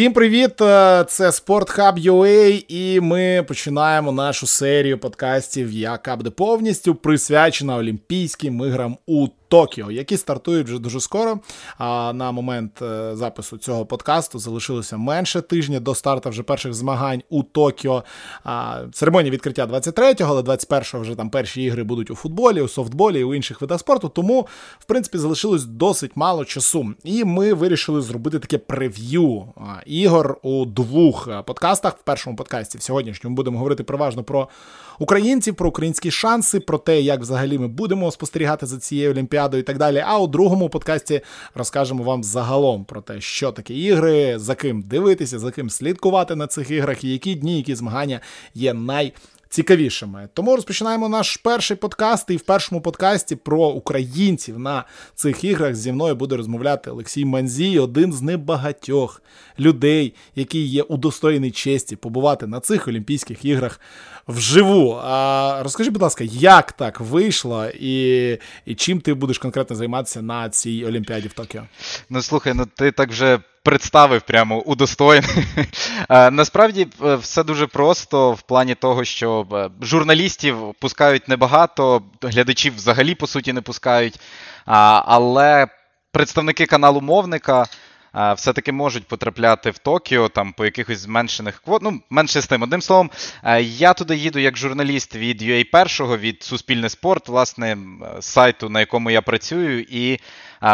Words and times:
Всім 0.00 0.12
привіт! 0.12 0.50
Це 0.58 1.04
це 1.08 1.30
SportHub.ua 1.30 2.64
і 2.68 3.00
ми 3.00 3.44
починаємо 3.48 4.12
нашу 4.12 4.46
серію 4.46 4.98
подкастів 4.98 5.72
Я 5.72 5.98
буде 6.16 6.30
повністю 6.30 6.94
присвячена 6.94 7.76
Олімпійським 7.76 8.64
іграм 8.66 8.96
у 9.06 9.28
Токіо, 9.50 9.90
які 9.90 10.16
стартують 10.16 10.66
вже 10.66 10.78
дуже 10.78 11.00
скоро. 11.00 11.38
А 11.78 12.12
на 12.12 12.32
момент 12.32 12.82
е, 12.82 13.16
запису 13.16 13.58
цього 13.58 13.86
подкасту 13.86 14.38
залишилося 14.38 14.96
менше 14.96 15.40
тижня 15.40 15.80
до 15.80 15.94
старту 15.94 16.30
вже 16.30 16.42
перших 16.42 16.74
змагань 16.74 17.22
у 17.28 17.42
Токіо. 17.42 18.04
А, 18.44 18.82
Церемонія 18.92 19.32
відкриття 19.32 19.66
23-го, 19.66 20.32
але 20.32 20.42
21-го 20.42 21.02
вже 21.02 21.14
там 21.14 21.30
перші 21.30 21.62
ігри 21.62 21.84
будуть 21.84 22.10
у 22.10 22.14
футболі, 22.14 22.60
у 22.60 22.68
софтболі 22.68 23.24
у 23.24 23.34
інших 23.34 23.60
видах 23.60 23.80
спорту. 23.80 24.08
Тому, 24.08 24.46
в 24.78 24.84
принципі, 24.84 25.18
залишилось 25.18 25.64
досить 25.64 26.12
мало 26.14 26.44
часу. 26.44 26.94
І 27.04 27.24
ми 27.24 27.54
вирішили 27.54 28.00
зробити 28.00 28.38
таке 28.38 28.58
прев'ю 28.58 29.44
ігор 29.86 30.38
у 30.42 30.64
двох 30.64 31.28
е, 31.28 31.42
подкастах. 31.42 31.96
В 31.98 32.02
першому 32.02 32.36
подкасті 32.36 32.78
в 32.78 32.82
сьогоднішньому 32.82 33.36
будемо 33.36 33.58
говорити 33.58 33.82
переважно 33.82 34.22
про 34.22 34.48
українців, 34.98 35.54
про 35.54 35.68
українські 35.68 36.10
шанси, 36.10 36.60
про 36.60 36.78
те, 36.78 37.00
як 37.00 37.20
взагалі 37.20 37.58
ми 37.58 37.68
будемо 37.68 38.10
спостерігати 38.10 38.66
за 38.66 38.78
цією 38.78 39.10
олімпіадою 39.10 39.39
і 39.58 39.62
так 39.62 39.78
далі. 39.78 40.04
А 40.06 40.18
у 40.18 40.26
другому 40.26 40.68
подкасті 40.68 41.20
розкажемо 41.54 42.02
вам 42.02 42.24
загалом 42.24 42.84
про 42.84 43.00
те, 43.00 43.20
що 43.20 43.52
таке 43.52 43.74
ігри, 43.74 44.38
за 44.38 44.54
ким 44.54 44.82
дивитися, 44.82 45.38
за 45.38 45.50
ким 45.50 45.70
слідкувати 45.70 46.36
на 46.36 46.46
цих 46.46 46.70
іграх, 46.70 47.04
і 47.04 47.12
які 47.12 47.34
дні, 47.34 47.56
які 47.56 47.74
змагання 47.74 48.20
є 48.54 48.74
най 48.74 49.12
цікавішими. 49.50 50.28
Тому 50.34 50.56
розпочинаємо 50.56 51.08
наш 51.08 51.36
перший 51.36 51.76
подкаст. 51.76 52.30
І 52.30 52.36
в 52.36 52.40
першому 52.40 52.80
подкасті 52.80 53.36
про 53.36 53.68
українців 53.68 54.58
на 54.58 54.84
цих 55.14 55.44
іграх 55.44 55.74
зі 55.74 55.92
мною 55.92 56.14
буде 56.14 56.36
розмовляти 56.36 56.90
Олексій 56.90 57.24
Манзій, 57.24 57.78
один 57.78 58.12
з 58.12 58.22
небагатьох 58.22 59.22
людей, 59.58 60.14
який 60.34 60.66
є 60.66 60.82
удостоєний 60.82 61.50
честі 61.50 61.96
побувати 61.96 62.46
на 62.46 62.60
цих 62.60 62.88
Олімпійських 62.88 63.44
іграх 63.44 63.80
вживу. 64.28 65.00
А 65.04 65.60
Розкажи, 65.62 65.90
будь 65.90 66.02
ласка, 66.02 66.24
як 66.24 66.72
так 66.72 67.00
вийшло, 67.00 67.66
і 67.66 68.38
і 68.66 68.74
чим 68.74 69.00
ти 69.00 69.14
будеш 69.14 69.38
конкретно 69.38 69.76
займатися 69.76 70.22
на 70.22 70.48
цій 70.48 70.84
Олімпіаді 70.84 71.28
в 71.28 71.32
Токіо? 71.32 71.62
Ну 72.10 72.22
слухай, 72.22 72.54
ну 72.54 72.66
ти 72.76 72.92
так 72.92 73.10
вже 73.10 73.38
представив 73.62 74.22
прямо 74.22 74.58
удостоєний. 74.60 75.46
Насправді 76.08 76.88
е, 77.04 77.16
все 77.16 77.44
дуже 77.44 77.66
просто 77.66 78.32
в 78.32 78.42
плані 78.42 78.74
того, 78.74 79.04
що 79.04 79.46
е, 79.52 79.70
журналістів 79.86 80.56
пускають 80.80 81.28
небагато, 81.28 82.02
глядачів 82.22 82.76
взагалі 82.76 83.14
по 83.14 83.26
суті 83.26 83.52
не 83.52 83.60
пускають. 83.60 84.20
Але 84.64 85.66
представники 86.12 86.66
каналу 86.66 87.00
мовника 87.00 87.66
все-таки 88.12 88.72
можуть 88.72 89.08
потрапляти 89.08 89.70
в 89.70 89.78
Токіо 89.78 90.28
там 90.28 90.52
по 90.52 90.64
якихось 90.64 90.98
зменшених 90.98 91.60
квот. 91.60 91.82
Ну, 91.82 92.00
менше 92.10 92.40
з 92.40 92.46
тим. 92.46 92.62
Одним 92.62 92.82
словом, 92.82 93.10
я 93.60 93.94
туди 93.94 94.16
їду 94.16 94.38
як 94.38 94.56
журналіст 94.56 95.16
від 95.16 95.42
UA1, 95.42 96.18
від 96.18 96.42
Суспільне 96.42 96.88
спорт, 96.88 97.28
власне, 97.28 97.76
сайту, 98.20 98.68
на 98.68 98.80
якому 98.80 99.10
я 99.10 99.22
працюю, 99.22 99.80
і 99.80 100.18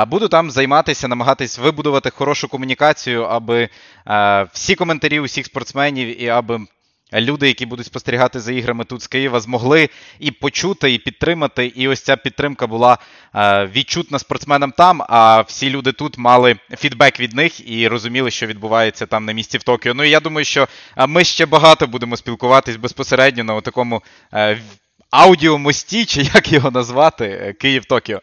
буду 0.06 0.28
там 0.28 0.51
займатися, 0.51 1.09
намагатись 1.09 1.59
вибудувати 1.59 2.11
хорошу 2.11 2.48
комунікацію, 2.48 3.23
аби 3.23 3.69
всі 4.53 4.75
коментарі 4.75 5.21
усіх 5.21 5.47
спортсменів 5.47 6.23
і 6.23 6.28
аби 6.28 6.61
люди, 7.15 7.47
які 7.47 7.67
будуть 7.67 7.87
спостерігати 7.87 8.41
за 8.41 8.53
іграми 8.53 8.85
тут 8.85 9.03
з 9.03 9.07
Києва, 9.07 9.41
змогли 9.41 9.89
і 10.19 10.31
почути, 10.31 10.93
і 10.93 10.99
підтримати. 10.99 11.67
І 11.67 11.89
ось 11.89 12.01
ця 12.01 12.17
підтримка 12.17 12.67
була 12.67 12.99
е, 13.35 13.67
відчутна 13.67 14.19
спортсменам 14.19 14.73
там. 14.73 15.03
А 15.09 15.41
всі 15.41 15.71
люди 15.71 15.93
тут 15.93 16.19
мали 16.19 16.57
фідбек 16.79 17.21
від 17.21 17.33
них 17.34 17.71
і 17.71 17.89
розуміли, 17.89 18.31
що 18.31 18.47
відбувається 18.47 19.07
там 19.07 19.25
на 19.25 19.33
місці 19.33 19.59
в 19.59 19.62
Токіо. 19.62 19.95
Ну 19.95 20.05
і 20.05 20.11
я 20.11 20.21
думаю, 20.21 20.45
що 20.45 20.69
е, 20.97 21.07
ми 21.07 21.25
ще 21.25 21.47
багато 21.47 21.87
будемо 21.87 22.17
спілкуватись 22.17 22.77
безпосередньо 22.77 23.45
на 23.45 23.61
такому 23.61 24.03
е, 24.33 24.61
аудіомості, 25.11 26.05
чи 26.05 26.23
як 26.23 26.53
його 26.53 26.71
назвати, 26.71 27.55
Київ-Токіо. 27.61 28.21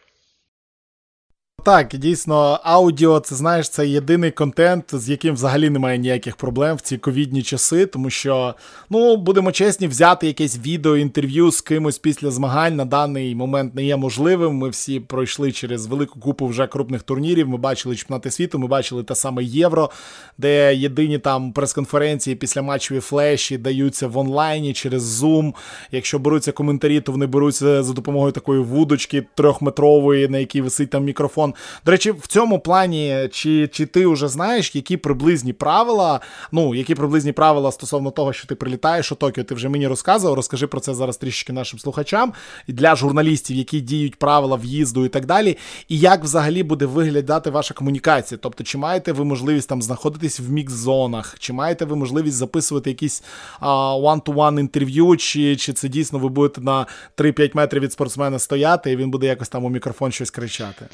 Так, 1.64 1.88
дійсно, 1.88 2.60
аудіо, 2.62 3.20
це 3.20 3.34
знаєш, 3.34 3.68
це 3.68 3.88
єдиний 3.88 4.30
контент, 4.30 4.84
з 4.92 5.08
яким 5.08 5.34
взагалі 5.34 5.70
немає 5.70 5.98
ніяких 5.98 6.36
проблем 6.36 6.76
в 6.76 6.80
ці 6.80 6.98
ковідні 6.98 7.42
часи, 7.42 7.86
тому 7.86 8.10
що, 8.10 8.54
ну, 8.90 9.16
будемо 9.16 9.52
чесні, 9.52 9.88
взяти 9.88 10.26
якесь 10.26 10.58
відео, 10.58 10.96
інтерв'ю 10.96 11.50
з 11.50 11.60
кимось 11.60 11.98
після 11.98 12.30
змагань 12.30 12.76
на 12.76 12.84
даний 12.84 13.34
момент 13.34 13.74
не 13.74 13.84
є 13.84 13.96
можливим. 13.96 14.54
Ми 14.54 14.68
всі 14.68 15.00
пройшли 15.00 15.52
через 15.52 15.86
велику 15.86 16.20
купу 16.20 16.46
вже 16.46 16.66
крупних 16.66 17.02
турнірів. 17.02 17.48
Ми 17.48 17.56
бачили 17.56 17.96
чемпіонати 17.96 18.30
світу, 18.30 18.58
ми 18.58 18.66
бачили 18.66 19.02
те 19.02 19.14
саме 19.14 19.44
Євро, 19.44 19.90
де 20.38 20.74
єдині 20.74 21.18
там 21.18 21.52
прес-конференції 21.52 22.36
після 22.36 22.62
матчеві 22.62 23.00
флеші 23.00 23.58
даються 23.58 24.08
в 24.08 24.18
онлайні 24.18 24.72
через 24.72 25.22
Zoom. 25.22 25.54
Якщо 25.92 26.18
беруться 26.18 26.52
коментарі, 26.52 27.00
то 27.00 27.12
вони 27.12 27.26
беруться 27.26 27.82
за 27.82 27.92
допомогою 27.92 28.32
такої 28.32 28.60
вудочки 28.60 29.26
трьохметрової, 29.34 30.28
на 30.28 30.38
якій 30.38 30.60
висить 30.60 30.90
там 30.90 31.04
мікрофон. 31.04 31.53
До 31.84 31.92
речі, 31.92 32.10
в 32.10 32.26
цьому 32.26 32.58
плані, 32.58 33.28
чи 33.32 33.68
чи 33.68 33.86
ти 33.86 34.06
вже 34.06 34.28
знаєш, 34.28 34.74
які 34.74 34.96
приблизні 34.96 35.52
правила, 35.52 36.20
ну, 36.52 36.74
які 36.74 36.94
приблизні 36.94 37.32
правила 37.32 37.72
стосовно 37.72 38.10
того, 38.10 38.32
що 38.32 38.46
ти 38.46 38.54
прилітаєш 38.54 39.12
у 39.12 39.14
Токіо, 39.14 39.44
ти 39.44 39.54
вже 39.54 39.68
мені 39.68 39.88
розказував. 39.88 40.36
Розкажи 40.36 40.66
про 40.66 40.80
це 40.80 40.94
зараз 40.94 41.16
трішки 41.16 41.52
нашим 41.52 41.78
слухачам 41.78 42.32
і 42.66 42.72
для 42.72 42.96
журналістів, 42.96 43.56
які 43.56 43.80
діють 43.80 44.16
правила 44.16 44.56
в'їзду 44.56 45.04
і 45.04 45.08
так 45.08 45.26
далі. 45.26 45.58
І 45.88 45.98
як 45.98 46.24
взагалі 46.24 46.62
буде 46.62 46.86
виглядати 46.86 47.50
ваша 47.50 47.74
комунікація? 47.74 48.38
Тобто, 48.42 48.64
чи 48.64 48.78
маєте 48.78 49.12
ви 49.12 49.24
можливість 49.24 49.68
там 49.68 49.82
знаходитись 49.82 50.40
в 50.40 50.50
мікс-зонах, 50.50 51.36
чи 51.38 51.52
маєте 51.52 51.84
ви 51.84 51.96
можливість 51.96 52.36
записувати 52.36 52.90
якісь 52.90 53.22
one-to-one 53.60 54.60
інтерв'ю, 54.60 55.16
чи 55.16 55.56
чи 55.56 55.72
це 55.72 55.88
дійсно 55.88 56.18
ви 56.18 56.28
будете 56.28 56.60
на 56.60 56.86
3-5 57.16 57.50
метрів 57.56 57.82
від 57.82 57.92
спортсмена 57.92 58.38
стояти, 58.38 58.92
і 58.92 58.96
він 58.96 59.10
буде 59.10 59.26
якось 59.26 59.48
там 59.48 59.64
у 59.64 59.68
мікрофон 59.68 60.12
щось 60.12 60.30
кричати? 60.30 60.86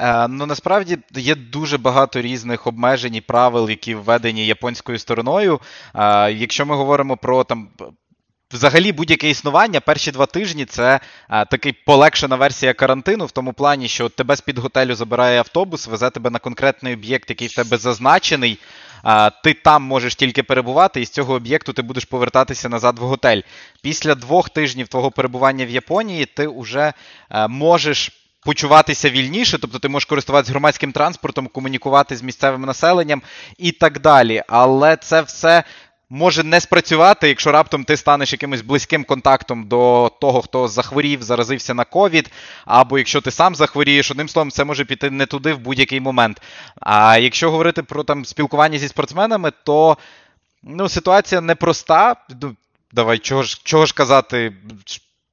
Е, 0.00 0.28
ну 0.28 0.46
насправді 0.46 0.98
є 1.14 1.34
дуже 1.34 1.78
багато 1.78 2.20
різних 2.20 2.66
обмежень 2.66 3.14
і 3.14 3.20
правил, 3.20 3.70
які 3.70 3.94
введені 3.94 4.46
японською 4.46 4.98
стороною. 4.98 5.60
Е, 5.94 6.32
якщо 6.32 6.66
ми 6.66 6.76
говоримо 6.76 7.16
про 7.16 7.44
там. 7.44 7.68
Взагалі, 8.52 8.92
будь-яке 8.92 9.30
існування, 9.30 9.80
перші 9.80 10.12
два 10.12 10.26
тижні 10.26 10.64
це 10.64 11.00
а, 11.28 11.42
е, 11.42 11.44
такий 11.44 11.72
полегшена 11.72 12.36
версія 12.36 12.74
карантину, 12.74 13.26
в 13.26 13.30
тому 13.30 13.52
плані, 13.52 13.88
що 13.88 14.08
тебе 14.08 14.36
з 14.36 14.40
під 14.40 14.58
готелю 14.58 14.94
забирає 14.94 15.38
автобус, 15.38 15.86
везе 15.86 16.10
тебе 16.10 16.30
на 16.30 16.38
конкретний 16.38 16.94
об'єкт, 16.94 17.30
який 17.30 17.48
в 17.48 17.54
тебе 17.54 17.76
зазначений. 17.76 18.58
А, 19.02 19.30
Ти 19.30 19.54
там 19.54 19.82
можеш 19.82 20.14
тільки 20.14 20.42
перебувати, 20.42 21.00
і 21.00 21.06
з 21.06 21.10
цього 21.10 21.34
об'єкту 21.34 21.72
ти 21.72 21.82
будеш 21.82 22.04
повертатися 22.04 22.68
назад 22.68 22.98
в 22.98 23.02
готель. 23.02 23.40
Після 23.82 24.14
двох 24.14 24.48
тижнів 24.48 24.88
твого 24.88 25.10
перебування 25.10 25.66
в 25.66 25.70
Японії 25.70 26.26
ти 26.26 26.48
вже 26.48 26.92
а, 27.28 27.48
можеш 27.48 28.19
почуватися 28.44 29.10
вільніше, 29.10 29.58
тобто 29.58 29.78
ти 29.78 29.88
можеш 29.88 30.06
користуватися 30.06 30.52
громадським 30.52 30.92
транспортом, 30.92 31.46
комунікувати 31.46 32.16
з 32.16 32.22
місцевим 32.22 32.62
населенням 32.62 33.22
і 33.58 33.72
так 33.72 34.00
далі. 34.00 34.42
Але 34.48 34.96
це 34.96 35.22
все. 35.22 35.64
Може 36.12 36.42
не 36.42 36.60
спрацювати, 36.60 37.28
якщо 37.28 37.52
раптом 37.52 37.84
ти 37.84 37.96
станеш 37.96 38.32
якимось 38.32 38.60
близьким 38.60 39.04
контактом 39.04 39.68
до 39.68 40.12
того, 40.20 40.42
хто 40.42 40.68
захворів, 40.68 41.22
заразився 41.22 41.74
на 41.74 41.84
ковід, 41.84 42.30
або 42.64 42.98
якщо 42.98 43.20
ти 43.20 43.30
сам 43.30 43.54
захворієш, 43.54 44.10
одним 44.10 44.28
словом, 44.28 44.50
це 44.50 44.64
може 44.64 44.84
піти 44.84 45.10
не 45.10 45.26
туди 45.26 45.52
в 45.52 45.58
будь-який 45.58 46.00
момент. 46.00 46.42
А 46.80 47.18
якщо 47.18 47.50
говорити 47.50 47.82
про 47.82 48.04
там 48.04 48.24
спілкування 48.24 48.78
зі 48.78 48.88
спортсменами, 48.88 49.52
то 49.64 49.96
ну, 50.62 50.88
ситуація 50.88 51.40
непроста. 51.40 52.16
Давай, 52.92 53.18
чого 53.18 53.42
ж 53.42 53.60
чого 53.64 53.86
ж 53.86 53.94
казати 53.94 54.52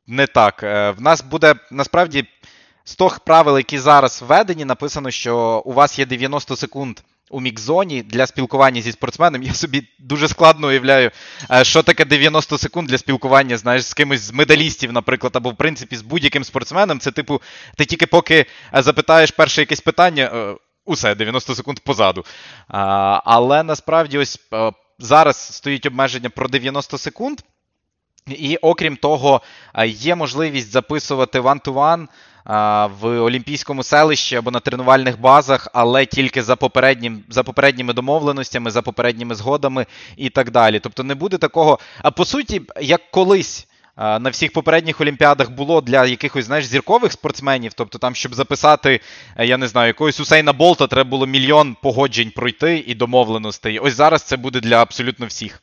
не 0.07 0.27
так. 0.27 0.63
Е, 0.63 0.91
в 0.91 1.01
нас 1.01 1.21
буде 1.21 1.55
насправді 1.71 2.25
з 2.87 2.95
тих 2.95 3.19
правил, 3.19 3.57
які 3.57 3.79
зараз 3.79 4.21
введені, 4.21 4.65
написано, 4.65 5.11
що 5.11 5.61
у 5.65 5.73
вас 5.73 5.99
є 5.99 6.05
90 6.05 6.55
секунд 6.55 6.99
у 7.29 7.41
мікзоні 7.41 8.03
для 8.03 8.27
спілкування 8.27 8.81
зі 8.81 8.91
спортсменом. 8.91 9.43
Я 9.43 9.53
собі 9.53 9.87
дуже 9.99 10.27
складно 10.27 10.67
уявляю, 10.67 11.11
е, 11.51 11.63
що 11.63 11.83
таке 11.83 12.05
90 12.05 12.57
секунд 12.57 12.89
для 12.89 12.97
спілкування, 12.97 13.57
знаєш, 13.57 13.85
з 13.85 13.93
кимось 13.93 14.21
з 14.21 14.31
медалістів, 14.31 14.93
наприклад, 14.93 15.35
або 15.35 15.49
в 15.49 15.57
принципі 15.57 15.95
з 15.95 16.01
будь-яким 16.01 16.43
спортсменом. 16.43 16.99
Це, 16.99 17.11
типу, 17.11 17.41
ти 17.77 17.85
тільки 17.85 18.07
поки 18.07 18.45
е, 18.75 18.81
запитаєш 18.81 19.31
перше 19.31 19.61
якесь 19.61 19.81
питання, 19.81 20.31
е, 20.33 20.55
усе, 20.85 21.15
90 21.15 21.55
секунд 21.55 21.79
позаду. 21.79 22.25
Але 22.67 23.63
насправді 23.63 24.17
ось 24.17 24.39
зараз 24.99 25.37
стоїть 25.37 25.85
обмеження 25.85 26.29
про 26.29 26.47
90 26.47 26.97
секунд. 26.97 27.41
І 28.29 28.57
окрім 28.57 28.95
того, 28.95 29.41
є 29.85 30.15
можливість 30.15 30.71
записувати 30.71 31.39
one-to-one 31.39 32.07
в 32.99 33.07
Олімпійському 33.21 33.83
селищі 33.83 34.35
або 34.35 34.51
на 34.51 34.59
тренувальних 34.59 35.19
базах, 35.19 35.67
але 35.73 36.05
тільки 36.05 36.43
за 36.43 36.55
попереднім, 36.55 37.23
за 37.29 37.43
попередніми 37.43 37.93
домовленостями, 37.93 38.71
за 38.71 38.81
попередніми 38.81 39.35
згодами 39.35 39.85
і 40.17 40.29
так 40.29 40.51
далі. 40.51 40.79
Тобто 40.79 41.03
не 41.03 41.15
буде 41.15 41.37
такого. 41.37 41.79
А 42.01 42.11
по 42.11 42.25
суті, 42.25 42.61
як 42.81 43.11
колись 43.11 43.67
на 43.97 44.29
всіх 44.29 44.53
попередніх 44.53 45.01
олімпіадах 45.01 45.51
було 45.51 45.81
для 45.81 46.05
якихось 46.05 46.45
знаєш, 46.45 46.65
зіркових 46.65 47.11
спортсменів. 47.11 47.73
Тобто, 47.73 47.97
там, 47.97 48.15
щоб 48.15 48.35
записати, 48.35 48.99
е, 49.37 49.45
я 49.45 49.57
не 49.57 49.67
знаю, 49.67 49.87
якогось 49.87 50.19
Усейна 50.19 50.53
Болта, 50.53 50.87
треба 50.87 51.09
було 51.09 51.27
мільйон 51.27 51.75
погоджень 51.81 52.31
пройти 52.31 52.83
і 52.87 52.95
домовленостей. 52.95 53.79
Ось 53.79 53.95
зараз 53.95 54.23
це 54.23 54.37
буде 54.37 54.59
для 54.59 54.81
абсолютно 54.81 55.25
всіх. 55.25 55.61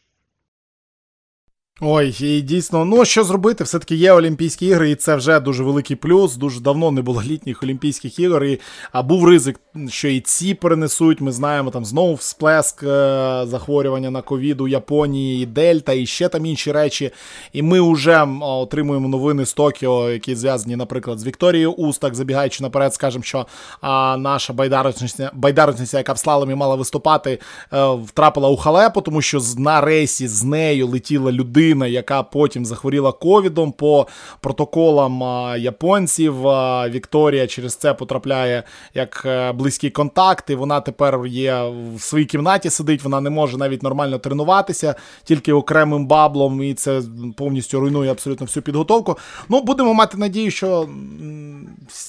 Ой, 1.81 2.17
і 2.21 2.41
дійсно, 2.41 2.85
ну 2.85 3.05
що 3.05 3.25
зробити? 3.25 3.65
Все-таки 3.65 3.95
є 3.95 4.13
Олімпійські 4.13 4.67
ігри, 4.67 4.91
і 4.91 4.95
це 4.95 5.17
вже 5.17 5.41
дуже 5.41 5.65
великий 5.65 5.97
плюс. 5.97 6.37
Дуже 6.37 6.61
давно 6.61 6.91
не 6.91 7.03
було 7.03 7.23
літніх 7.23 7.63
Олімпійських 7.63 8.19
ігор. 8.19 8.45
І 8.45 8.61
а 8.93 9.03
був 9.03 9.29
ризик, 9.29 9.61
що 9.89 10.09
і 10.09 10.21
ці 10.21 10.55
перенесуть. 10.55 11.21
Ми 11.21 11.33
знаємо, 11.33 11.71
там 11.71 11.85
знову 11.85 12.15
всплеск 12.15 12.83
е- 12.83 12.87
захворювання 13.47 14.11
на 14.11 14.23
ковід 14.23 14.61
у 14.61 14.69
Японії, 14.69 15.43
і 15.43 15.47
Дельта, 15.47 15.93
і 15.93 16.07
ще 16.07 16.29
там 16.29 16.47
інші 16.47 16.73
речі. 16.73 17.11
І 17.53 17.63
ми 17.63 17.93
вже 17.93 18.27
отримуємо 18.41 19.09
новини 19.09 19.47
з 19.47 19.53
Токіо, 19.55 20.11
які 20.11 20.35
зв'язані, 20.35 20.77
наприклад, 20.77 21.19
з 21.19 21.27
Вікторією 21.27 21.73
Устак, 21.73 22.15
забігаючи 22.15 22.63
наперед, 22.63 22.95
скажемо, 22.95 23.25
що 23.25 23.47
а, 23.81 24.17
наша 24.17 24.53
байдарочниця, 24.53 25.31
байдарочниця, 25.35 25.99
яка 25.99 26.13
в 26.13 26.19
слаломі 26.19 26.55
мала 26.55 26.75
виступати, 26.75 27.39
е- 27.73 27.95
втрапила 28.05 28.49
у 28.49 28.57
халепу, 28.57 29.01
тому 29.01 29.23
що 29.23 29.41
на 29.59 29.81
рейсі 29.81 30.29
з 30.29 30.45
нею 30.45 30.89
летіла 30.89 31.33
людина 31.33 31.64
людина, 31.65 31.87
яка 31.87 32.23
потім 32.23 32.67
захворіла 32.67 33.13
ковідом 33.13 33.73
по 33.73 34.07
протоколам 34.41 35.23
японців. 35.59 36.35
Вікторія 36.89 37.47
через 37.47 37.75
це 37.75 37.95
потрапляє 37.95 38.63
як 38.95 39.23
е, 39.27 39.53
близький 39.53 39.91
контакт, 39.91 40.51
і 40.51 40.55
вона 40.55 40.81
тепер 40.81 41.27
є 41.27 41.63
в 41.97 42.01
своїй 42.01 42.25
кімнаті, 42.25 42.71
сидить, 42.71 43.03
вона 43.03 43.21
не 43.21 43.31
може 43.31 43.57
навіть 43.57 43.83
нормально 43.83 44.19
тренуватися, 44.19 44.95
тільки 45.25 45.53
окремим 45.53 46.07
баблом, 46.07 46.63
і 46.63 46.75
це 46.75 47.03
повністю 47.37 47.81
руйнує 47.81 48.11
абсолютно 48.11 48.47
всю 48.47 48.63
підготовку. 48.63 49.19
Ну, 49.49 49.63
будемо 49.63 49.95
мати 49.95 50.19
надію, 50.19 50.51
що 50.51 50.89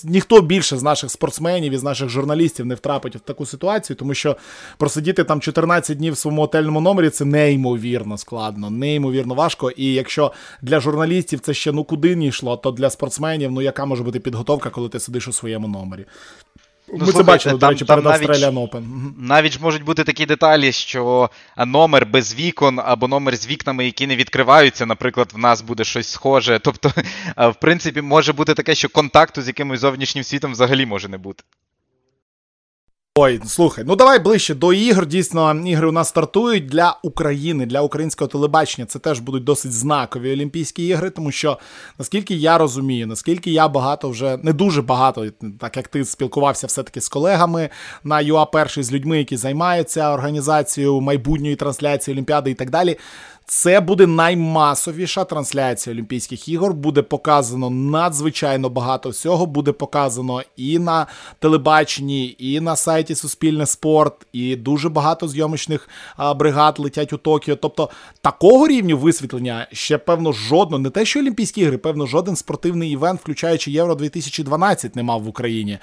ніхто 0.04 0.42
більше 0.42 0.78
з 0.78 0.84
наших 0.84 1.12
спортсменів 1.12 1.74
і 1.74 1.78
з 1.78 1.84
наших 1.84 2.10
журналістів 2.10 2.66
не 2.66 2.76
втрапить 2.76 3.16
в 3.16 3.20
таку 3.20 3.46
ситуацію, 3.46 3.98
тому 3.98 4.14
що 4.14 4.38
просидіти 4.78 5.24
там 5.24 5.42
14 5.42 5.98
днів 5.98 6.14
в 6.14 6.18
своєму 6.18 6.42
готельному 6.42 6.82
номері 6.82 7.10
це 7.10 7.26
неймовірно 7.26 8.18
складно, 8.18 8.70
неймовірно 8.70 9.34
важко 9.34 9.45
важко. 9.46 9.72
І 9.72 9.94
якщо 9.94 10.32
для 10.62 10.80
журналістів 10.80 11.40
це 11.40 11.54
ще 11.54 11.72
ну 11.72 11.84
куди 11.84 12.16
не 12.16 12.26
йшло, 12.26 12.58
то 12.58 12.72
для 12.72 12.90
спортсменів, 12.90 13.52
ну 13.52 13.62
яка 13.62 13.86
може 13.86 14.04
бути 14.04 14.20
підготовка, 14.20 14.70
коли 14.70 14.90
ти 14.90 15.00
сидиш 15.00 15.28
у 15.28 15.34
своєму 15.34 15.68
номері? 15.68 16.06
Ну, 16.88 16.94
Ми 16.94 17.06
слухайте, 17.06 17.18
це 17.18 17.24
бачили, 17.24 17.60
до 17.60 17.70
речі, 17.70 17.86
перед 17.86 18.06
Australian 18.06 18.54
Open. 18.54 18.84
Навіть 19.18 19.54
ж 19.54 19.60
можуть 19.62 19.84
бути 19.84 20.04
такі 20.04 20.26
деталі, 20.26 20.72
що 20.72 21.30
номер 21.66 22.06
без 22.06 22.36
вікон 22.36 22.80
або 22.86 23.08
номер 23.08 23.36
з 23.36 23.48
вікнами, 23.48 23.86
які 23.86 24.08
не 24.08 24.16
відкриваються, 24.16 24.86
наприклад, 24.86 25.32
в 25.34 25.38
нас 25.38 25.62
буде 25.62 25.84
щось 25.84 26.08
схоже. 26.08 26.60
Тобто, 26.60 26.92
в 27.38 27.54
принципі, 27.62 28.02
може 28.02 28.34
бути 28.34 28.54
таке, 28.54 28.76
що 28.76 28.90
контакту 28.90 29.42
з 29.42 29.48
якимось 29.48 29.80
зовнішнім 29.80 30.24
світом 30.24 30.52
взагалі 30.52 30.86
може 30.86 31.08
не 31.08 31.18
бути. 31.18 31.44
Ой, 33.18 33.40
слухай, 33.46 33.86
ну 33.88 33.96
давай 33.96 34.20
ближче 34.20 34.56
до 34.56 34.74
ігр. 34.74 35.06
Дійсно, 35.06 35.62
ігри 35.66 35.88
у 35.88 35.92
нас 35.92 36.08
стартують 36.08 36.66
для 36.66 36.98
України, 37.04 37.66
для 37.66 37.82
українського 37.82 38.28
телебачення. 38.28 38.86
Це 38.86 39.00
теж 39.00 39.20
будуть 39.20 39.44
досить 39.44 39.74
знакові 39.74 40.34
Олімпійські 40.34 40.88
ігри, 40.88 41.10
тому 41.10 41.32
що 41.32 41.58
наскільки 42.00 42.36
я 42.36 42.58
розумію, 42.58 43.08
наскільки 43.08 43.52
я 43.52 43.68
багато 43.68 44.10
вже 44.10 44.38
не 44.38 44.54
дуже 44.54 44.82
багато, 44.82 45.26
так 45.60 45.78
як 45.78 45.88
ти 45.88 46.06
спілкувався 46.06 46.68
все-таки 46.68 47.02
з 47.02 47.10
колегами 47.10 47.70
на 48.04 48.22
ЮА 48.22 48.46
перший 48.46 48.84
з 48.84 48.94
людьми, 48.94 49.18
які 49.18 49.38
займаються 49.38 50.14
організацією 50.14 51.02
майбутньої 51.02 51.56
трансляції 51.56 52.16
Олімпіади 52.16 52.52
і 52.52 52.56
так 52.56 52.70
далі. 52.70 52.98
Це 53.48 53.80
буде 53.80 54.08
наймасовіша 54.08 55.24
трансляція 55.24 55.94
Олімпійських 55.94 56.48
ігор. 56.48 56.74
Буде 56.74 57.02
показано 57.02 57.70
надзвичайно 57.70 58.70
багато 58.70 59.10
всього. 59.10 59.46
Буде 59.46 59.72
показано 59.72 60.42
і 60.58 60.80
на 60.80 61.08
телебаченні, 61.40 62.36
і 62.40 62.60
на 62.60 62.76
сайті 62.76 63.16
Суспільне 63.16 63.66
спорт, 63.66 64.14
і 64.34 64.56
дуже 64.56 64.90
багато 64.90 65.28
зйомочних 65.28 65.90
бригад 66.36 66.80
летять 66.80 67.14
у 67.14 67.18
Токіо. 67.18 67.56
Тобто 67.56 67.90
такого 68.22 68.68
рівню 68.68 68.98
висвітлення 68.98 69.68
ще 69.72 69.98
певно 69.98 70.32
жодно, 70.32 70.80
не 70.80 70.90
те, 70.90 71.06
що 71.06 71.20
Олімпійські 71.20 71.62
ігри, 71.62 71.78
певно, 71.78 72.06
жоден 72.06 72.36
спортивний 72.36 72.92
івент, 72.92 73.22
включаючи 73.22 73.72
Євро 73.72 73.96
2012, 73.96 74.96
не 74.96 75.04
мав 75.04 75.24
в 75.24 75.28
Україні. 75.28 75.78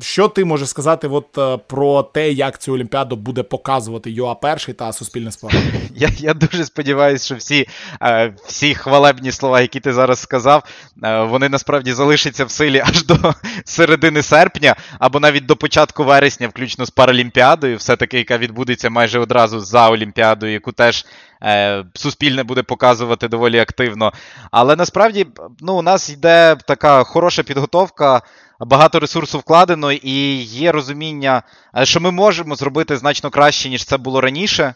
Що 0.00 0.28
ти 0.28 0.44
можеш 0.44 0.68
сказати 0.68 1.08
от, 1.08 1.38
е, 1.38 1.56
про 1.56 2.02
те, 2.02 2.32
як 2.32 2.58
цю 2.58 2.72
Олімпіаду 2.72 3.16
буде 3.16 3.42
показувати 3.42 4.10
ЮА 4.10 4.34
перший 4.34 4.74
та 4.74 4.92
Суспільне 4.92 5.32
спорт? 5.32 5.54
Я 5.94 6.08
я 6.18 6.34
дуже 6.34 6.64
сподіваюся 6.64 6.91
сподіваюся, 6.92 7.24
що 7.24 7.34
всі 7.34 7.68
е, 8.02 8.34
всі 8.46 8.74
хвалебні 8.74 9.32
слова, 9.32 9.60
які 9.60 9.80
ти 9.80 9.92
зараз 9.92 10.20
сказав, 10.20 10.62
е, 11.04 11.22
вони 11.22 11.48
насправді 11.48 11.92
залишаться 11.92 12.44
в 12.44 12.50
силі 12.50 12.82
аж 12.86 13.04
до 13.04 13.34
середини 13.64 14.22
серпня, 14.22 14.76
або 14.98 15.20
навіть 15.20 15.46
до 15.46 15.56
початку 15.56 16.04
вересня, 16.04 16.48
включно 16.48 16.84
з 16.84 16.90
Паралімпіадою, 16.90 17.76
все-таки, 17.76 18.18
яка 18.18 18.38
відбудеться 18.38 18.90
майже 18.90 19.18
одразу 19.18 19.60
за 19.60 19.90
Олімпіадою, 19.90 20.52
яку 20.52 20.72
теж 20.72 21.06
е, 21.42 21.84
суспільне 21.94 22.42
буде 22.42 22.62
показувати 22.62 23.28
доволі 23.28 23.58
активно. 23.58 24.12
Але 24.50 24.76
насправді 24.76 25.26
ну, 25.60 25.74
у 25.74 25.82
нас 25.82 26.10
йде 26.10 26.56
така 26.66 27.04
хороша 27.04 27.42
підготовка. 27.42 28.22
Багато 28.60 29.00
ресурсу 29.00 29.38
вкладено, 29.38 29.92
і 29.92 30.34
є 30.42 30.72
розуміння, 30.72 31.42
що 31.82 32.00
ми 32.00 32.10
можемо 32.10 32.54
зробити 32.54 32.96
значно 32.96 33.30
краще, 33.30 33.68
ніж 33.68 33.84
це 33.84 33.96
було 33.96 34.20
раніше. 34.20 34.74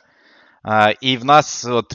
І 1.00 1.16
в 1.16 1.24
нас 1.24 1.64
от 1.64 1.94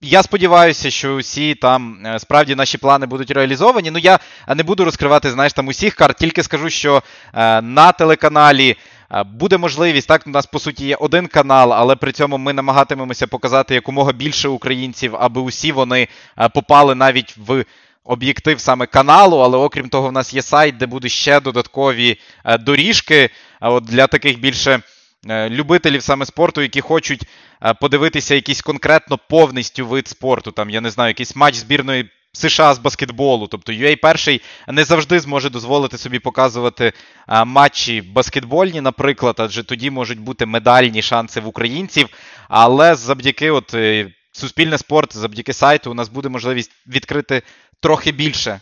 я 0.00 0.22
сподіваюся, 0.22 0.90
що 0.90 1.14
усі 1.14 1.54
там 1.54 2.06
е, 2.06 2.18
справді 2.18 2.54
наші 2.54 2.78
плани 2.78 3.06
будуть 3.06 3.30
реалізовані. 3.30 3.90
Ну, 3.90 3.98
я 3.98 4.18
не 4.54 4.62
буду 4.62 4.84
розкривати, 4.84 5.30
знаєш, 5.30 5.52
там 5.52 5.68
усіх 5.68 5.94
карт, 5.94 6.16
тільки 6.16 6.42
скажу, 6.42 6.70
що 6.70 7.02
е, 7.34 7.62
на 7.62 7.92
телеканалі. 7.92 8.76
Е, 9.12 9.22
буде 9.22 9.58
можливість, 9.58 10.08
так, 10.08 10.22
у 10.26 10.30
нас 10.30 10.46
по 10.46 10.58
суті 10.58 10.86
є 10.86 10.96
один 10.96 11.26
канал, 11.26 11.72
але 11.72 11.96
при 11.96 12.12
цьому 12.12 12.38
ми 12.38 12.52
намагатимемося 12.52 13.26
показати 13.26 13.74
якомога 13.74 14.12
більше 14.12 14.48
українців, 14.48 15.16
аби 15.20 15.40
усі 15.40 15.72
вони 15.72 16.08
попали 16.54 16.94
навіть 16.94 17.36
в 17.36 17.64
об'єктив 18.04 18.60
саме 18.60 18.86
каналу. 18.86 19.38
Але 19.38 19.58
окрім 19.58 19.88
того, 19.88 20.08
в 20.08 20.12
нас 20.12 20.34
є 20.34 20.42
сайт, 20.42 20.76
де 20.76 20.86
будуть 20.86 21.12
ще 21.12 21.40
додаткові 21.40 22.18
доріжки 22.60 23.30
от 23.60 23.84
для 23.84 24.06
таких 24.06 24.40
більше 24.40 24.80
любителів 25.26 26.02
саме 26.02 26.26
спорту, 26.26 26.62
які 26.62 26.80
хочуть 26.80 27.26
Е, 27.64 27.74
подивитися 27.74 28.34
якийсь 28.34 28.62
конкретно 28.62 29.18
повністю 29.18 29.86
вид 29.86 30.08
спорту. 30.08 30.50
Там, 30.50 30.70
я 30.70 30.80
не 30.80 30.90
знаю, 30.90 31.08
якийсь 31.08 31.36
матч 31.36 31.54
збірної. 31.54 32.10
США 32.32 32.74
з 32.74 32.78
баскетболу, 32.78 33.46
тобто 33.46 33.72
UA 33.72 33.96
перший 33.96 34.42
не 34.68 34.84
завжди 34.84 35.20
зможе 35.20 35.50
дозволити 35.50 35.98
собі 35.98 36.18
показувати 36.18 36.92
а, 37.26 37.42
е, 37.42 37.44
матчі 37.44 38.00
баскетбольні, 38.00 38.80
наприклад, 38.80 39.36
адже 39.38 39.62
тоді 39.62 39.90
можуть 39.90 40.18
бути 40.18 40.46
медальні 40.46 41.02
шанси 41.02 41.40
в 41.40 41.46
українців. 41.46 42.08
Але 42.48 42.94
завдяки 42.94 43.50
от 43.50 43.74
е, 43.74 44.12
суспільне 44.32 44.78
спорт, 44.78 45.16
завдяки 45.16 45.52
сайту, 45.52 45.90
у 45.90 45.94
нас 45.94 46.08
буде 46.08 46.28
можливість 46.28 46.70
відкрити 46.86 47.42
трохи 47.80 48.12
більше 48.12 48.60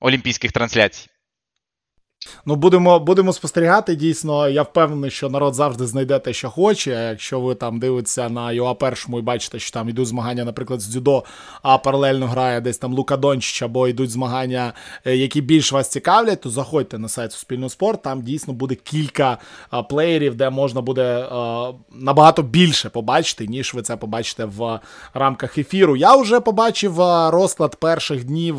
олімпійських 0.00 0.52
трансляцій. 0.52 1.08
Ну, 2.46 2.56
будемо 2.56 3.00
будемо 3.00 3.32
спостерігати. 3.32 3.94
Дійсно, 3.94 4.48
я 4.48 4.62
впевнений, 4.62 5.10
що 5.10 5.28
народ 5.28 5.54
завжди 5.54 5.86
знайде 5.86 6.18
те, 6.18 6.32
що 6.32 6.50
хоче. 6.50 6.90
Якщо 6.90 7.40
ви 7.40 7.54
там 7.54 7.78
дивитеся 7.78 8.28
на 8.28 8.52
ЮА 8.52 8.74
першому 8.74 9.18
і 9.18 9.22
бачите, 9.22 9.58
що 9.58 9.70
там 9.70 9.88
йдуть 9.88 10.06
змагання, 10.06 10.44
наприклад, 10.44 10.80
з 10.80 10.92
дзюдо, 10.92 11.24
а 11.62 11.78
паралельно 11.78 12.26
грає 12.26 12.60
десь 12.60 12.78
там 12.78 12.94
Лука 12.94 13.16
Дончич, 13.16 13.62
або 13.62 13.88
йдуть 13.88 14.10
змагання, 14.10 14.72
е, 15.04 15.16
які 15.16 15.40
більш 15.40 15.72
вас 15.72 15.88
цікавлять, 15.88 16.40
то 16.40 16.50
заходьте 16.50 16.98
на 16.98 17.08
сайт 17.08 17.32
Суспільного 17.32 17.70
спорт. 17.70 18.02
Там 18.02 18.22
дійсно 18.22 18.54
буде 18.54 18.74
кілька 18.74 19.38
плеєрів, 19.88 20.34
де 20.34 20.50
можна 20.50 20.80
буде 20.80 21.26
а, 21.30 21.72
набагато 21.92 22.42
більше 22.42 22.88
побачити, 22.88 23.46
ніж 23.46 23.74
ви 23.74 23.82
це 23.82 23.96
побачите 23.96 24.44
в 24.44 24.80
рамках 25.14 25.58
ефіру. 25.58 25.96
Я 25.96 26.16
вже 26.16 26.40
побачив 26.40 26.98
розклад 27.30 27.76
перших 27.76 28.24
днів 28.24 28.56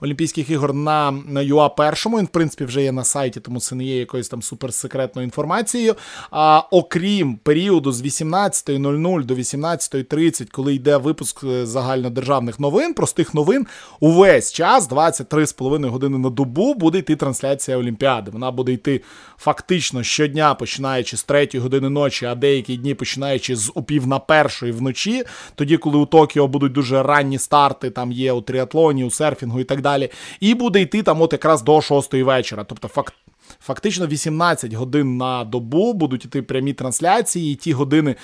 Олімпійських 0.00 0.50
ігор 0.50 0.74
на 0.74 1.12
ЮА 1.42 1.68
першому. 1.68 2.18
Він, 2.18 2.24
в 2.26 2.28
принципі, 2.28 2.64
вже 2.64 2.82
є 2.82 2.91
на 2.92 3.04
сайті, 3.04 3.40
тому 3.40 3.60
це 3.60 3.74
не 3.74 3.84
є 3.84 3.98
якоюсь 3.98 4.28
там 4.28 4.42
суперсекретною 4.42 5.24
інформацією. 5.24 5.94
А 6.30 6.62
окрім 6.70 7.36
періоду 7.36 7.92
з 7.92 8.02
18.00 8.02 9.24
до 9.24 9.34
18.30, 9.34 10.50
коли 10.50 10.74
йде 10.74 10.96
випуск 10.96 11.44
е, 11.44 11.66
загальнодержавних 11.66 12.60
новин, 12.60 12.94
простих 12.94 13.34
новин, 13.34 13.66
увесь 14.00 14.52
час, 14.52 14.90
23,5 14.90 15.88
години 15.88 16.18
на 16.18 16.30
добу, 16.30 16.74
буде 16.74 16.98
йти 16.98 17.16
трансляція 17.16 17.76
Олімпіади. 17.76 18.30
Вона 18.30 18.50
буде 18.50 18.72
йти 18.72 19.00
фактично 19.38 20.02
щодня, 20.02 20.54
починаючи 20.54 21.16
з 21.16 21.24
3 21.24 21.48
години 21.54 21.88
ночі, 21.88 22.26
а 22.26 22.34
деякі 22.34 22.76
дні 22.76 22.94
починаючи 22.94 23.56
з 23.56 23.72
опів 23.74 24.06
на 24.06 24.18
першої 24.18 24.72
вночі, 24.72 25.24
тоді, 25.54 25.76
коли 25.76 25.98
у 25.98 26.06
Токіо 26.06 26.48
будуть 26.48 26.72
дуже 26.72 27.02
ранні 27.02 27.38
старти, 27.38 27.90
там 27.90 28.12
є 28.12 28.32
у 28.32 28.40
тріатлоні, 28.40 29.04
у 29.04 29.10
серфінгу 29.10 29.60
і 29.60 29.64
так 29.64 29.80
далі. 29.80 30.10
І 30.40 30.54
буде 30.54 30.80
йти 30.80 31.02
там 31.02 31.22
от 31.22 31.32
якраз 31.32 31.62
до 31.62 31.80
6 31.80 32.14
вечора. 32.14 32.64
Тобто, 32.64 32.81
факт. 32.88 33.14
Фактично 33.60 34.06
18 34.06 34.74
годин 34.74 35.16
на 35.16 35.44
добу 35.44 35.92
будуть 35.92 36.24
іти 36.24 36.42
прямі 36.42 36.72
трансляції. 36.72 37.52
І 37.52 37.56
ті 37.56 37.72
години, 37.72 38.16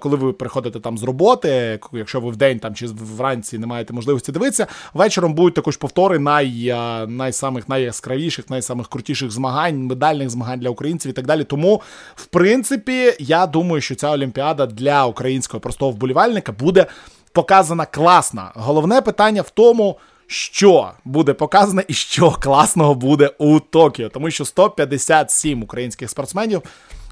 коли 0.00 0.16
ви 0.16 0.32
приходите 0.32 0.80
там 0.80 0.98
з 0.98 1.02
роботи, 1.02 1.80
якщо 1.92 2.20
ви 2.20 2.30
в 2.30 2.36
день 2.36 2.58
там 2.58 2.74
чи 2.74 2.86
вранці 2.86 3.58
не 3.58 3.66
маєте 3.66 3.92
можливості 3.92 4.32
дивитися, 4.32 4.66
вечором 4.94 5.34
будуть 5.34 5.54
також 5.54 5.76
повтори 5.76 6.18
най, 6.18 6.74
найсамих 7.08 7.68
найяскравіших, 7.68 8.50
найсамих 8.50 8.88
крутіших 8.88 9.30
змагань, 9.30 9.78
медальних 9.78 10.30
змагань 10.30 10.60
для 10.60 10.70
українців 10.70 11.10
і 11.10 11.14
так 11.14 11.26
далі. 11.26 11.44
Тому, 11.44 11.82
в 12.14 12.26
принципі, 12.26 13.16
я 13.18 13.46
думаю, 13.46 13.80
що 13.80 13.94
ця 13.94 14.10
олімпіада 14.10 14.66
для 14.66 15.06
українського 15.06 15.60
простого 15.60 15.90
вболівальника 15.90 16.52
буде 16.52 16.86
показана 17.32 17.86
класно. 17.86 18.50
Головне 18.54 19.00
питання 19.00 19.42
в 19.42 19.50
тому 19.50 19.98
що 20.26 20.92
буде 21.04 21.34
показано 21.34 21.82
і 21.88 21.94
що 21.94 22.30
класного 22.30 22.94
буде 22.94 23.30
у 23.38 23.60
Токіо, 23.60 24.08
тому 24.08 24.30
що 24.30 24.44
157 24.44 25.62
українських 25.62 26.10
спортсменів 26.10 26.62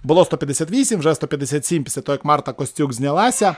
було 0.05 0.25
158, 0.25 0.99
вже 0.99 1.15
157 1.15 1.85
після 1.85 2.03
того, 2.03 2.15
як 2.15 2.25
Марта 2.25 2.53
Костюк 2.53 2.93
знялася 2.93 3.57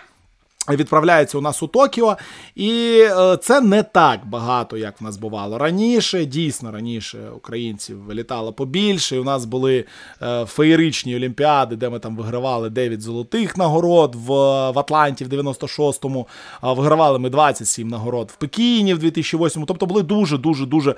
відправляється 0.71 1.39
у 1.39 1.41
нас 1.41 1.63
у 1.63 1.67
Токіо, 1.67 2.17
і 2.55 3.01
е, 3.01 3.37
це 3.37 3.61
не 3.61 3.83
так 3.83 4.27
багато, 4.27 4.77
як 4.77 5.01
в 5.01 5.05
нас 5.05 5.17
бувало 5.17 5.59
раніше. 5.59 6.25
Дійсно, 6.25 6.73
раніше 6.73 7.19
українців 7.37 7.99
вилітало 8.03 8.53
побільше. 8.53 9.17
і 9.17 9.19
У 9.19 9.25
нас 9.25 9.45
були 9.45 9.85
е, 10.23 10.45
феєричні 10.47 11.17
олімпіади, 11.17 11.77
де 11.77 11.89
ми 11.89 11.99
там 11.99 12.17
вигравали 12.17 12.71
9 12.71 13.01
золотих 13.01 13.57
нагород 13.57 14.15
в 14.15 14.29
в 14.71 14.79
Атланті 14.79 15.25
в 15.25 15.29
96-му. 15.29 16.27
Вигравали 16.63 17.19
ми 17.19 17.31
27 17.31 17.89
нагород 17.89 18.31
в 18.31 18.37
Пекіні 18.37 18.95
в 18.95 19.05
2008-му. 19.05 19.67
Тобто 19.67 19.87
були 19.87 20.03
дуже 20.03 20.39
дуже 20.39 20.67
дуже 20.67 20.95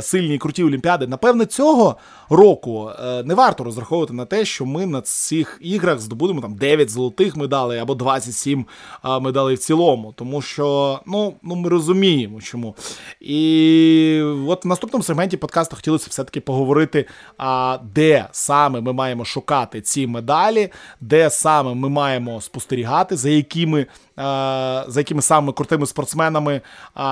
сильні 0.00 0.34
і 0.34 0.38
круті 0.38 0.64
олімпіади. 0.64 1.06
Напевне, 1.06 1.46
цього 1.46 1.96
року 2.28 2.90
не 3.24 3.34
варто 3.34 3.64
розраховувати 3.64 4.12
на 4.12 4.24
те, 4.24 4.44
що 4.44 4.66
ми 4.66 4.86
на 4.86 5.00
цих 5.00 5.58
іграх 5.60 6.00
здобудемо 6.00 6.40
там 6.40 6.54
9 6.54 6.90
золотих 6.90 7.36
медалей 7.36 7.78
або 7.78 7.94
27 7.94 8.66
медалей 9.06 9.54
в 9.54 9.58
цілому, 9.58 10.12
тому 10.16 10.42
що 10.42 11.00
ну, 11.06 11.34
ну 11.42 11.54
ми 11.54 11.68
розуміємо, 11.68 12.40
чому. 12.40 12.76
І 13.20 14.22
от 14.48 14.64
в 14.64 14.68
наступному 14.68 15.02
сегменті 15.02 15.36
подкасту 15.36 15.76
хотілося 15.76 16.06
все-таки 16.10 16.40
поговорити, 16.40 17.06
а 17.38 17.78
де 17.94 18.28
саме 18.32 18.80
ми 18.80 18.92
маємо 18.92 19.24
шукати 19.24 19.80
ці 19.80 20.06
медалі, 20.06 20.68
де 21.00 21.30
саме 21.30 21.74
ми 21.74 21.88
маємо 21.88 22.40
спостерігати, 22.40 23.16
за 23.16 23.28
якими 23.28 23.86
за 24.16 24.94
якими 24.96 25.22
самими 25.22 25.52
крутими 25.52 25.86
спортсменами. 25.86 26.60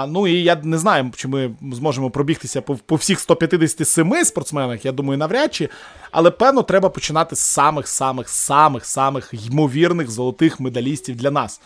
Ну 0.09 0.27
і 0.27 0.43
я 0.43 0.61
не 0.63 0.79
знаю, 0.79 1.11
чи 1.17 1.29
ми 1.29 1.55
зможемо 1.73 2.11
пробігтися 2.11 2.63
по, 2.63 2.75
по 2.75 2.97
всіх 2.97 3.21
157 3.21 4.25
спортсменах, 4.25 4.85
я 4.85 4.93
думаю, 4.93 5.19
навряд 5.19 5.55
чи. 5.55 5.69
Але 6.11 6.31
певно, 6.31 6.63
треба 6.63 6.89
починати 6.89 7.37
з 7.37 7.41
самих-самих 7.41 8.35
самих 8.35 8.85
самих 8.87 9.31
ймовірних 9.33 10.11
золотих 10.11 10.61
медалістів 10.61 11.17
для 11.17 11.31
нас. 11.31 11.61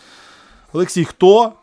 Олексій, 0.73 1.05
хто 1.05 1.53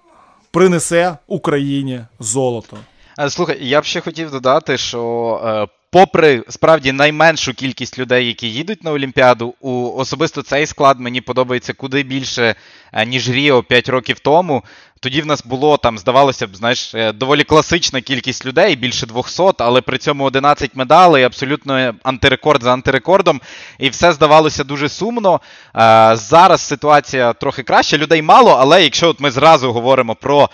принесе 0.50 1.16
Україні 1.26 2.00
золото? 2.20 2.76
Е, 3.18 3.30
слухай, 3.30 3.58
я 3.60 3.80
б 3.80 3.84
ще 3.84 4.00
хотів 4.00 4.30
додати, 4.30 4.76
що 4.76 5.40
е, 5.44 5.66
попри 5.96 6.44
справді 6.48 6.92
найменшу 6.92 7.54
кількість 7.54 7.98
людей, 7.98 8.26
які 8.26 8.48
їдуть 8.48 8.84
на 8.84 8.92
Олімпіаду, 8.92 9.54
у 9.60 9.92
особисто 9.96 10.42
цей 10.42 10.66
склад 10.66 11.00
мені 11.00 11.20
подобається 11.20 11.72
куди 11.72 12.02
більше, 12.02 12.54
е, 12.92 13.06
ніж 13.06 13.30
Ріо 13.30 13.62
5 13.62 13.88
років 13.88 14.18
тому. 14.18 14.62
Тоді 15.00 15.22
в 15.22 15.26
нас 15.26 15.44
було 15.44 15.76
там, 15.76 15.98
здавалося 15.98 16.46
б, 16.46 16.56
знаєш, 16.56 16.94
е, 16.94 17.12
доволі 17.12 17.44
класична 17.44 18.00
кількість 18.00 18.46
людей, 18.46 18.76
більше 18.76 19.06
200, 19.06 19.42
але 19.58 19.80
при 19.80 19.98
цьому 19.98 20.24
11 20.24 20.70
медалей, 20.76 21.24
абсолютно 21.24 21.94
антирекорд 22.02 22.62
за 22.62 22.72
антирекордом. 22.72 23.40
І 23.78 23.88
все 23.88 24.12
здавалося 24.12 24.64
дуже 24.64 24.88
сумно. 24.88 25.40
Е, 25.76 26.10
зараз 26.16 26.60
ситуація 26.60 27.32
трохи 27.32 27.62
краща, 27.62 27.96
людей 27.96 28.22
мало, 28.22 28.50
але 28.50 28.82
якщо 28.82 29.08
от 29.08 29.20
ми 29.20 29.30
зразу 29.30 29.72
говоримо 29.72 30.14
про 30.14 30.50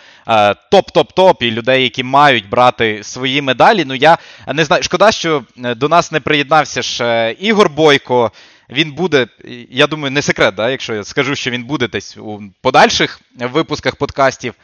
топ-топ-топ 0.73 1.35
і 1.41 1.51
людей, 1.51 1.83
які 1.83 2.03
мають 2.03 2.49
брати 2.49 3.01
свої 3.03 3.43
медалі, 3.43 3.85
ну 3.87 3.95
я 3.95 4.19
не 4.55 4.65
знаю, 4.65 4.83
шкода, 4.83 5.13
що 5.13 5.43
до 5.57 5.89
нас 5.89 6.13
не 6.13 6.21
приєднався 6.21 6.83
ж 6.83 7.31
Ігор 7.31 7.71
Бойко. 7.71 8.33
Він 8.73 8.93
буде, 8.93 9.27
я 9.71 9.87
думаю, 9.87 10.11
не 10.11 10.23
секрет, 10.23 10.55
да, 10.55 10.71
якщо 10.71 10.95
я 10.95 11.05
скажу, 11.05 11.35
що 11.35 11.51
він 11.51 11.65
буде 11.65 11.89
десь 11.89 12.17
у 12.17 12.43
подальших 12.61 13.21
випусках 13.39 13.97
подкастів, 13.97 14.55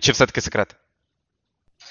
чи 0.00 0.12
все-таки 0.12 0.40
секрет? 0.40 0.76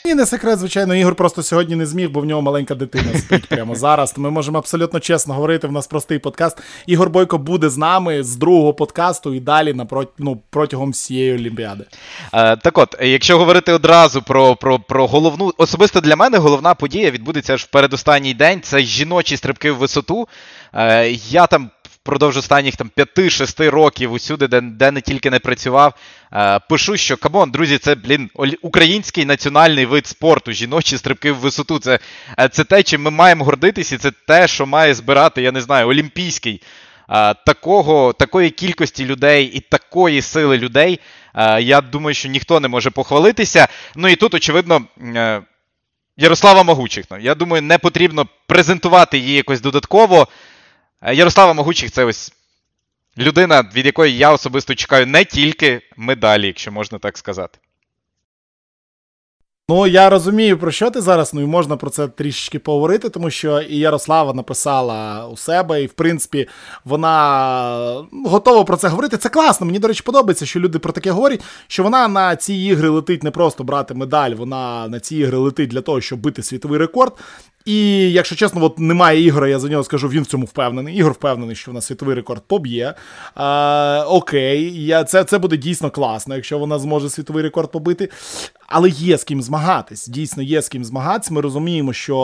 І 0.06 0.16
не 0.16 0.26
секрет, 0.26 0.60
звичайно, 0.60 0.96
Ігор 0.96 1.16
просто 1.16 1.44
сьогодні 1.44 1.76
не 1.76 1.86
зміг, 1.86 2.10
бо 2.10 2.20
в 2.22 2.26
нього 2.26 2.42
маленька 2.42 2.76
дитина 2.76 3.20
спить 3.20 3.48
прямо 3.48 3.76
зараз. 3.76 4.14
Ми 4.18 4.32
можемо 4.32 4.58
абсолютно 4.58 5.00
чесно 5.00 5.34
говорити. 5.34 5.68
В 5.68 5.72
нас 5.72 5.88
простий 5.88 6.20
подкаст. 6.20 6.58
Ігор 6.86 7.10
Бойко 7.10 7.38
буде 7.38 7.70
з 7.70 7.78
нами 7.78 8.24
з 8.24 8.36
другого 8.36 8.74
подкасту 8.74 9.34
і 9.34 9.40
далі 9.40 9.74
напрот, 9.74 10.10
ну, 10.18 10.42
протягом 10.50 10.92
всієї 10.92 11.34
Олімпіади. 11.34 11.86
Е, 12.34 12.56
так 12.56 12.78
от, 12.78 12.96
якщо 13.02 13.38
говорити 13.38 13.74
одразу 13.74 14.22
про 14.22 14.56
про, 14.56 14.80
про 14.80 15.08
головну, 15.08 15.54
особисто 15.58 16.02
для 16.02 16.16
мене 16.16 16.38
головна 16.38 16.74
подія 16.74 17.12
відбудеться 17.12 17.54
аж 17.54 17.64
в 17.64 17.68
передостанній 17.68 18.34
день. 18.34 18.62
Це 18.62 18.80
жіночі 18.80 19.38
стрибки 19.38 19.72
в 19.72 19.78
висоту. 19.78 20.28
Е, 20.74 21.10
я 21.12 21.48
там 21.48 21.70
впродовж 22.04 22.38
останніх 22.38 22.76
там 22.76 22.92
5-6 22.98 23.70
років 23.70 24.12
усюди, 24.12 24.48
де 24.48 24.62
де 24.62 24.92
не 24.92 25.02
тільки 25.02 25.30
не 25.30 25.40
працював, 25.40 25.94
е, 26.34 26.60
пишу, 26.70 26.98
що 26.98 27.18
come 27.18 27.37
on, 27.37 27.52
друзі, 27.52 27.78
це 27.78 27.96
блін 27.96 28.30
український 28.62 29.26
національний 29.26 29.86
вид 29.86 30.08
спорту, 30.08 30.52
жіночі 30.52 30.98
стрибки 30.98 31.32
в 31.32 31.36
висоту. 31.36 31.80
Це 31.80 32.00
е, 32.40 32.50
це 32.50 32.64
те, 32.64 32.84
чим 32.84 33.02
ми 33.02 33.12
маємо 33.12 33.46
гордитися, 33.46 33.96
і 33.96 33.98
це 33.98 34.12
те, 34.28 34.48
що 34.48 34.66
має 34.66 34.94
збирати, 34.94 35.42
я 35.42 35.52
не 35.52 35.62
знаю, 35.62 35.88
олімпійський. 35.88 36.62
Е, 37.10 37.34
такого, 37.34 38.14
Такої 38.14 38.50
кількості 38.50 39.06
людей 39.06 39.46
і 39.46 39.60
такої 39.60 40.22
сили 40.22 40.58
людей, 40.58 41.00
я 41.60 41.82
думаю, 41.82 42.14
що 42.14 42.30
ніхто 42.30 42.60
не 42.60 42.68
може 42.68 42.90
похвалитися. 42.90 43.68
Ну 43.96 44.08
і 44.08 44.16
тут, 44.16 44.34
очевидно, 44.34 44.82
Ярослава 46.18 46.64
Могучих. 46.64 47.06
Я 47.20 47.36
думаю, 47.36 47.62
не 47.62 47.78
потрібно 47.78 48.28
презентувати 48.48 49.18
її 49.18 49.34
якось 49.34 49.62
додатково. 49.62 50.28
Е, 51.02 51.16
Ярослава 51.16 51.54
Могучих 51.54 51.92
це 51.92 52.06
ось 52.06 52.34
людина, 53.18 53.70
від 53.76 53.86
якої 53.86 54.18
я 54.18 54.32
особисто 54.32 54.76
чекаю 54.76 55.08
не 55.08 55.26
тільки 55.26 55.82
медалі, 55.98 56.48
якщо 56.48 56.72
можна 56.72 57.00
так 57.00 57.18
сказати. 57.18 57.60
Ну, 59.70 59.88
я 59.88 60.10
розумію, 60.10 60.58
про 60.58 60.72
що 60.72 60.92
ти 60.92 61.02
зараз, 61.02 61.34
ну 61.34 61.42
і 61.42 61.46
можна 61.46 61.78
про 61.78 61.90
це 61.90 62.08
трішечки 62.08 62.60
поговорити, 62.60 63.10
тому 63.10 63.30
що 63.30 63.62
і 63.62 63.78
Ярослава 63.78 64.34
написала 64.34 65.28
у 65.28 65.38
себе, 65.38 65.84
і 65.84 65.86
в 65.86 65.94
принципі 65.94 66.48
вона 66.86 68.06
готова 68.26 68.64
про 68.64 68.78
це 68.78 68.88
говорити. 68.88 69.18
Це 69.18 69.30
класно. 69.30 69.66
Мені, 69.66 69.80
до 69.80 69.88
речі, 69.88 70.04
подобається, 70.04 70.46
що 70.46 70.60
люди 70.60 70.80
про 70.80 70.94
таке 70.94 71.12
говорять. 71.12 71.44
Що 71.68 71.84
вона 71.84 72.08
на 72.08 72.36
ці 72.36 72.54
ігри 72.54 72.90
летить 72.90 73.24
не 73.24 73.32
просто 73.32 73.64
брати 73.64 73.94
медаль, 73.94 74.32
вона 74.32 74.88
на 74.88 75.00
ці 75.00 75.16
ігри 75.16 75.38
летить 75.38 75.70
для 75.70 75.82
того, 75.82 76.02
щоб 76.02 76.20
бити 76.20 76.44
світовий 76.44 76.80
рекорд. 76.80 77.14
І, 77.66 78.12
якщо 78.12 78.36
чесно, 78.36 78.64
от 78.64 78.80
немає 78.80 79.22
ігора, 79.22 79.48
я 79.48 79.60
за 79.60 79.70
нього 79.70 79.84
скажу, 79.84 80.08
він 80.08 80.24
в 80.24 80.26
цьому 80.26 80.46
впевнений. 80.46 80.96
Ігор 80.96 81.12
впевнений, 81.12 81.56
що 81.56 81.72
вона 81.72 81.82
світовий 81.82 82.16
рекорд 82.16 82.44
поб'є. 82.48 82.94
А, 83.36 84.06
Окей, 84.08 84.86
я, 84.86 85.04
це 85.04 85.24
це 85.24 85.38
буде 85.38 85.58
дійсно 85.58 85.92
класно, 85.92 86.36
якщо 86.36 86.60
вона 86.60 86.80
зможе 86.80 87.10
світовий 87.10 87.44
рекорд 87.44 87.72
побити. 87.72 88.10
Але 88.68 88.90
є 88.90 89.18
з 89.18 89.24
ким 89.24 89.42
змагатись. 89.42 90.08
Дійсно, 90.08 90.44
є 90.44 90.62
з 90.62 90.70
ким 90.70 90.86
змагатись. 90.86 91.32
Ми 91.32 91.42
розуміємо, 91.42 91.94
що 91.94 92.18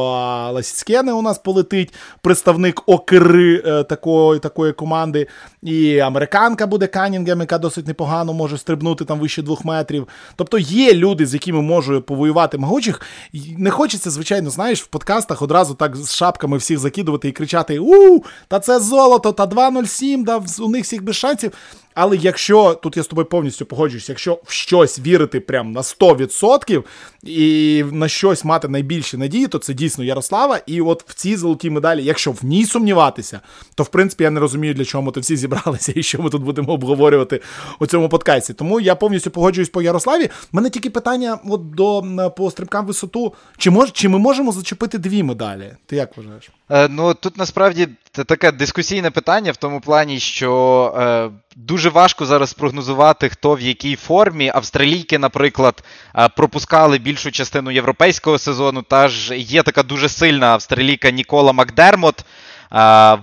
Ласіцкене 0.53 1.13
у 1.13 1.21
нас 1.21 1.39
полетить, 1.39 1.93
представник 2.21 2.83
окери 2.85 3.63
е, 3.65 3.83
такої 3.83 4.39
такої 4.39 4.73
команди. 4.73 5.27
І 5.63 5.99
американка 5.99 6.67
буде 6.67 6.87
Канінгем, 6.87 7.39
яка 7.39 7.57
досить 7.57 7.87
непогано 7.87 8.33
може 8.33 8.57
стрибнути 8.57 9.05
там 9.05 9.19
вище 9.19 9.41
двох 9.41 9.65
метрів. 9.65 10.07
Тобто 10.35 10.57
є 10.57 10.93
люди, 10.93 11.25
з 11.25 11.33
якими 11.33 11.61
можу 11.61 12.01
повоювати 12.01 12.57
могучих. 12.57 13.01
Не 13.57 13.69
хочеться, 13.69 14.09
звичайно, 14.09 14.49
знаєш, 14.49 14.83
в 14.83 14.87
подкастах 15.27 15.41
одразу 15.41 15.73
так 15.73 15.95
з 15.95 16.15
шапками 16.15 16.57
всіх 16.57 16.79
закидувати 16.79 17.29
і 17.29 17.31
кричати: 17.31 17.79
У, 17.79 18.23
та 18.47 18.59
це 18.59 18.79
золото, 18.79 19.31
та 19.31 19.45
2.07, 19.45 20.23
да, 20.23 20.41
у 20.59 20.69
них 20.69 20.83
всіх 20.83 21.03
без 21.03 21.15
шансів. 21.15 21.51
Але 21.99 22.17
якщо 22.17 22.73
тут 22.73 22.97
я 22.97 23.03
з 23.03 23.07
тобою 23.07 23.25
повністю 23.25 23.65
погоджуюсь, 23.65 24.09
якщо 24.09 24.39
в 24.43 24.51
щось 24.51 24.99
вірити 24.99 25.39
прям 25.39 25.71
на 25.71 25.81
100% 25.81 26.83
і 27.23 27.83
на 27.91 28.07
щось 28.07 28.45
мати 28.45 28.67
найбільші 28.67 29.17
надії, 29.17 29.47
то 29.47 29.57
це 29.57 29.73
дійсно 29.73 30.03
Ярослава. 30.03 30.59
І 30.65 30.81
от 30.81 31.03
в 31.07 31.13
цій 31.13 31.35
золотій 31.35 31.69
медалі, 31.69 32.03
якщо 32.03 32.31
в 32.31 32.45
ній 32.45 32.65
сумніватися, 32.65 33.39
то 33.75 33.83
в 33.83 33.87
принципі 33.87 34.23
я 34.23 34.29
не 34.29 34.39
розумію, 34.39 34.73
для 34.73 34.85
чого 34.85 35.01
ми 35.01 35.11
тут 35.11 35.23
всі 35.23 35.37
зібралися 35.37 35.93
і 35.95 36.03
що 36.03 36.21
ми 36.21 36.29
тут 36.29 36.43
будемо 36.43 36.73
обговорювати 36.73 37.41
у 37.79 37.85
цьому 37.85 38.09
подкасті. 38.09 38.53
Тому 38.53 38.79
я 38.79 38.95
повністю 38.95 39.31
погоджуюсь 39.31 39.69
по 39.69 39.81
Ярославі. 39.81 40.23
У 40.25 40.29
мене 40.51 40.69
тільки 40.69 40.89
питання 40.89 41.39
от 41.45 41.71
до 41.71 42.03
по 42.37 42.51
стрибкам 42.51 42.85
висоту. 42.85 43.33
Чи 43.57 43.69
мож, 43.69 43.91
чи 43.91 44.09
ми 44.09 44.19
можемо 44.19 44.51
зачепити 44.51 44.97
дві 44.97 45.23
медалі? 45.23 45.71
Ти 45.85 45.95
як 45.95 46.17
вважаєш? 46.17 46.49
Е, 46.69 46.87
ну 46.87 47.13
тут 47.13 47.37
насправді 47.37 47.87
таке 48.11 48.51
дискусійне 48.51 49.11
питання 49.11 49.51
в 49.51 49.57
тому 49.57 49.81
плані, 49.81 50.19
що 50.19 50.93
е, 50.97 51.29
дуже 51.55 51.86
важко 51.89 52.25
зараз 52.25 52.49
спрогнозувати, 52.49 53.29
хто 53.29 53.53
в 53.53 53.61
якій 53.61 53.95
формі. 53.95 54.51
Австралійки, 54.55 55.17
наприклад, 55.17 55.83
е, 56.15 56.29
пропускали 56.29 56.97
більшу 56.97 57.31
частину 57.31 57.71
європейського 57.71 58.39
сезону. 58.39 58.81
Та 58.81 59.07
ж 59.07 59.37
є 59.37 59.63
така 59.63 59.83
дуже 59.83 60.09
сильна 60.09 60.47
австралійка 60.47 61.11
Нікола 61.11 61.53
Макдермот. 61.53 62.19
Е, 62.19 62.25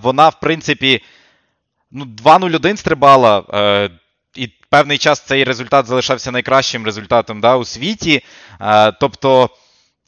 вона, 0.01 0.29
в 0.29 0.39
принципі, 0.39 1.03
ну, 1.91 2.05
2-0-1 2.23 2.77
стрибала. 2.77 3.43
Е, 3.53 3.89
і 4.35 4.47
певний 4.69 4.97
час 4.97 5.19
цей 5.19 5.43
результат 5.43 5.85
залишався 5.85 6.31
найкращим 6.31 6.85
результатом 6.85 7.41
да, 7.41 7.55
у 7.55 7.65
світі. 7.65 8.21
Тобто. 8.99 9.49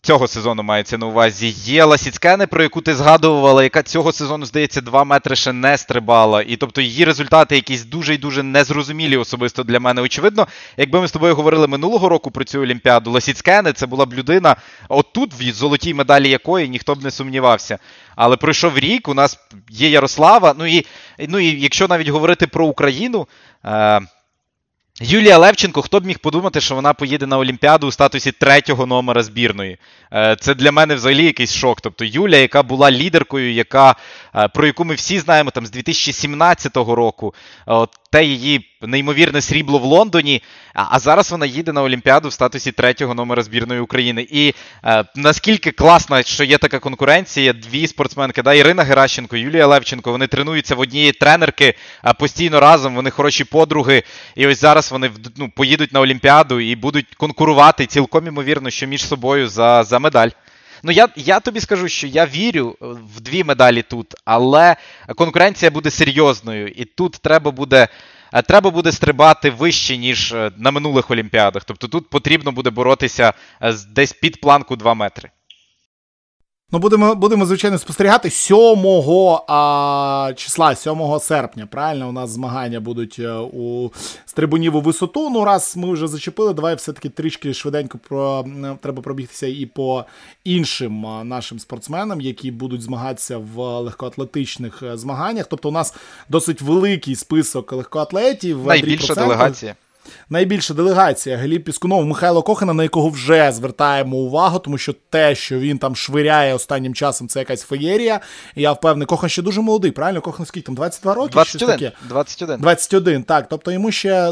Цього 0.01 0.27
сезону 0.27 0.63
мається 0.63 0.97
на 0.97 1.05
увазі. 1.05 1.47
Є 1.47 1.83
Ласіцкене, 1.83 2.47
про 2.47 2.63
яку 2.63 2.81
ти 2.81 2.95
згадувала, 2.95 3.63
яка 3.63 3.83
цього 3.83 4.11
сезону, 4.11 4.45
здається, 4.45 4.81
2 4.81 5.03
метри 5.03 5.35
ще 5.35 5.53
не 5.53 5.77
стрибала. 5.77 6.41
І 6.41 6.55
тобто 6.55 6.81
її 6.81 7.05
результати 7.05 7.55
якісь 7.55 7.85
дуже 7.85 8.13
і 8.13 8.17
дуже 8.17 8.43
незрозумілі 8.43 9.17
особисто 9.17 9.63
для 9.63 9.79
мене. 9.79 10.01
Очевидно, 10.01 10.47
якби 10.77 11.01
ми 11.01 11.07
з 11.07 11.11
тобою 11.11 11.35
говорили 11.35 11.67
минулого 11.67 12.09
року 12.09 12.31
про 12.31 12.43
цю 12.43 12.61
Олімпіаду, 12.61 13.11
Ласіцкене 13.11 13.73
це 13.73 13.85
була 13.85 14.05
б 14.05 14.13
людина, 14.13 14.55
отут, 14.89 15.33
в 15.33 15.51
золотій 15.51 15.93
медалі 15.93 16.29
якої 16.29 16.69
ніхто 16.69 16.95
б 16.95 17.03
не 17.03 17.11
сумнівався. 17.11 17.79
Але 18.15 18.37
пройшов 18.37 18.77
рік, 18.77 19.07
у 19.07 19.13
нас 19.13 19.39
є 19.69 19.89
Ярослава. 19.89 20.55
Ну 20.57 20.65
і 20.65 20.85
ну 21.27 21.39
і 21.39 21.61
якщо 21.61 21.87
навіть 21.87 22.07
говорити 22.07 22.47
про 22.47 22.65
Україну. 22.65 23.27
Е- 23.65 24.01
Юлія 25.01 25.37
Левченко, 25.37 25.81
хто 25.81 25.99
б 25.99 26.05
міг 26.05 26.19
подумати, 26.19 26.61
що 26.61 26.75
вона 26.75 26.93
поїде 26.93 27.27
на 27.27 27.37
Олімпіаду 27.37 27.87
у 27.87 27.91
статусі 27.91 28.31
третього 28.31 28.85
номера 28.85 29.23
збірної. 29.23 29.77
Е, 30.13 30.35
це 30.39 30.55
для 30.55 30.71
мене 30.71 30.95
взагалі 30.95 31.25
якийсь 31.25 31.53
шок. 31.53 31.81
Тобто 31.81 32.05
Юлія, 32.05 32.39
яка 32.39 32.63
була 32.63 32.91
лідеркою, 32.91 33.53
яка, 33.53 33.95
е, 34.35 34.47
про 34.47 34.67
яку 34.67 34.85
ми 34.85 34.95
всі 34.95 35.19
знаємо 35.19 35.51
там 35.51 35.65
з 35.65 35.71
2017 35.71 36.77
року, 36.77 37.33
от, 37.65 37.89
те 38.11 38.25
її 38.25 38.77
неймовірне 38.81 39.41
срібло 39.41 39.79
в 39.79 39.83
Лондоні. 39.83 40.41
А 40.73 40.99
зараз 40.99 41.31
вона 41.31 41.45
їде 41.45 41.73
на 41.73 41.83
Олімпіаду 41.83 42.27
в 42.29 42.33
статусі 42.33 42.71
третього 42.71 43.13
номера 43.13 43.43
збірної 43.43 43.79
України. 43.79 44.27
І 44.31 44.53
е, 44.85 45.03
наскільки 45.15 45.71
класно, 45.71 46.23
що 46.23 46.43
є 46.43 46.57
така 46.57 46.79
конкуренція, 46.79 47.53
дві 47.53 47.87
спортсменки, 47.87 48.41
да, 48.41 48.53
Ірина 48.53 48.83
Геращенко, 48.83 49.37
Юлія 49.37 49.67
Левченко, 49.67 50.11
вони 50.11 50.27
тренуються 50.27 50.75
в 50.75 50.79
однієї 50.79 51.11
тренерки 51.11 51.73
е, 52.05 52.13
постійно 52.13 52.59
разом, 52.59 52.95
вони 52.95 53.09
хороші 53.09 53.43
подруги. 53.43 54.03
І 54.35 54.47
ось 54.47 54.59
зараз 54.59 54.91
вони 54.91 55.11
ну, 55.37 55.49
поїдуть 55.49 55.93
на 55.93 56.01
Олімпіаду 56.01 56.59
і 56.59 56.75
будуть 56.75 57.15
конкурувати 57.15 57.85
цілком 57.85 58.27
імовірно, 58.27 58.69
що 58.69 58.87
між 58.87 59.07
собою 59.07 59.47
за, 59.49 59.83
за 59.83 59.96
медаль. 59.99 60.29
Ну, 60.83 60.91
я 60.91 61.07
я 61.15 61.39
тобі 61.39 61.59
скажу, 61.59 61.87
що 61.87 62.07
я 62.07 62.25
вірю 62.25 62.75
в 63.15 63.21
дві 63.21 63.43
медалі 63.43 63.81
тут, 63.81 64.15
але 64.25 64.75
конкуренція 65.15 65.71
буде 65.71 65.91
серйозною, 65.91 66.67
і 66.67 66.85
тут 66.85 67.11
треба 67.11 67.51
буде 67.51 67.87
Е, 68.33 68.41
треба 68.41 68.69
буде 68.69 68.91
стрибати 68.91 69.49
вище, 69.49 69.97
ніж 69.97 70.33
е, 70.33 70.51
на 70.57 70.71
минулих 70.71 71.11
Олімпіадах. 71.11 71.63
Тобто 71.63 71.87
тут 71.87 72.09
потрібно 72.09 72.51
буде 72.51 72.69
боротися 72.69 73.33
е, 73.61 73.73
десь 73.89 74.13
під 74.13 74.41
планку 74.41 74.75
2 74.75 74.93
метри. 74.93 75.29
Ну, 76.71 76.79
будемо, 76.79 77.15
будемо, 77.15 77.45
звичайно, 77.45 77.77
спостерігати 77.77 78.29
7 78.29 78.57
а, 79.47 80.33
числа, 80.35 80.75
7 80.75 81.19
серпня. 81.19 81.65
Правильно, 81.65 82.09
у 82.09 82.11
нас 82.11 82.29
змагання 82.29 82.79
будуть 82.79 83.15
е, 83.19 83.31
у 83.33 83.91
стрибунів 84.25 84.75
у 84.75 84.81
висоту. 84.81 85.29
Ну, 85.29 85.45
раз 85.45 85.77
ми 85.77 85.93
вже 85.93 86.07
зачепили, 86.07 86.53
давай 86.53 86.75
все-таки 86.75 87.09
трішки 87.09 87.53
швиденько 87.53 87.97
про 87.97 88.45
треба 88.81 89.01
пробігтися 89.01 89.47
і 89.47 89.65
по 89.65 90.05
іншим 90.43 91.05
нашим 91.23 91.59
спортсменам, 91.59 92.21
які 92.21 92.51
будуть 92.51 92.81
змагатися 92.81 93.37
в 93.37 93.79
легкоатлетичних 93.79 94.83
е, 94.83 94.97
змаганнях. 94.97 95.45
Тобто, 95.49 95.69
у 95.69 95.71
нас 95.71 95.95
досить 96.29 96.61
великий 96.61 97.15
список 97.15 97.73
легкоатлетів. 97.73 98.65
Найбільша 98.65 99.15
делегація. 99.15 99.75
Найбільша 100.29 100.73
делегація 100.73 101.37
Гліб 101.37 101.63
Піскунов, 101.63 102.05
Михайло 102.05 102.41
Кохана, 102.41 102.73
на 102.73 102.83
якого 102.83 103.09
вже 103.09 103.51
звертаємо 103.51 104.17
увагу, 104.17 104.59
тому 104.59 104.77
що 104.77 104.93
те, 105.09 105.35
що 105.35 105.59
він 105.59 105.77
там 105.77 105.95
швиряє 105.95 106.53
останнім 106.53 106.93
часом, 106.93 107.27
це 107.27 107.39
якась 107.39 107.61
феєрія. 107.61 108.19
Я 108.55 108.71
впевнений, 108.71 109.05
Кохан 109.05 109.29
ще 109.29 109.41
дуже 109.41 109.61
молодий, 109.61 109.91
правильно? 109.91 110.21
Кохан 110.21 110.45
скільки 110.45 110.65
там 110.65 110.75
22 110.75 111.13
роки? 111.13 111.29
21. 111.31 111.67
Щось 111.67 111.79
таке? 111.79 111.97
21. 112.07 112.59
21, 112.59 113.23
так. 113.23 113.47
Тобто 113.49 113.71
йому 113.71 113.91
ще 113.91 114.31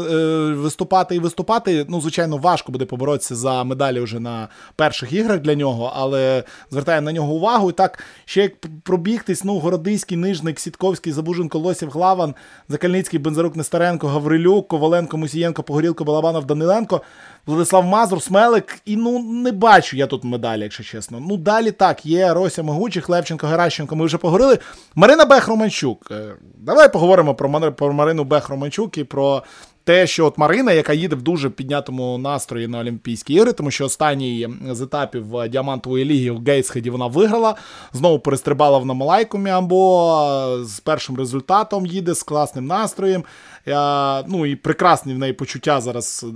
виступати 0.54 1.16
і 1.16 1.18
виступати. 1.18 1.86
Ну, 1.88 2.00
звичайно, 2.00 2.36
важко 2.36 2.72
буде 2.72 2.84
поборотися 2.84 3.34
за 3.34 3.64
медалі 3.64 4.00
вже 4.00 4.20
на 4.20 4.48
перших 4.76 5.12
іграх 5.12 5.40
для 5.40 5.54
нього, 5.54 5.92
але 5.96 6.44
звертаємо 6.70 7.04
на 7.04 7.12
нього 7.12 7.32
увагу. 7.32 7.70
І 7.70 7.72
так, 7.72 7.98
ще 8.24 8.42
як 8.42 8.52
пробігтись, 8.82 9.44
ну, 9.44 9.58
Городиський, 9.58 10.16
Нижник, 10.16 10.60
Сітковський, 10.60 11.12
Забуженко, 11.12 11.58
Лосів, 11.58 11.90
Главан, 11.90 12.34
Закальницький, 12.68 13.18
Бензарук, 13.18 13.56
Нестеренко, 13.56 14.08
Гаврилюк, 14.08 14.68
Коваленко, 14.68 15.16
Мусієнко. 15.16 15.62
Погорілко, 15.66 16.04
Балабанов, 16.04 16.44
Даниленко, 16.44 17.00
Владислав 17.46 17.84
Мазур, 17.84 18.22
Смелик. 18.22 18.78
І 18.84 18.96
ну 18.96 19.18
не 19.18 19.52
бачу 19.52 19.96
я 19.96 20.06
тут 20.06 20.24
медалі, 20.24 20.62
якщо 20.62 20.82
чесно. 20.82 21.20
Ну 21.20 21.36
далі 21.36 21.70
так, 21.70 22.06
є 22.06 22.34
Рося 22.34 22.62
Могучих, 22.62 23.08
Левченко, 23.08 23.46
Геращенко. 23.46 23.96
Ми 23.96 24.04
вже 24.04 24.18
поговорили. 24.18 24.58
Марина 24.94 25.24
Бех-Романчук. 25.24 25.96
Е, 26.10 26.34
давай 26.58 26.92
поговоримо 26.92 27.34
про 27.34 27.72
про 27.72 27.92
Марину 27.92 28.24
Бех-Романчук 28.24 28.98
і 28.98 29.04
про 29.04 29.42
те, 29.86 30.06
що 30.06 30.26
от 30.26 30.38
Марина, 30.38 30.72
яка 30.72 30.92
їде 30.92 31.16
в 31.16 31.22
дуже 31.22 31.50
піднятому 31.50 32.18
настрої 32.18 32.68
на 32.68 32.78
Олімпійські 32.78 33.34
ігри, 33.34 33.52
тому 33.52 33.70
що 33.70 33.84
останній 33.84 34.48
з 34.70 34.80
етапів 34.80 35.48
діамантової 35.48 36.04
ліги 36.04 36.30
у 36.30 36.42
Гейтсхеді 36.46 36.90
вона 36.90 37.06
виграла. 37.06 37.54
Знову 37.92 38.18
перестрибала 38.18 38.78
в 38.78 38.86
Намалайку 38.86 39.38
Міамбо 39.38 40.58
з 40.62 40.80
першим 40.80 41.16
результатом 41.16 41.86
їде, 41.86 42.14
з 42.14 42.22
класним 42.22 42.66
настроєм. 42.66 43.24
Я, 43.66 44.24
Ну 44.28 44.46
і 44.46 44.56
прекрасні 44.56 45.14
в 45.14 45.18
неї 45.18 45.32
почуття 45.32 45.80
зараз 45.80 46.26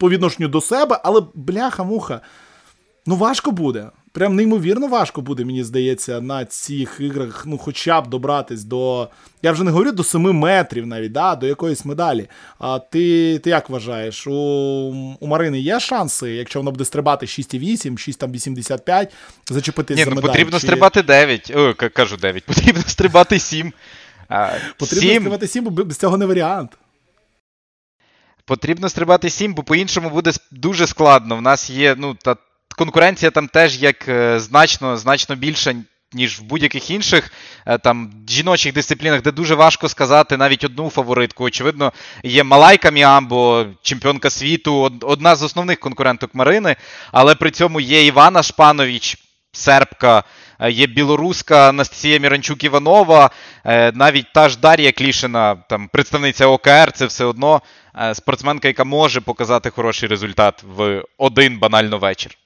по 0.00 0.10
відношенню 0.10 0.48
до 0.48 0.60
себе, 0.60 1.00
але 1.04 1.22
бляха-муха. 1.34 2.20
Ну, 3.06 3.16
важко 3.16 3.50
буде. 3.50 3.90
Прям 4.12 4.36
неймовірно 4.36 4.88
важко 4.88 5.20
буде, 5.20 5.44
мені 5.44 5.64
здається, 5.64 6.20
на 6.20 6.44
цих 6.44 6.96
іграх, 7.00 7.44
ну, 7.46 7.58
хоча 7.58 8.00
б 8.00 8.08
добратись 8.08 8.64
до. 8.64 9.08
Я 9.42 9.52
вже 9.52 9.64
не 9.64 9.70
говорю 9.70 9.92
до 9.92 10.04
7 10.04 10.20
метрів 10.22 10.86
навіть, 10.86 11.12
да, 11.12 11.36
до 11.36 11.46
якоїсь 11.46 11.84
медалі. 11.84 12.28
А 12.58 12.78
ти 12.78 13.38
ти 13.38 13.50
як 13.50 13.70
вважаєш? 13.70 14.26
У 14.26 14.32
у 15.20 15.26
Марини 15.26 15.60
є 15.60 15.80
шанси, 15.80 16.30
якщо 16.30 16.58
вона 16.58 16.70
буде 16.70 16.84
стрибати 16.84 17.26
6,8, 17.26 17.92
6,85, 17.92 19.08
зачепитись 19.50 19.96
Ні, 19.96 20.04
за 20.04 20.10
ну, 20.10 20.16
медаль? 20.16 20.28
Потрібно 20.28 20.60
Чи... 20.60 20.66
стрибати 20.66 21.02
9. 21.02 21.52
О, 21.56 21.74
кажу 21.74 22.16
9, 22.16 22.44
потрібно 22.46 22.82
стрибати 22.86 23.38
7. 23.38 23.72
Потрібно 24.76 25.10
7. 25.10 25.20
стрибати 25.22 25.46
7, 25.48 25.64
бо 25.64 25.70
без 25.70 25.98
цього 25.98 26.16
не 26.16 26.26
варіант. 26.26 26.70
Потрібно 28.44 28.88
стрибати 28.88 29.30
7, 29.30 29.54
бо 29.54 29.62
по-іншому 29.62 30.10
буде 30.10 30.32
дуже 30.50 30.86
складно. 30.86 31.36
В 31.36 31.42
нас 31.42 31.70
є, 31.70 31.94
ну, 31.98 32.14
та 32.14 32.36
конкуренція 32.72 33.30
там 33.30 33.48
теж 33.48 33.82
як 33.82 34.08
е, 34.08 34.40
значно 34.40 34.96
значно 34.96 35.36
більша, 35.36 35.74
ніж 36.12 36.40
в 36.40 36.42
будь-яких 36.42 36.90
інших 36.90 37.32
е, 37.66 37.78
там 37.78 38.12
жіночих 38.28 38.72
дисциплінах, 38.72 39.22
де 39.22 39.32
дуже 39.32 39.54
важко 39.54 39.88
сказати 39.88 40.36
навіть 40.36 40.64
одну 40.64 40.90
фаворитку. 40.90 41.44
Очевидно, 41.44 41.92
є 42.22 42.44
Малайка 42.44 42.90
Міамбо, 42.90 43.66
чемпіонка 43.82 44.30
світу, 44.30 44.92
одна 45.02 45.36
з 45.36 45.42
основних 45.42 45.80
конкуренток 45.80 46.34
Марини, 46.34 46.76
але 47.12 47.34
при 47.34 47.50
цьому 47.50 47.80
є 47.80 48.06
Івана 48.06 48.42
Шпанович, 48.42 49.18
сербка. 49.52 50.24
Е, 50.60 50.70
є 50.70 50.86
білоруска 50.86 51.68
Анастасія 51.68 52.18
Міранчук 52.18 52.64
Іванова, 52.64 53.30
навіть 53.94 54.32
та 54.32 54.48
ж 54.48 54.58
Дар'я 54.58 54.92
Клішина, 54.92 55.54
там 55.54 55.88
представниця 55.88 56.46
ОКР, 56.46 56.92
це 56.92 57.06
все 57.06 57.24
одно 57.24 57.62
спортсменка, 58.14 58.68
яка 58.68 58.84
може 58.84 59.20
показати 59.20 59.70
хороший 59.70 60.08
результат 60.08 60.64
в 60.76 61.02
один 61.18 61.58
банально 61.58 61.98
вечір. 61.98 62.36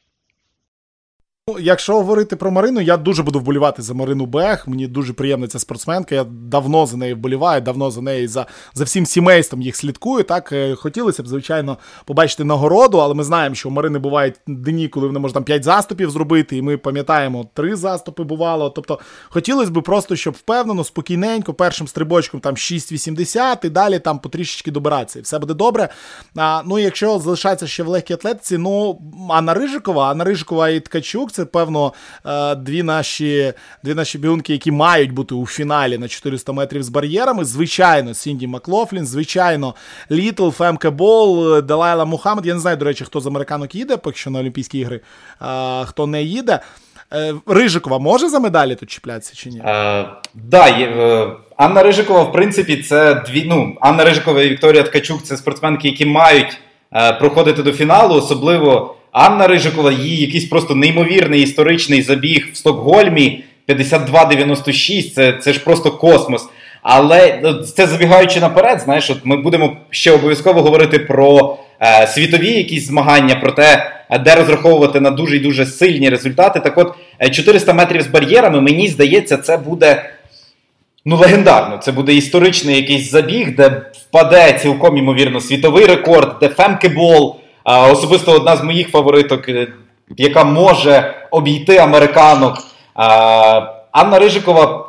Ну, 1.50 1.58
якщо 1.60 1.94
говорити 1.94 2.36
про 2.36 2.50
Марину, 2.50 2.80
я 2.80 2.96
дуже 2.96 3.22
буду 3.22 3.40
вболівати 3.40 3.82
за 3.82 3.94
Марину 3.94 4.26
Бех. 4.26 4.68
Мені 4.68 4.86
дуже 4.86 5.12
приємна 5.12 5.46
ця 5.46 5.58
спортсменка. 5.58 6.14
Я 6.14 6.24
давно 6.24 6.86
за 6.86 6.96
нею 6.96 7.16
вболіваю, 7.16 7.60
давно 7.60 7.90
за 7.90 8.02
нею 8.02 8.28
за 8.28 8.46
за 8.74 8.84
всім 8.84 9.06
сімейством 9.06 9.62
їх 9.62 9.76
слідкую. 9.76 10.24
Так 10.24 10.52
е, 10.52 10.74
хотілося 10.74 11.22
б, 11.22 11.26
звичайно, 11.26 11.78
побачити 12.04 12.44
нагороду, 12.44 12.98
але 12.98 13.14
ми 13.14 13.24
знаємо, 13.24 13.54
що 13.54 13.68
у 13.68 13.72
Марини 13.72 13.98
бувають 13.98 14.34
дні, 14.46 14.88
коли 14.88 15.06
вона 15.06 15.18
може 15.18 15.34
там 15.34 15.44
5 15.44 15.64
заступів 15.64 16.10
зробити, 16.10 16.56
і 16.56 16.62
ми 16.62 16.76
пам'ятаємо, 16.76 17.48
три 17.54 17.76
заступи 17.76 18.24
бувало. 18.24 18.70
Тобто 18.70 18.98
хотілося 19.28 19.70
б 19.70 19.82
просто, 19.82 20.16
щоб 20.16 20.34
впевнено, 20.34 20.84
спокійненько, 20.84 21.54
першим 21.54 21.88
стрибочком 21.88 22.40
там 22.40 22.54
6,80 22.54 23.66
і 23.66 23.68
далі 23.68 23.98
там 23.98 24.18
потрішечки 24.18 24.70
добиратися. 24.70 25.18
І 25.18 25.22
все 25.22 25.38
буде 25.38 25.54
добре. 25.54 25.88
А, 26.36 26.62
Ну, 26.66 26.78
якщо 26.78 27.18
залишається 27.18 27.66
ще 27.66 27.82
в 27.82 27.88
легкій 27.88 28.14
атлетиці, 28.14 28.58
ну 28.58 29.00
Анна 29.30 29.54
Рижикова, 29.54 30.10
Анна 30.10 30.24
Рижикова 30.24 30.68
і 30.68 30.80
Ткачук 30.80 31.35
це 31.36 31.44
певно 31.44 31.92
е, 32.26 32.54
дві 32.54 32.82
наші 32.82 33.52
дві 33.82 33.94
наші 33.94 34.18
бігунки, 34.18 34.52
які 34.52 34.72
мають 34.72 35.12
бути 35.12 35.34
у 35.34 35.46
фіналі 35.46 35.98
на 35.98 36.08
400 36.08 36.52
метрів 36.52 36.82
з 36.82 36.88
бар'єрами. 36.88 37.44
Звичайно, 37.44 38.14
Сінді 38.14 38.46
Маклофлін, 38.46 39.06
звичайно, 39.06 39.74
Літл, 40.10 40.50
Фемке 40.50 40.90
Бол, 40.90 41.62
Далайла 41.62 42.04
Мухаммед. 42.04 42.46
Я 42.46 42.54
не 42.54 42.60
знаю, 42.60 42.76
до 42.76 42.84
речі, 42.84 43.04
хто 43.04 43.20
з 43.20 43.26
американок 43.26 43.74
їде, 43.74 43.96
поки 43.96 44.16
що 44.16 44.30
на 44.30 44.38
Олімпійські 44.38 44.78
ігри, 44.78 45.00
хто 45.86 46.06
не 46.06 46.22
їде. 46.22 46.60
Е, 47.12 47.34
Рижикова 47.46 47.98
може 47.98 48.28
за 48.28 48.40
медалі 48.40 48.74
тут 48.74 48.90
чіплятися 48.90 49.34
чи 49.34 49.50
ні? 49.50 49.58
Е, 49.58 50.04
да, 50.34 50.68
е, 50.68 51.28
Анна 51.56 51.82
Рижикова, 51.82 52.22
в 52.22 52.32
принципі, 52.32 52.76
це 52.76 53.14
дві. 53.14 53.44
Ну, 53.48 53.76
Анна 53.80 54.04
Рижикова 54.04 54.42
і 54.42 54.48
Вікторія 54.48 54.82
Ткачук 54.82 55.22
це 55.22 55.36
спортсменки, 55.36 55.88
які 55.88 56.06
мають 56.06 56.58
е, 56.92 57.12
проходити 57.12 57.62
до 57.62 57.72
фіналу. 57.72 58.14
Особливо 58.14 58.96
Анна 59.16 59.46
Рижикова, 59.46 59.92
її 59.92 60.20
якийсь 60.20 60.44
просто 60.44 60.74
неймовірний 60.74 61.42
історичний 61.42 62.02
забіг 62.02 62.48
в 62.52 62.56
Стокгольмі 62.56 63.44
52-96. 63.68 65.14
Це, 65.14 65.32
це 65.32 65.52
ж 65.52 65.64
просто 65.64 65.90
космос. 65.90 66.48
Але 66.82 67.40
ну, 67.42 67.54
це 67.54 67.86
забігаючи 67.86 68.40
наперед, 68.40 68.80
знаєш, 68.80 69.10
от 69.10 69.18
ми 69.24 69.36
будемо 69.36 69.76
ще 69.90 70.12
обов'язково 70.12 70.62
говорити 70.62 70.98
про 70.98 71.58
е, 71.80 72.06
світові 72.06 72.50
якісь 72.50 72.86
змагання, 72.86 73.34
про 73.34 73.52
те, 73.52 73.90
де 74.24 74.34
розраховувати 74.34 75.00
на 75.00 75.10
дуже 75.10 75.36
і 75.36 75.40
дуже 75.40 75.66
сильні 75.66 76.10
результати. 76.10 76.60
Так 76.60 76.78
от, 76.78 76.94
400 77.32 77.72
е, 77.72 77.74
метрів 77.74 78.02
з 78.02 78.06
бар'єрами, 78.06 78.60
мені 78.60 78.88
здається, 78.88 79.36
це 79.36 79.56
буде 79.56 80.10
ну, 81.04 81.16
легендарно. 81.16 81.78
Це 81.78 81.92
буде 81.92 82.14
історичний 82.14 82.76
якийсь 82.76 83.10
забіг, 83.10 83.56
де 83.56 83.82
впаде 83.92 84.52
цілком 84.52 84.96
ймовірно 84.96 85.40
світовий 85.40 85.86
рекорд, 85.86 86.36
де 86.40 86.48
фемкебол, 86.48 87.36
особисто 87.66 88.32
одна 88.32 88.56
з 88.56 88.62
моїх 88.62 88.90
фавориток, 88.90 89.48
е, 89.48 89.68
яка 90.16 90.44
може 90.44 91.14
обійти 91.30 91.76
американок. 91.76 92.58
Е, 92.58 92.62
Анна 93.92 94.18
Рижикова. 94.18 94.82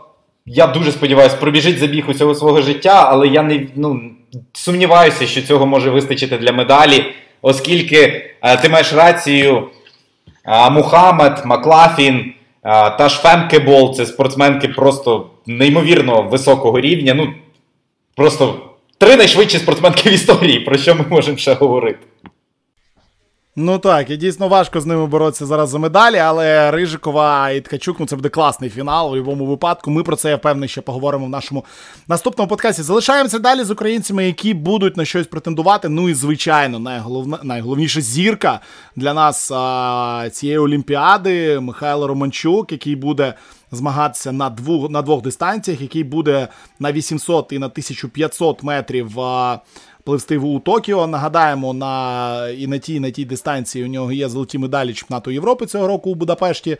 Я 0.50 0.68
дуже 0.68 0.92
сподіваюся, 0.92 1.36
пробіжить 1.36 1.80
забіг 1.80 2.10
усього 2.10 2.36
свого 2.36 2.62
життя, 2.62 3.08
але 3.10 3.28
я 3.28 3.44
не 3.44 3.68
ну, 3.76 4.02
сумніваюся, 4.54 5.28
що 5.28 5.42
цього 5.42 5.66
може 5.66 5.90
вистачити 5.90 6.38
для 6.38 6.52
медалі, 6.52 7.06
оскільки 7.42 8.32
е, 8.42 8.58
ти 8.58 8.70
маєш 8.70 8.94
рацію 8.94 9.68
Мухаммед, 10.72 11.42
Маклафін 11.46 12.34
та 12.98 13.10
ж 13.10 13.18
Фемкебол 13.22 13.96
це 13.96 14.06
спортсменки 14.06 14.68
просто 14.68 15.30
неймовірно 15.46 16.22
високого 16.22 16.80
рівня. 16.80 17.14
Ну, 17.14 17.34
Просто 18.16 18.60
три 18.98 19.16
найшвидші 19.16 19.58
спортсменки 19.58 20.10
в 20.10 20.14
історії, 20.14 20.60
про 20.60 20.78
що 20.78 20.96
ми 20.96 21.06
можемо 21.10 21.38
ще 21.38 21.54
говорити. 21.54 22.00
Ну 23.60 23.80
так, 23.80 24.10
і 24.10 24.18
дійсно 24.18 24.48
важко 24.48 24.82
з 24.82 24.86
ними 24.86 25.06
боротися 25.08 25.46
зараз 25.46 25.70
за 25.70 25.80
медалі, 25.80 26.18
але 26.18 26.72
Рижикова 26.72 27.50
і 27.50 27.62
Ткачук, 27.62 28.00
ну 28.00 28.06
це 28.06 28.16
буде 28.16 28.30
класний 28.30 28.70
фінал 28.70 29.08
у 29.08 29.10
будь-якому 29.10 29.46
випадку. 29.46 29.92
Ми 29.92 30.04
про 30.04 30.16
це 30.16 30.30
я 30.30 30.36
впевнений 30.36 30.70
ще 30.70 30.82
поговоримо 30.82 31.26
в 31.26 31.30
нашому 31.30 31.66
наступному 32.08 32.50
подкасті. 32.50 32.84
Залишаємося 32.84 33.40
далі 33.40 33.64
з 33.64 33.72
українцями, 33.72 34.26
які 34.26 34.54
будуть 34.54 34.98
на 34.98 35.06
щось 35.06 35.28
претендувати. 35.28 35.90
Ну 35.90 36.10
і 36.10 36.14
звичайно, 36.14 36.80
найголовна, 36.80 37.40
найголовніша 37.44 38.02
зірка 38.02 38.60
для 38.96 39.14
нас 39.14 39.52
а, 39.52 40.30
цієї 40.32 40.58
олімпіади 40.58 41.60
Михайло 41.60 42.08
Романчук, 42.08 42.72
який 42.72 42.96
буде. 42.96 43.34
Змагатися 43.72 44.32
на 44.32 44.50
двох 44.50 44.90
на 44.90 45.02
двох 45.02 45.22
дистанціях, 45.22 45.82
який 45.82 46.04
буде 46.04 46.48
на 46.80 46.92
800 46.92 47.52
і 47.52 47.60
на 47.60 47.66
1500 47.66 48.64
метрів 48.64 49.20
а, 49.20 49.60
пливсти 50.08 50.38
у 50.38 50.60
Токіо. 50.60 51.08
Нагадаємо, 51.08 51.74
на 51.74 52.50
і 52.50 52.68
на 52.68 52.78
тій 52.78 52.94
і 52.94 53.00
на 53.00 53.12
тій 53.12 53.26
дистанції 53.26 53.86
у 53.86 53.88
нього 53.88 54.12
є 54.12 54.30
золоті 54.30 54.58
медалі 54.58 54.94
чемпіонату 54.94 55.32
Європи 55.32 55.66
цього 55.66 55.88
року 55.88 56.10
у 56.10 56.16
Будапешті. 56.16 56.72
Е, 56.72 56.78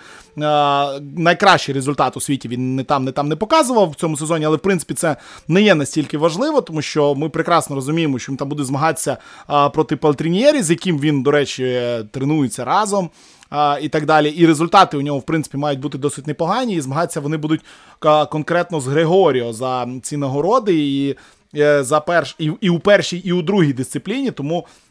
найкращий 1.18 1.76
результат 1.76 2.18
у 2.18 2.22
світі 2.22 2.48
він 2.48 2.76
не 2.76 2.84
там, 2.84 3.04
не 3.04 3.12
там 3.12 3.28
не 3.28 3.36
показував 3.36 3.90
в 3.90 3.96
цьому 3.96 4.18
сезоні, 4.18 4.46
але 4.46 4.58
в 4.58 4.60
принципі 4.60 4.94
це 4.94 5.16
не 5.48 5.62
є 5.62 5.76
настільки 5.76 6.18
важливо, 6.18 6.62
тому 6.62 6.82
що 6.82 7.16
ми 7.16 7.30
прекрасно 7.30 7.76
розуміємо, 7.76 8.20
що 8.20 8.32
він 8.32 8.38
там 8.38 8.50
буде 8.50 8.64
змагатися 8.64 9.18
е, 9.50 9.70
проти 9.70 9.96
Палтрінєрі, 9.96 10.62
з 10.62 10.70
яким 10.70 11.00
він, 11.00 11.24
до 11.24 11.32
речі, 11.32 11.82
тренується 12.12 12.66
разом. 12.66 13.10
І 13.82 13.90
так 13.90 14.06
далі. 14.06 14.30
І 14.30 14.46
результати 14.46 14.98
у 14.98 15.02
нього, 15.02 15.20
в 15.20 15.24
принципі, 15.24 15.58
мають 15.58 15.80
бути 15.80 15.98
досить 15.98 16.28
непогані. 16.28 16.76
І 16.76 16.82
змагатися 16.82 17.20
вони 17.20 17.38
будуть 17.38 17.62
конкретно 18.30 18.80
з 18.80 18.88
Григоріо 18.88 19.54
за 19.54 19.88
ці 20.02 20.18
нагороди. 20.18 20.76
І 20.76 21.10
Е, 21.12 21.37
за 21.84 22.00
перш 22.00 22.36
і, 22.40 22.52
і 22.62 22.70
у 22.70 22.80
першій, 22.80 23.18
і 23.18 23.32
у 23.32 23.42
другій 23.42 23.74
дисципліні, 23.74 24.32
тому 24.32 24.66
Е, 24.66 24.87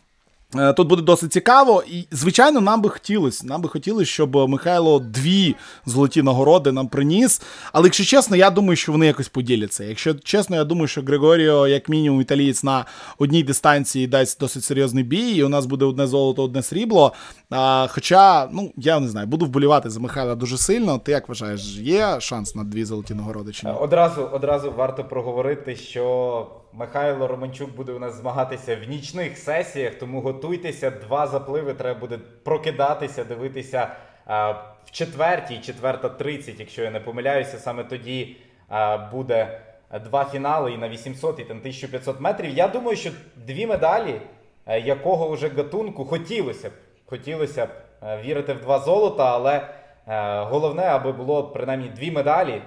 тут 0.77 0.89
буде 0.89 1.03
досить 1.03 1.33
цікаво, 1.33 1.83
і 1.91 2.07
звичайно, 2.11 2.61
нам 2.61 2.83
би 2.83 2.89
хотілося. 2.89 3.47
Нам 3.47 3.63
би 3.63 3.69
хотілося, 3.69 4.11
щоб 4.11 4.37
Михайло 4.37 4.99
дві 4.99 5.55
золоті 5.87 6.23
нагороди 6.23 6.73
нам 6.73 6.89
приніс. 6.89 7.43
Але 7.73 7.87
якщо 7.87 8.05
чесно, 8.05 8.37
я 8.37 8.51
думаю, 8.51 8.77
що 8.77 8.93
вони 8.93 9.07
якось 9.07 9.29
поділяться. 9.29 9.85
Якщо 9.85 10.15
чесно, 10.15 10.57
я 10.57 10.65
думаю, 10.65 10.89
що 10.89 11.03
Григоріо, 11.03 11.69
як 11.69 11.89
мінімум, 11.89 12.21
італієць 12.21 12.65
на 12.65 12.85
одній 13.19 13.43
дистанції 13.43 14.07
дасть 14.07 14.41
досить 14.41 14.65
серйозний 14.65 15.05
бій, 15.05 15.31
і 15.31 15.43
у 15.45 15.49
нас 15.49 15.67
буде 15.67 15.85
одне 15.85 16.07
золото, 16.07 16.43
одне 16.43 16.63
срібло. 16.63 17.13
А, 17.51 17.87
Хоча, 17.91 18.49
ну 18.53 18.73
я 18.77 19.01
не 19.01 19.09
знаю, 19.09 19.27
буду 19.27 19.47
вболівати 19.47 19.91
за 19.91 20.01
Михайла 20.01 20.35
дуже 20.35 20.59
сильно. 20.59 20.99
Ти 20.99 21.13
як 21.13 21.29
вважаєш, 21.29 21.77
є 21.77 22.21
шанс 22.21 22.55
на 22.55 22.65
дві 22.65 22.85
золоті 22.85 23.15
нагороди? 23.15 23.53
чи 23.53 23.67
ні? 23.67 23.73
Одразу 23.73 24.23
одразу 24.23 24.73
варто 24.77 25.05
проговорити, 25.05 25.77
що 25.77 26.47
Михайло 26.79 27.27
Романчук 27.27 27.75
буде 27.75 27.93
у 27.93 27.99
нас 27.99 28.15
змагатися 28.15 28.77
в 28.77 28.89
нічних 28.89 29.39
сесіях, 29.39 29.95
тому 29.95 30.21
готуйтеся, 30.21 30.91
два 30.91 31.27
запливи 31.27 31.75
треба 31.75 32.01
буде 32.01 32.19
прокидатися, 32.45 33.25
дивитися 33.25 33.89
а, 34.27 34.51
в 34.85 34.91
четвертій, 34.91 35.59
четверта 35.59 36.09
тридцять, 36.09 36.61
якщо 36.61 36.83
я 36.83 36.91
не 36.91 37.01
помиляюся, 37.01 37.59
саме 37.59 37.85
тоді 37.85 38.37
а, 38.69 38.97
буде 38.99 39.61
два 40.05 40.25
фінали 40.25 40.73
і 40.73 40.79
на 40.79 40.89
800, 40.89 41.39
і 41.39 41.45
на 41.45 41.51
1500 41.51 42.21
метрів. 42.21 42.55
Я 42.55 42.69
думаю, 42.69 42.97
що 42.97 43.11
дві 43.37 43.67
медалі, 43.67 44.21
е, 44.67 44.81
якого 44.81 45.29
вже 45.29 45.49
гатунку 45.49 46.05
хотілося 46.05 46.71
б 46.71 46.73
хотілося 47.07 47.67
б 47.67 47.71
е, 48.03 48.23
вірити 48.23 48.53
в 48.53 48.61
два 48.61 48.79
золота, 48.79 49.35
але 49.35 49.55
е, 49.57 50.41
головне, 50.41 50.83
аби 50.83 51.13
було 51.13 51.45
принаймні 51.45 51.89
дві 51.89 52.11
медалі. 52.11 52.63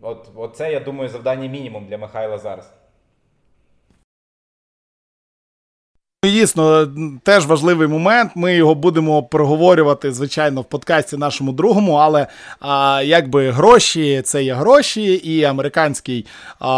От, 0.00 0.30
Оце, 0.34 0.72
я 0.72 0.80
думаю, 0.80 1.08
завдання 1.08 1.48
мінімум 1.48 1.86
для 1.86 1.98
Михайла 1.98 2.38
зараз. 2.38 2.72
Дійсно, 6.24 6.88
теж 7.22 7.46
важливий 7.46 7.88
момент. 7.88 8.32
Ми 8.34 8.54
його 8.54 8.74
будемо 8.74 9.22
проговорювати, 9.22 10.12
звичайно, 10.12 10.60
в 10.60 10.64
подкасті 10.64 11.16
нашому 11.16 11.52
другому, 11.52 11.92
але 11.92 12.26
а, 12.60 13.02
якби 13.04 13.50
гроші 13.50 14.22
це 14.24 14.44
є 14.44 14.54
гроші, 14.54 15.02
і 15.02 15.44
американський, 15.44 16.26
а, 16.58 16.68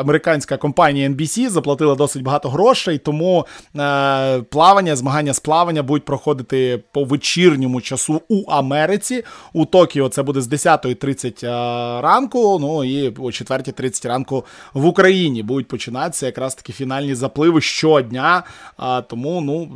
американська 0.00 0.56
компанія 0.56 1.08
NBC 1.08 1.48
заплатила 1.48 1.94
досить 1.94 2.22
багато 2.22 2.48
грошей, 2.48 2.98
тому 2.98 3.46
а, 3.74 4.36
е, 4.38 4.42
плавання, 4.42 4.96
змагання 4.96 5.34
з 5.34 5.40
плавання 5.40 5.82
будуть 5.82 6.04
проходити 6.04 6.82
по 6.92 7.04
вечірньому 7.04 7.80
часу 7.80 8.22
у 8.28 8.50
Америці. 8.50 9.24
У 9.52 9.64
Токіо 9.64 10.08
це 10.08 10.22
буде 10.22 10.40
з 10.40 10.48
10.30 10.52 11.46
е, 11.46 12.02
ранку. 12.02 12.58
Ну 12.60 12.84
і 12.84 13.08
о 13.08 13.10
4.30 13.10 14.08
ранку 14.08 14.44
в 14.74 14.86
Україні 14.86 15.42
будуть 15.42 15.68
починатися 15.68 16.26
якраз 16.26 16.54
такі 16.54 16.72
фінальні 16.72 17.14
запливи 17.14 17.60
щодня. 17.60 18.42
А, 18.86 19.02
Тому 19.02 19.40
ну, 19.40 19.68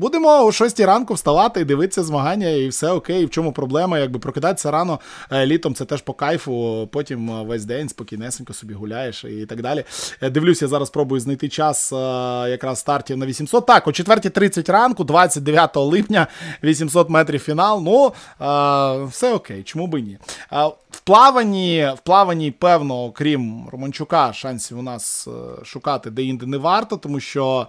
будемо 0.00 0.44
о 0.44 0.52
6 0.52 0.80
ранку 0.80 1.14
вставати 1.14 1.60
і 1.60 1.64
дивитися 1.64 2.02
змагання, 2.02 2.48
і 2.48 2.68
все 2.68 2.90
окей. 2.90 3.24
В 3.26 3.30
чому 3.30 3.52
проблема? 3.52 3.98
Якби 3.98 4.18
прокидатися 4.18 4.70
рано 4.70 5.00
е, 5.32 5.46
літом 5.46 5.74
це 5.74 5.84
теж 5.84 6.02
по 6.02 6.12
кайфу. 6.12 6.88
Потім 6.92 7.30
е, 7.30 7.42
весь 7.42 7.64
день 7.64 7.88
спокійнесенько 7.88 8.52
собі 8.52 8.74
гуляєш 8.74 9.24
і 9.24 9.46
так 9.46 9.62
далі. 9.62 9.84
Е, 10.20 10.30
дивлюся, 10.30 10.68
зараз 10.68 10.88
спробую 10.88 11.20
знайти 11.20 11.48
час 11.48 11.92
якраз 12.50 12.78
стартів 12.78 13.16
на 13.16 13.26
800. 13.26 13.66
Так, 13.66 13.88
о 13.88 13.90
4.30 13.90 14.72
ранку, 14.72 15.04
29 15.04 15.76
липня, 15.76 16.26
800 16.64 17.10
метрів 17.10 17.40
фінал. 17.40 17.82
Ну, 17.82 18.12
все 19.06 19.34
окей, 19.34 19.62
чому 19.62 19.86
би 19.86 20.00
ні. 20.00 20.18
В 20.90 21.00
плаванні, 21.04 21.92
в 21.96 22.00
плаванні, 22.00 22.50
певно, 22.50 23.10
крім 23.10 23.68
Романчука, 23.72 24.32
шансів 24.32 24.78
у 24.78 24.82
нас 24.82 25.28
шукати 25.64 26.10
де-інде 26.10 26.46
не 26.46 26.58
варто, 26.58 26.96
тому 26.96 27.20
що. 27.20 27.66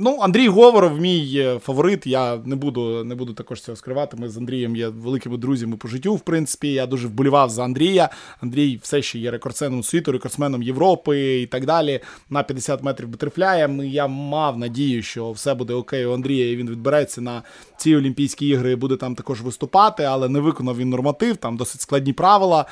Ну, 0.00 0.18
Андрій 0.20 0.48
Говоров, 0.48 1.00
мій 1.00 1.34
е, 1.36 1.58
фаворит. 1.58 2.06
Я 2.06 2.36
не 2.44 2.56
буду 2.56 3.04
не 3.04 3.14
буду 3.14 3.32
також 3.32 3.60
цього 3.60 3.76
скривати. 3.76 4.16
Ми 4.16 4.28
з 4.28 4.36
Андрієм 4.36 4.76
є 4.76 4.88
великими 4.88 5.36
друзями 5.36 5.76
по 5.76 5.88
життю. 5.88 6.14
В 6.14 6.20
принципі, 6.20 6.72
я 6.72 6.86
дуже 6.86 7.08
вболівав 7.08 7.50
за 7.50 7.64
Андрія. 7.64 8.10
Андрій 8.40 8.80
все 8.82 9.02
ще 9.02 9.18
є 9.18 9.30
рекордсменом 9.30 9.82
світу, 9.82 10.12
рекордсменом 10.12 10.62
Європи 10.62 11.40
і 11.40 11.46
так 11.46 11.66
далі. 11.66 12.00
На 12.30 12.42
50 12.42 12.82
метрів 12.82 13.08
бутерфляєм. 13.08 13.84
Я 13.84 14.06
мав 14.06 14.58
надію, 14.58 15.02
що 15.02 15.32
все 15.32 15.54
буде 15.54 15.74
окей 15.74 16.06
у 16.06 16.12
Андрія, 16.12 16.52
і 16.52 16.56
він 16.56 16.70
відбереться 16.70 17.20
на 17.20 17.42
ці 17.76 17.96
Олімпійські 17.96 18.48
ігри 18.48 18.72
і 18.72 18.76
буде 18.76 18.96
там 18.96 19.14
також 19.14 19.42
виступати, 19.42 20.02
але 20.02 20.28
не 20.28 20.40
виконав 20.40 20.76
він 20.76 20.88
норматив. 20.88 21.36
Там 21.36 21.56
досить 21.56 21.80
складні 21.80 22.12
правила, 22.12 22.66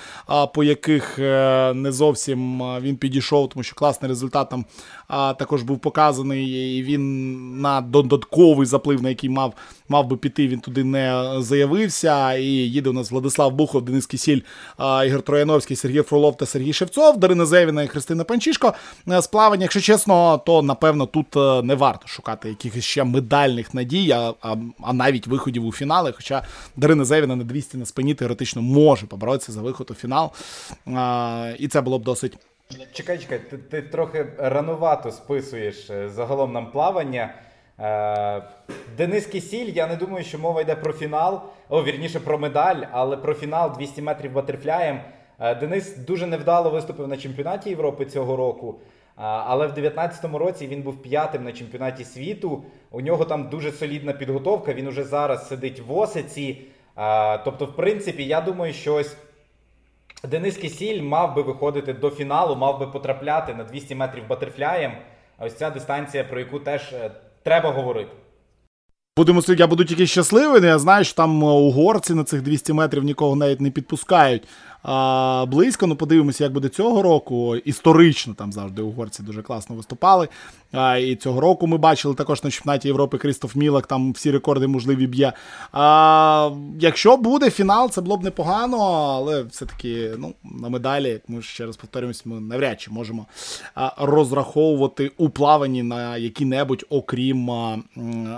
по 0.55 0.65
яких 0.65 1.19
е, 1.19 1.75
не 1.75 1.93
зовсім 1.93 2.63
він 2.81 2.97
підійшов, 2.97 3.49
тому 3.49 3.63
що 3.63 3.75
класний 3.75 4.09
результат 4.09 4.51
там 4.51 4.65
також 5.39 5.63
був 5.63 5.79
показаний, 5.79 6.79
і 6.79 6.83
він 6.83 7.16
на 7.61 7.81
додатковий 7.81 8.67
заплив, 8.67 9.03
на 9.03 9.09
який 9.09 9.31
мав 9.31 9.55
мав 9.89 10.07
би 10.07 10.17
піти, 10.17 10.49
він 10.49 10.61
туди 10.61 10.85
не 10.85 11.35
заявився. 11.39 12.35
І 12.35 12.45
їде 12.47 12.91
у 12.91 12.93
нас 12.93 13.11
Владислав 13.11 13.53
Бухов, 13.53 13.83
Денис 13.83 14.07
Кісіль, 14.07 14.41
Ігор 14.79 15.23
Трояновський, 15.23 15.77
Сергій 15.77 16.03
Фролов 16.03 16.37
та 16.37 16.47
Сергій 16.47 16.73
Шевцов, 16.73 17.19
Дарина 17.19 17.47
Зевіна 17.47 17.83
і 17.83 17.89
Христина 17.89 18.25
Панчишко. 18.25 18.75
Е, 19.09 19.23
з 19.23 19.27
плавання, 19.27 19.63
якщо 19.63 19.81
чесно, 19.81 20.43
то 20.47 20.63
напевно 20.63 21.07
тут 21.07 21.37
е, 21.37 21.63
не 21.63 21.75
варто 21.75 22.07
шукати 22.09 22.49
якихось 22.49 22.85
ще 22.85 23.05
медальних 23.05 23.75
надій, 23.75 24.11
а, 24.11 24.35
а, 24.43 24.57
а 24.83 24.93
навіть 24.93 25.27
виходів 25.27 25.67
у 25.67 25.73
фінали. 25.73 26.13
Хоча 26.17 26.43
Дарина 26.77 27.05
Зевіна 27.05 27.37
на 27.37 27.45
200 27.45 27.79
на 27.79 27.87
спині 27.87 28.15
теоретично 28.15 28.63
може 28.63 29.07
поборотися 29.07 29.53
за 29.53 29.63
виход 29.63 29.91
у 29.91 29.95
фінал. 29.95 30.31
А, 30.87 31.53
І 31.59 31.69
це 31.69 31.81
було 31.81 31.99
б 31.99 32.03
досить. 32.03 32.39
Чекай, 32.93 33.19
чекай, 33.19 33.39
ти, 33.39 33.59
ти 33.59 33.83
трохи 33.83 34.27
ранувато 34.39 35.11
списуєш 35.11 35.91
е, 35.91 36.09
загалом 36.09 36.53
нам 36.53 36.71
плавання. 36.71 37.35
Е, 37.79 38.43
Денис 38.97 39.27
Кисіль, 39.27 39.73
я 39.75 39.87
не 39.87 39.97
думаю, 39.97 40.25
що 40.25 40.39
мова 40.39 40.61
йде 40.61 40.75
про 40.75 40.93
фінал, 40.93 41.43
о, 41.69 41.85
вірніше 41.85 42.21
про 42.21 42.39
медаль, 42.39 42.83
але 42.93 43.17
про 43.17 43.35
фінал 43.35 43.73
200 43.79 44.03
метрів 44.03 44.33
батерфляєм. 44.33 45.01
Е, 45.41 45.55
Денис 45.55 45.97
дуже 45.97 46.27
невдало 46.27 46.71
виступив 46.71 47.09
на 47.09 47.17
чемпіонаті 47.17 47.71
Європи 47.71 48.05
цього 48.05 48.37
року. 48.37 48.81
Але 49.19 49.67
в 49.67 49.73
2019 49.73 50.25
році 50.25 50.67
він 50.67 50.83
був 50.83 51.03
п'ятим 51.03 51.45
на 51.45 51.53
чемпіонаті 51.53 52.05
світу. 52.05 52.65
У 52.91 53.01
нього 53.01 53.25
там 53.25 53.49
дуже 53.49 53.73
солідна 53.73 54.13
підготовка. 54.13 54.73
Він 54.73 54.87
уже 54.87 55.05
зараз 55.05 55.49
сидить 55.49 55.81
в 55.81 55.93
Осиці. 55.93 56.63
Тобто, 57.45 57.65
в 57.65 57.77
принципі, 57.77 58.25
я 58.25 58.41
думаю, 58.41 58.73
що 58.73 58.95
ось 58.95 59.17
Денис 60.25 60.57
Кісіль 60.57 61.03
мав 61.03 61.35
би 61.35 61.43
виходити 61.43 61.93
до 61.93 62.11
фіналу, 62.11 62.57
мав 62.57 62.81
би 62.81 62.87
потрапляти 62.87 63.55
на 63.55 63.65
200 63.65 63.95
метрів 63.95 64.29
батерфляєм. 64.29 64.93
Ось 65.39 65.55
ця 65.55 65.71
дистанція, 65.71 66.25
про 66.25 66.41
яку 66.41 66.59
теж 66.59 66.93
е, 66.93 67.11
треба 67.43 67.71
говорити. 67.71 68.11
Будемо 69.17 69.43
я 69.49 69.67
буду 69.67 69.85
тільки 69.85 70.07
щасливий. 70.07 70.63
Я 70.63 70.79
знаю, 70.79 71.05
що 71.05 71.15
там 71.15 71.43
е, 71.45 71.47
угорці 71.47 72.15
на 72.15 72.25
цих 72.25 72.43
200 72.43 72.73
метрів 72.73 73.05
нікого 73.05 73.37
навіть 73.37 73.61
не 73.61 73.71
підпускають 73.71 74.43
а, 74.87 75.47
близько. 75.49 75.87
Ну, 75.87 75.97
подивимося, 75.97 76.45
як 76.45 76.53
буде 76.53 76.69
цього 76.69 77.03
року. 77.03 77.57
Історично 77.57 78.35
там 78.35 78.53
завжди 78.53 78.83
угорці 78.83 79.23
дуже 79.23 79.43
класно 79.43 79.77
виступали. 79.77 80.29
А, 80.73 80.97
І 80.97 81.17
цього 81.17 81.41
року 81.41 81.67
ми 81.67 81.77
бачили 81.77 82.15
також 82.15 82.45
на 82.45 82.51
чемпіонаті 82.51 82.89
Європи 82.89 83.19
Крістоф 83.19 83.57
Мілак, 83.57 83.87
там 83.87 84.13
всі 84.13 84.31
рекорди 84.31 84.67
можливі 84.67 85.07
б'є. 85.07 85.33
А, 85.73 86.51
Якщо 86.81 87.17
буде 87.17 87.51
фінал, 87.51 87.91
це 87.91 88.01
було 88.01 88.17
б 88.17 88.25
непогано, 88.25 88.79
але 89.17 89.43
все-таки 89.43 90.11
ну, 90.19 90.35
на 90.45 90.69
медалі, 90.69 91.09
як 91.09 91.29
ми 91.29 91.43
ще 91.43 91.67
раз 91.67 91.77
повторюємося, 91.77 92.23
ми 92.25 92.41
навряд 92.41 92.81
чи 92.81 92.91
можемо 92.91 93.27
розраховувати 93.99 95.11
у 95.17 95.29
плаванні 95.31 95.83
на 95.83 96.17
які-небудь, 96.17 96.85
окрім 96.91 97.51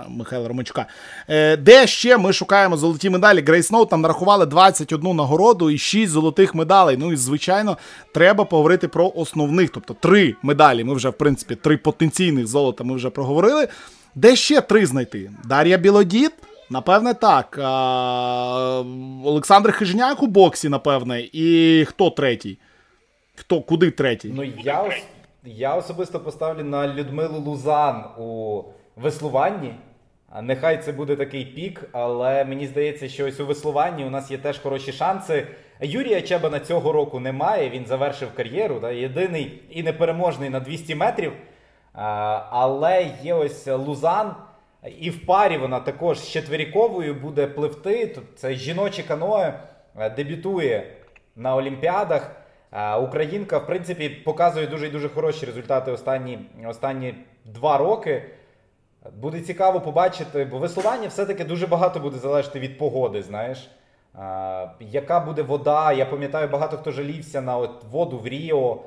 Михайла 0.07 0.47
Романчука. 0.47 0.85
Е, 1.29 1.57
Де 1.57 1.87
ще 1.87 2.17
ми 2.17 2.33
шукаємо 2.33 2.77
золоті 2.77 3.09
медалі? 3.09 3.41
Gracenote 3.41 3.89
там 3.89 4.01
нарахували 4.01 4.45
21 4.45 5.15
нагороду 5.15 5.69
і 5.69 5.77
6 5.77 6.11
золотих 6.11 6.38
медалей. 6.55 6.97
Ну 6.97 7.13
і 7.13 7.15
звичайно, 7.15 7.77
треба 8.13 8.45
поговорити 8.45 8.87
про 8.87 9.11
основних, 9.15 9.69
тобто 9.69 9.93
три 9.93 10.35
медалі. 10.43 10.83
Ми 10.83 10.93
вже, 10.93 11.09
в 11.09 11.13
принципі, 11.13 11.55
три 11.55 11.77
потенційні 11.77 12.19
традиційних 12.19 12.47
золота 12.47 12.83
ми 12.83 12.95
вже 12.95 13.09
проговорили. 13.09 13.67
Де 14.15 14.35
ще 14.35 14.61
три 14.61 14.85
знайти? 14.85 15.31
Дар'я 15.45 15.77
Білодід? 15.77 16.31
Напевне, 16.69 17.13
так. 17.13 17.59
А, 17.61 18.83
Олександр 19.25 19.71
Хижняк 19.71 20.23
у 20.23 20.27
боксі, 20.27 20.69
напевне. 20.69 21.21
І 21.33 21.85
хто 21.87 22.09
третій? 22.09 22.57
Хто, 23.35 23.61
Куди 23.61 23.91
третій? 23.91 24.31
Ну, 24.35 24.43
я 24.43 24.91
я 25.45 25.75
особисто 25.75 26.19
поставлю 26.19 26.63
на 26.63 26.87
Людмилу 26.87 27.39
Лузан 27.39 28.03
у 28.17 28.63
веслуванні. 28.95 29.75
Нехай 30.41 30.83
це 30.83 30.91
буде 30.91 31.15
такий 31.15 31.45
пік, 31.45 31.89
але 31.91 32.45
мені 32.45 32.67
здається, 32.67 33.09
що 33.09 33.27
ось 33.27 33.39
у 33.39 33.45
веслуванні 33.45 34.05
у 34.05 34.09
нас 34.09 34.31
є 34.31 34.37
теж 34.37 34.59
хороші 34.59 34.91
шанси. 34.91 35.47
Юрія 35.81 36.21
Чебана 36.21 36.59
цього 36.59 36.91
року 36.91 37.19
немає. 37.19 37.69
Він 37.69 37.85
завершив 37.85 38.29
кар'єру. 38.35 38.79
Да, 38.79 38.91
Єдиний 38.91 39.61
і 39.69 39.83
непереможний 39.83 40.49
на 40.49 40.59
200 40.59 40.95
метрів. 40.95 41.33
Але 42.49 43.11
є 43.23 43.33
ось 43.33 43.67
Лузан, 43.67 44.35
і 44.99 45.09
в 45.09 45.25
парі 45.25 45.57
вона 45.57 45.79
також 45.79 46.19
з 46.19 46.29
четверіковою 46.29 47.13
буде 47.13 47.47
пливти. 47.47 48.17
Це 48.35 48.53
жіноче 48.53 49.03
каное, 49.03 49.53
дебютує 50.15 50.87
на 51.35 51.55
Олімпіадах. 51.55 52.35
Українка, 53.01 53.57
в 53.57 53.65
принципі, 53.65 54.09
показує 54.09 54.67
дуже 54.67 54.87
і 54.87 54.89
дуже 54.89 55.09
хороші 55.09 55.45
результати 55.45 55.91
останні 55.91 56.39
останні 56.67 57.15
два 57.45 57.77
роки. 57.77 58.23
Буде 59.17 59.39
цікаво 59.41 59.81
побачити, 59.81 60.45
бо 60.45 60.57
веслування 60.57 61.07
все-таки 61.07 61.43
дуже 61.43 61.67
багато 61.67 61.99
буде 61.99 62.17
залежати 62.17 62.59
від 62.59 62.77
погоди. 62.77 63.21
знаєш. 63.21 63.69
Яка 64.79 65.19
буде 65.19 65.41
вода? 65.41 65.91
Я 65.91 66.05
пам'ятаю, 66.05 66.47
багато 66.47 66.77
хто 66.77 66.91
жалівся 66.91 67.41
на 67.41 67.57
от 67.57 67.83
воду 67.91 68.17
в 68.17 68.27
Ріо 68.27 68.79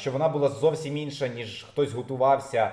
що 0.00 0.10
вона 0.10 0.28
була 0.28 0.48
зовсім 0.48 0.96
інша, 0.96 1.28
ніж 1.28 1.66
хтось 1.70 1.92
готувався. 1.92 2.70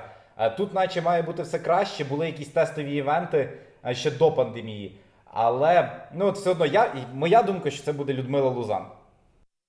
Тут, 0.57 0.73
наче, 0.73 1.01
має 1.01 1.21
бути 1.21 1.43
все 1.43 1.59
краще, 1.59 2.03
були 2.03 2.25
якісь 2.25 2.47
тестові 2.47 2.95
івенти 2.95 3.49
ще 3.91 4.11
до 4.11 4.31
пандемії. 4.31 4.97
Але 5.33 5.91
ну 6.15 6.25
от 6.25 6.37
все 6.37 6.49
одно 6.49 6.65
я 6.65 6.93
моя 7.13 7.43
думка, 7.43 7.71
що 7.71 7.83
це 7.83 7.93
буде 7.93 8.13
Людмила 8.13 8.49
Лузан. 8.49 8.83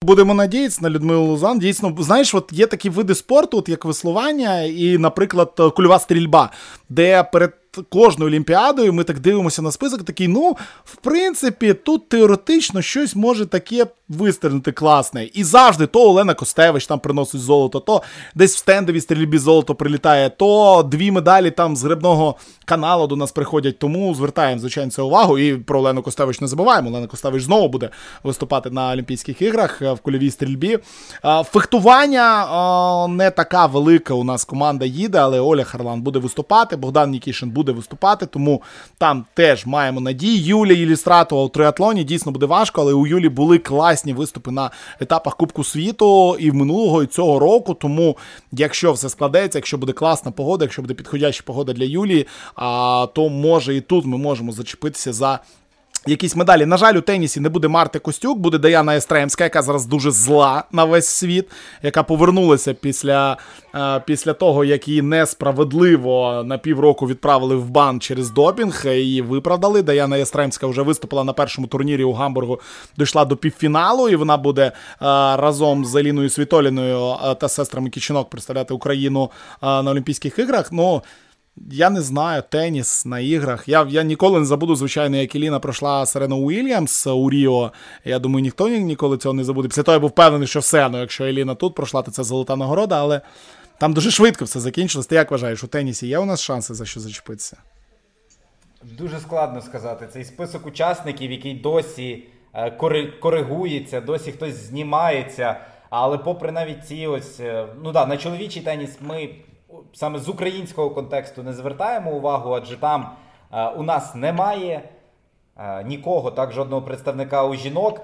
Будемо 0.02 0.34
надіятися 0.34 0.78
на 0.82 0.90
Людмилу 0.90 1.26
Лузан. 1.26 1.58
Дійсно, 1.58 1.94
знаєш, 1.98 2.34
от 2.34 2.52
є 2.52 2.66
такі 2.66 2.90
види 2.90 3.14
спорту, 3.14 3.58
от 3.58 3.68
як 3.68 3.84
веслування, 3.84 4.62
і, 4.62 4.98
наприклад, 4.98 5.72
кульова 5.76 5.98
стрільба, 5.98 6.50
де 6.88 7.22
перед 7.22 7.54
кожною 7.82 8.30
олімпіадою 8.30 8.92
ми 8.92 9.04
так 9.04 9.18
дивимося 9.20 9.62
на 9.62 9.70
список, 9.70 10.02
такий, 10.02 10.28
ну, 10.28 10.56
в 10.84 10.96
принципі, 10.96 11.74
тут 11.74 12.08
теоретично 12.08 12.82
щось 12.82 13.16
може 13.16 13.46
таке 13.46 13.86
вистрілити 14.08 14.72
класне. 14.72 15.24
І 15.24 15.44
завжди 15.44 15.86
то 15.86 16.10
Олена 16.10 16.34
Костевич 16.34 16.86
там 16.86 16.98
приносить 16.98 17.40
золото, 17.40 17.80
то 17.80 18.02
десь 18.34 18.54
в 18.54 18.58
стендовій 18.58 19.00
стрільбі 19.00 19.38
золото 19.38 19.74
прилітає, 19.74 20.30
то 20.30 20.82
дві 20.90 21.10
медалі 21.10 21.50
там 21.50 21.76
з 21.76 21.84
грибного 21.84 22.36
каналу 22.64 23.06
до 23.06 23.16
нас 23.16 23.32
приходять. 23.32 23.78
Тому 23.78 24.14
звертаємо, 24.14 24.60
звичайно, 24.60 24.90
це 24.90 25.02
увагу. 25.02 25.38
І 25.38 25.56
про 25.56 25.78
Олену 25.78 26.02
Костевич 26.02 26.40
не 26.40 26.46
забуваємо. 26.46 26.90
Олена 26.90 27.06
Костевич 27.06 27.42
знову 27.42 27.68
буде 27.68 27.90
виступати 28.22 28.70
на 28.70 28.92
Олімпійських 28.92 29.42
іграх 29.42 29.82
е, 29.82 29.92
в 29.92 30.00
кульовій 30.00 30.30
стрільбі. 30.30 30.78
Фехтування 31.44 33.06
не 33.08 33.30
така 33.30 33.66
велика 33.66 34.14
у 34.14 34.24
нас 34.24 34.44
команда 34.44 34.84
їде, 34.84 35.18
але 35.18 35.40
Оля 35.40 35.64
Харлан 35.64 36.02
буде 36.02 36.18
виступати, 36.18 36.76
Богдан 36.76 37.10
Нікішин 37.10 37.50
буде 37.50 37.65
виступати, 37.72 38.26
тому 38.26 38.62
там 38.98 39.24
теж 39.34 39.66
маємо 39.66 40.00
надії. 40.00 40.44
Юлія 40.44 40.82
Ілюстратова 40.82 41.42
у 41.44 41.48
триатлоні 41.48 42.04
дійсно 42.04 42.32
буде 42.32 42.46
важко, 42.46 42.80
але 42.80 42.92
у 42.92 43.06
Юлі 43.06 43.28
були 43.28 43.58
класні 43.58 44.12
виступи 44.12 44.50
на 44.50 44.70
етапах 45.00 45.36
Кубку 45.36 45.64
світу 45.64 46.36
і 46.38 46.50
в 46.50 46.54
минулого, 46.54 47.02
і 47.02 47.06
цього 47.06 47.38
року. 47.38 47.74
Тому, 47.74 48.16
якщо 48.52 48.92
все 48.92 49.08
складеться, 49.08 49.58
якщо 49.58 49.78
буде 49.78 49.92
класна 49.92 50.30
погода, 50.30 50.64
якщо 50.64 50.82
буде 50.82 50.94
підходяща 50.94 51.42
погода 51.46 51.72
для 51.72 51.84
Юлії, 51.84 52.26
а, 52.54 53.06
то 53.14 53.28
може 53.28 53.76
і 53.76 53.80
тут 53.80 54.04
ми 54.04 54.18
можемо 54.18 54.52
зачепитися 54.52 55.12
за 55.12 55.40
якісь 56.06 56.36
медалі. 56.36 56.66
На 56.66 56.76
жаль, 56.76 56.94
у 56.94 57.00
тенісі 57.00 57.40
не 57.40 57.48
буде 57.48 57.68
Марти 57.68 57.98
Костюк, 57.98 58.38
буде 58.38 58.58
Даяна 58.58 58.96
Естремська, 58.96 59.44
яка 59.44 59.62
зараз 59.62 59.86
дуже 59.86 60.10
зла 60.10 60.64
на 60.72 60.84
весь 60.84 61.06
світ, 61.06 61.48
яка 61.82 62.02
повернулася 62.02 62.74
після 62.74 63.36
е, 63.74 64.02
після 64.06 64.32
того, 64.32 64.64
як 64.64 64.88
її 64.88 65.02
несправедливо 65.02 66.42
на 66.46 66.58
півроку 66.58 67.06
відправили 67.06 67.56
в 67.56 67.70
бан 67.70 68.00
через 68.00 68.30
допінг. 68.30 68.86
Її 68.86 69.22
виправдали. 69.22 69.82
Даяна 69.82 70.18
Естремська 70.18 70.66
вже 70.66 70.82
виступила 70.82 71.24
на 71.24 71.32
першому 71.32 71.66
турнірі 71.66 72.04
у 72.04 72.12
Гамбургу, 72.12 72.60
дійшла 72.98 73.24
до 73.24 73.36
півфіналу, 73.36 74.08
і 74.08 74.16
вона 74.16 74.36
буде 74.36 74.62
е, 74.62 74.72
разом 75.36 75.84
з 75.84 75.96
Еліною 75.96 76.30
Світоліною 76.30 77.16
е, 77.24 77.34
та 77.34 77.48
сестрами 77.48 77.90
Кічинок 77.90 78.30
представляти 78.30 78.74
Україну 78.74 79.30
на 79.62 79.90
Олімпійських 79.90 80.38
іграх. 80.38 80.72
Ну, 80.72 81.02
я 81.70 81.90
не 81.90 82.00
знаю, 82.00 82.42
теніс 82.48 83.06
на 83.06 83.20
іграх. 83.20 83.68
Я 83.68 83.86
я 83.90 84.02
ніколи 84.02 84.40
не 84.40 84.46
забуду, 84.46 84.76
звичайно, 84.76 85.16
як 85.16 85.34
Еліна 85.34 85.58
пройшла 85.58 86.06
Серену 86.06 86.36
Уільямс 86.36 87.06
у 87.06 87.30
Ріо. 87.30 87.72
Я 88.04 88.18
думаю, 88.18 88.42
ніхто 88.42 88.68
ніколи 88.68 89.18
цього 89.18 89.34
не 89.34 89.44
забуде. 89.44 89.68
Після 89.68 89.82
того 89.82 89.94
я 89.94 90.00
був 90.00 90.10
впевнений, 90.10 90.48
що 90.48 90.60
все. 90.60 90.88
Ну, 90.88 91.00
якщо 91.00 91.24
Еліна 91.24 91.54
тут 91.54 91.74
пройшла, 91.74 92.02
то 92.02 92.10
це 92.10 92.24
золота 92.24 92.56
нагорода, 92.56 93.00
але 93.00 93.20
там 93.78 93.92
дуже 93.92 94.10
швидко 94.10 94.44
все 94.44 94.60
закінчилось. 94.60 95.06
Ти 95.06 95.14
як 95.14 95.30
вважаєш, 95.30 95.64
у 95.64 95.66
тенісі 95.66 96.06
є 96.06 96.18
у 96.18 96.24
нас 96.24 96.42
шанси 96.42 96.74
за 96.74 96.86
що 96.86 97.00
зачепитися? 97.00 97.56
Дуже 98.82 99.20
складно 99.20 99.60
сказати. 99.60 100.08
Цей 100.12 100.24
список 100.24 100.66
учасників, 100.66 101.32
який 101.32 101.54
досі 101.54 102.24
е, 102.54 102.70
коригується, 103.20 104.00
досі 104.00 104.32
хтось 104.32 104.54
знімається. 104.54 105.60
Але 105.90 106.18
попри 106.18 106.52
навіть 106.52 106.86
ці 106.86 107.06
ось, 107.06 107.40
е, 107.40 107.66
ну 107.82 107.92
да, 107.92 108.06
на 108.06 108.16
чоловічий 108.16 108.62
теніс 108.62 108.90
ми 109.00 109.28
саме 109.92 110.18
з 110.18 110.28
українського 110.28 110.90
контексту 110.90 111.42
не 111.42 111.52
звертаємо 111.52 112.12
увагу, 112.12 112.52
адже 112.52 112.76
там 112.76 113.10
е, 113.52 113.68
у 113.68 113.82
нас 113.82 114.14
немає 114.14 114.88
е, 115.56 115.84
нікого, 115.84 116.30
так, 116.30 116.52
жодного 116.52 116.82
представника 116.82 117.44
у 117.44 117.54
жінок. 117.54 118.00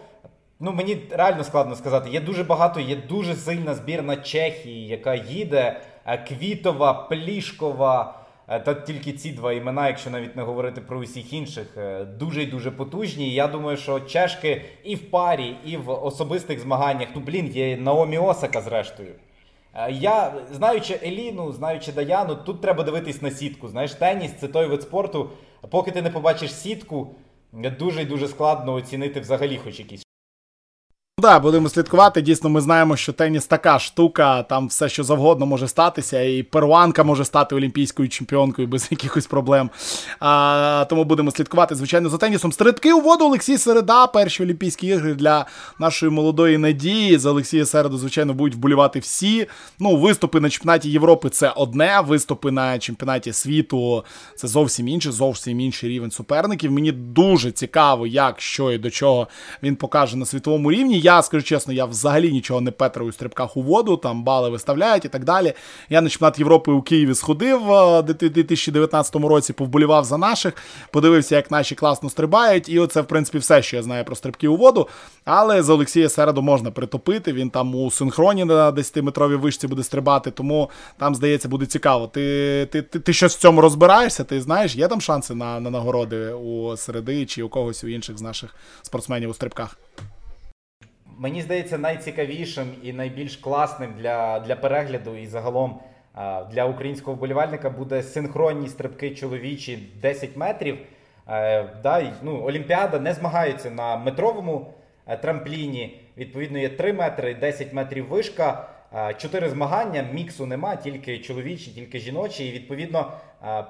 Ну, 0.60 0.72
Мені 0.72 0.98
реально 1.10 1.44
складно 1.44 1.76
сказати. 1.76 2.10
Є 2.10 2.20
дуже 2.20 2.44
багато, 2.44 2.80
є 2.80 2.96
дуже 2.96 3.34
сильна 3.34 3.74
збірна 3.74 4.16
Чехії, 4.16 4.86
яка 4.86 5.14
їде. 5.14 5.80
Е, 6.06 6.18
Квітова, 6.18 6.92
Плішкова, 6.92 8.14
Та 8.46 8.74
тільки 8.74 9.12
ці 9.12 9.32
два 9.32 9.52
імена, 9.52 9.88
якщо 9.88 10.10
навіть 10.10 10.36
не 10.36 10.42
говорити 10.42 10.80
про 10.80 10.98
усіх 10.98 11.32
інших, 11.32 11.76
дуже 12.18 12.42
і 12.42 12.46
дуже 12.46 12.70
потужні. 12.70 13.34
Я 13.34 13.46
думаю, 13.46 13.76
що 13.76 14.00
чешки 14.00 14.62
і 14.84 14.94
в 14.94 15.10
парі, 15.10 15.56
і 15.64 15.76
в 15.76 15.90
особистих 15.90 16.60
змаганнях, 16.60 17.08
ну 17.14 17.20
блін, 17.20 17.46
є 17.46 17.76
Наомі 17.76 18.18
Осака, 18.18 18.60
зрештою. 18.60 19.14
Я 19.90 20.34
знаючи 20.52 21.00
Еліну, 21.02 21.52
знаючи 21.52 21.92
Даяну, 21.92 22.34
тут 22.36 22.60
треба 22.60 22.84
дивитись 22.84 23.22
на 23.22 23.30
сітку. 23.30 23.68
Знаєш, 23.68 23.94
теніс 23.94 24.32
це 24.40 24.48
той 24.48 24.66
вид 24.66 24.82
спорту. 24.82 25.30
Поки 25.70 25.90
ти 25.90 26.02
не 26.02 26.10
побачиш 26.10 26.54
сітку, 26.54 27.14
дуже 27.52 28.02
і 28.02 28.04
дуже 28.04 28.28
складно 28.28 28.72
оцінити 28.72 29.20
взагалі 29.20 29.56
хоч 29.64 29.78
якісь 29.78 30.02
Да, 31.18 31.38
будемо 31.38 31.68
слідкувати. 31.68 32.22
Дійсно, 32.22 32.50
ми 32.50 32.60
знаємо, 32.60 32.96
що 32.96 33.12
теніс 33.12 33.46
така 33.46 33.78
штука, 33.78 34.42
там 34.42 34.68
все 34.68 34.88
що 34.88 35.04
завгодно 35.04 35.46
може 35.46 35.68
статися, 35.68 36.20
і 36.20 36.42
перуанка 36.42 37.04
може 37.04 37.24
стати 37.24 37.54
олімпійською 37.54 38.08
чемпіонкою 38.08 38.68
без 38.68 38.88
якихось 38.90 39.26
проблем. 39.26 39.70
А, 40.20 40.86
Тому 40.88 41.04
будемо 41.04 41.30
слідкувати, 41.30 41.74
звичайно, 41.74 42.08
за 42.08 42.18
тенісом. 42.18 42.52
Стрибки 42.52 42.92
у 42.92 43.00
воду 43.00 43.24
Олексій 43.24 43.58
Середа, 43.58 44.06
перші 44.06 44.42
Олімпійські 44.42 44.86
ігри 44.86 45.14
для 45.14 45.46
нашої 45.78 46.12
молодої 46.12 46.58
надії. 46.58 47.18
За 47.18 47.30
Олексія 47.30 47.66
Середу, 47.66 47.98
звичайно, 47.98 48.34
будуть 48.34 48.54
вболівати 48.54 48.98
всі. 48.98 49.46
Ну, 49.78 49.96
виступи 49.96 50.40
на 50.40 50.50
чемпіонаті 50.50 50.90
Європи 50.90 51.30
це 51.30 51.50
одне, 51.50 52.00
виступи 52.06 52.50
на 52.50 52.78
чемпіонаті 52.78 53.32
світу 53.32 54.04
це 54.36 54.48
зовсім 54.48 54.88
інше, 54.88 55.12
зовсім 55.12 55.60
інший 55.60 55.90
рівень 55.90 56.10
суперників. 56.10 56.72
Мені 56.72 56.92
дуже 56.92 57.50
цікаво, 57.50 58.06
як, 58.06 58.40
що 58.40 58.72
і 58.72 58.78
до 58.78 58.90
чого 58.90 59.28
він 59.62 59.76
покаже 59.76 60.16
на 60.16 60.26
світовому 60.26 60.72
рівні. 60.72 61.01
Я 61.02 61.22
скажу 61.22 61.42
чесно, 61.42 61.72
я 61.72 61.84
взагалі 61.84 62.32
нічого 62.32 62.60
не 62.60 62.70
петрую 62.70 63.08
у 63.08 63.12
стрибках 63.12 63.56
у 63.56 63.62
воду, 63.62 63.96
там 63.96 64.24
бали 64.24 64.50
виставляють 64.50 65.04
і 65.04 65.08
так 65.08 65.24
далі. 65.24 65.52
Я 65.90 66.00
на 66.00 66.08
чемпіонат 66.08 66.38
Європи 66.38 66.72
у 66.72 66.82
Києві 66.82 67.14
сходив 67.14 67.70
у 67.70 68.02
2019 68.02 69.14
році, 69.14 69.52
повболівав 69.52 70.04
за 70.04 70.18
наших, 70.18 70.54
подивився, 70.90 71.36
як 71.36 71.50
наші 71.50 71.74
класно 71.74 72.10
стрибають. 72.10 72.68
І 72.68 72.78
оце, 72.78 73.00
в 73.00 73.06
принципі, 73.06 73.38
все, 73.38 73.62
що 73.62 73.76
я 73.76 73.82
знаю 73.82 74.04
про 74.04 74.16
стрибки 74.16 74.48
у 74.48 74.56
воду. 74.56 74.88
Але 75.24 75.62
за 75.62 75.72
Олексія 75.72 76.08
Середу 76.08 76.42
можна 76.42 76.70
притопити. 76.70 77.32
Він 77.32 77.50
там 77.50 77.74
у 77.74 77.90
синхроні 77.90 78.44
на 78.44 78.72
10-метровій 78.72 79.36
вишці 79.36 79.66
буде 79.66 79.82
стрибати, 79.82 80.30
тому 80.30 80.70
там, 80.98 81.14
здається, 81.14 81.48
буде 81.48 81.66
цікаво. 81.66 82.06
Ти 82.06 82.68
ти, 82.72 82.82
ти, 82.82 83.00
ти 83.00 83.12
щось 83.12 83.36
в 83.36 83.38
цьому 83.38 83.60
розбираєшся? 83.60 84.24
Ти 84.24 84.40
знаєш, 84.40 84.76
є 84.76 84.88
там 84.88 85.00
шанси 85.00 85.34
на, 85.34 85.60
на 85.60 85.70
нагороди 85.70 86.32
у 86.32 86.76
середи 86.76 87.26
чи 87.26 87.42
у 87.42 87.48
когось 87.48 87.84
у 87.84 87.88
інших 87.88 88.18
з 88.18 88.22
наших 88.22 88.54
спортсменів 88.82 89.30
у 89.30 89.34
стрибках? 89.34 89.76
Мені 91.18 91.42
здається, 91.42 91.78
найцікавішим 91.78 92.66
і 92.82 92.92
найбільш 92.92 93.36
класним 93.36 93.94
для 93.98 94.40
для 94.40 94.56
перегляду 94.56 95.16
і 95.16 95.26
загалом 95.26 95.80
для 96.50 96.64
українського 96.64 97.16
вболівальника 97.16 97.70
буде 97.70 98.02
синхронні 98.02 98.68
стрибки 98.68 99.10
чоловічі 99.14 99.88
10 100.02 100.36
метрів. 100.36 100.78
Е, 101.28 101.68
да, 101.82 102.12
ну, 102.22 102.42
Олімпіада 102.44 102.98
не 102.98 103.14
змагається 103.14 103.70
на 103.70 103.96
метровому 103.96 104.74
е, 105.06 105.16
трампліні. 105.16 106.00
Відповідно, 106.16 106.58
є 106.58 106.68
3 106.68 106.92
метри, 106.92 107.34
10 107.34 107.72
метрів 107.72 108.08
вишка. 108.08 108.68
Е, 108.94 109.14
чотири 109.14 109.48
змагання, 109.48 110.04
міксу 110.12 110.46
нема, 110.46 110.76
тільки 110.76 111.18
чоловічі, 111.18 111.70
тільки 111.70 111.98
жіночі. 111.98 112.48
І 112.48 112.52
відповідно 112.52 113.12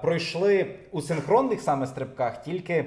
пройшли 0.02 0.66
у 0.90 1.00
синхронних 1.00 1.60
саме 1.60 1.86
стрибках 1.86 2.42
тільки 2.42 2.84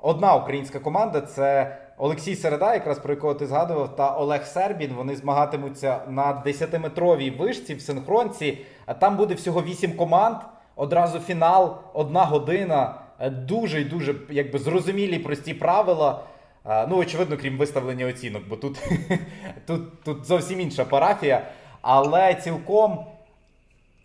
одна 0.00 0.34
українська 0.34 0.78
команда 0.78 1.20
це 1.20 1.76
Олексій 2.02 2.36
Середа, 2.36 2.74
якраз 2.74 2.98
про 2.98 3.14
якого 3.14 3.34
ти 3.34 3.46
згадував, 3.46 3.96
та 3.96 4.16
Олег 4.16 4.46
Сербін. 4.46 4.92
Вони 4.96 5.16
змагатимуться 5.16 6.00
на 6.08 6.42
10-метровій 6.46 7.38
вишці 7.38 7.74
в 7.74 7.80
синхронці. 7.80 8.58
Там 8.98 9.16
буде 9.16 9.34
всього 9.34 9.62
8 9.62 9.92
команд. 9.92 10.36
Одразу 10.76 11.18
фінал, 11.18 11.76
одна 11.94 12.24
година. 12.24 12.94
Е, 13.18 13.30
дуже 13.30 13.80
і 13.80 13.84
дуже 13.84 14.14
якби 14.30 14.58
зрозумілі 14.58 15.18
прості 15.18 15.54
правила. 15.54 16.20
Е, 16.66 16.86
ну, 16.86 16.96
очевидно, 16.96 17.36
крім 17.36 17.56
виставлення 17.56 18.06
оцінок, 18.06 18.42
бо 18.48 18.56
тут, 18.56 18.78
тут, 19.66 20.02
тут 20.02 20.24
зовсім 20.24 20.60
інша 20.60 20.84
парафія. 20.84 21.46
Але 21.82 22.34
цілком. 22.34 23.04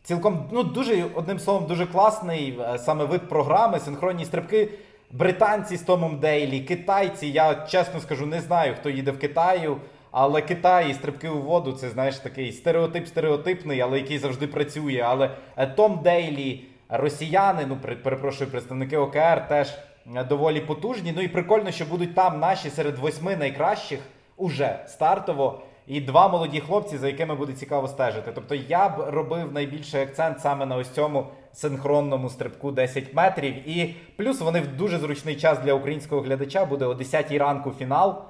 Цілком, 0.03 0.49
ну 0.51 0.63
дуже 0.63 1.05
одним 1.15 1.39
словом, 1.39 1.65
дуже 1.65 1.85
класний 1.85 2.59
е, 2.59 2.77
саме 2.77 3.05
вид 3.05 3.29
програми, 3.29 3.79
синхронні 3.79 4.25
стрибки. 4.25 4.69
Британці 5.11 5.77
з 5.77 5.81
Томом 5.81 6.19
Дейлі, 6.19 6.59
китайці. 6.59 7.27
Я 7.27 7.55
чесно 7.55 7.99
скажу, 7.99 8.25
не 8.25 8.41
знаю, 8.41 8.75
хто 8.79 8.89
їде 8.89 9.11
в 9.11 9.19
Китаю. 9.19 9.77
Але 10.11 10.41
Китай 10.41 10.91
і 10.91 10.93
стрибки 10.93 11.29
у 11.29 11.41
воду 11.41 11.71
це 11.71 11.89
знаєш 11.89 12.17
такий 12.17 12.51
стереотип 12.51 13.07
стереотипний, 13.07 13.81
але 13.81 13.97
який 13.97 14.17
завжди 14.17 14.47
працює. 14.47 15.03
Але 15.05 15.31
е, 15.57 15.67
Том 15.67 15.99
Дейлі, 16.03 16.65
росіяни, 16.89 17.65
ну 17.67 17.77
перепрошую, 18.03 18.49
представники 18.49 18.97
ОКР 18.97 19.47
теж 19.47 19.69
е, 20.15 20.23
доволі 20.23 20.61
потужні. 20.61 21.13
Ну 21.15 21.21
і 21.21 21.27
прикольно, 21.27 21.71
що 21.71 21.85
будуть 21.85 22.15
там 22.15 22.39
наші 22.39 22.69
серед 22.69 22.97
восьми 22.97 23.35
найкращих 23.35 23.99
уже 24.37 24.79
стартово. 24.87 25.61
І 25.87 26.01
два 26.01 26.27
молоді 26.27 26.59
хлопці, 26.59 26.97
за 26.97 27.07
якими 27.07 27.35
буде 27.35 27.53
цікаво 27.53 27.87
стежити. 27.87 28.31
Тобто 28.35 28.55
я 28.55 28.89
б 28.89 29.11
робив 29.11 29.53
найбільший 29.53 30.01
акцент 30.01 30.39
саме 30.39 30.65
на 30.65 30.75
ось 30.75 30.89
цьому 30.89 31.27
синхронному 31.55 32.29
стрибку 32.29 32.71
10 32.71 33.13
метрів. 33.13 33.69
І 33.69 33.95
плюс 34.17 34.39
вони 34.39 34.61
в 34.61 34.67
дуже 34.67 34.99
зручний 34.99 35.35
час 35.35 35.59
для 35.59 35.73
українського 35.73 36.21
глядача 36.21 36.65
буде 36.65 36.85
о 36.85 36.93
10 36.93 37.31
ранку 37.31 37.71
фінал. 37.79 38.21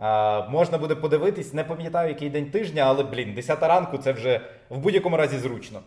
Е, 0.00 0.48
можна 0.48 0.78
буде 0.78 0.94
подивитись, 0.94 1.54
не 1.54 1.64
пам'ятаю, 1.64 2.08
який 2.08 2.30
день 2.30 2.50
тижня, 2.50 2.82
але 2.82 3.04
блін, 3.04 3.34
10 3.34 3.62
ранку 3.62 3.98
це 3.98 4.12
вже 4.12 4.40
в 4.70 4.78
будь-якому 4.78 5.16
разі 5.16 5.38
зручно. 5.38 5.80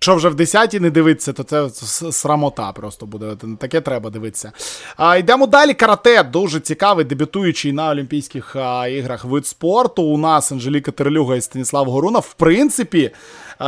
Якщо 0.00 0.14
вже 0.14 0.28
в 0.28 0.34
10 0.34 0.72
не 0.80 0.90
дивитися, 0.90 1.32
то 1.32 1.42
це 1.42 2.12
срамота 2.12 2.72
просто 2.72 3.06
буде. 3.06 3.36
Таке 3.58 3.80
треба 3.80 4.10
дивитися. 4.10 4.52
А, 4.96 5.16
Йдемо 5.16 5.46
далі. 5.46 5.74
Карате 5.74 6.22
дуже 6.22 6.60
цікавий, 6.60 7.04
дебютуючий 7.04 7.72
на 7.72 7.90
Олімпійських 7.90 8.56
а, 8.56 8.88
іграх 8.88 9.24
вид 9.24 9.46
спорту. 9.46 10.02
У 10.02 10.18
нас 10.18 10.52
Анжеліка 10.52 10.92
Терлюга 10.92 11.36
і 11.36 11.40
Станіслав 11.40 11.86
Горуна. 11.86 12.18
В 12.18 12.34
принципі, 12.34 13.10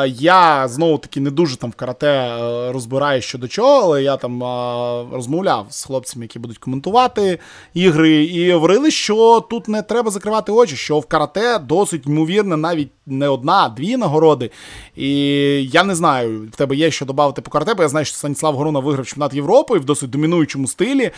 я 0.07 0.69
знову 0.69 0.99
таки 0.99 1.21
не 1.21 1.31
дуже 1.31 1.57
там 1.57 1.71
в 1.71 1.75
карате 1.75 2.07
е, 2.07 2.73
розбираю 2.73 3.23
щодо 3.23 3.49
чого, 3.49 3.81
але 3.83 4.03
я 4.03 4.17
там 4.17 4.43
розмовляв 5.13 5.67
з 5.71 5.85
хлопцями, 5.85 6.25
які 6.25 6.39
будуть 6.39 6.59
коментувати 6.59 7.39
ігри, 7.75 8.25
і 8.25 8.53
говорили, 8.53 8.91
що 8.91 9.47
тут 9.51 9.69
не 9.69 9.83
треба 9.83 10.11
закривати 10.11 10.53
очі, 10.53 10.77
що 10.77 10.99
в 10.99 11.07
карате 11.07 11.59
досить 11.59 12.07
ймовірно, 12.07 12.57
навіть 12.57 12.91
не 13.07 13.29
одна, 13.29 13.65
а 13.65 13.69
дві 13.69 13.97
нагороди. 13.97 14.51
І 14.97 15.09
я 15.65 15.85
не 15.85 15.95
знаю, 15.95 16.20
в 16.27 16.57
тебе 16.57 16.77
є 16.77 16.91
що 16.91 17.05
додати 17.05 17.43
по 17.43 17.51
карате, 17.51 17.75
бо 17.75 17.83
я 17.83 17.89
знаю, 17.89 18.07
що 18.07 18.17
Станіслав 18.17 18.55
Горуна 18.55 18.79
виграв 18.79 19.07
чемпіонат 19.07 19.35
Європи 19.35 19.79
в 19.79 19.85
досить 19.85 20.11
домінуючому 20.11 20.67
стилі. 20.67 21.11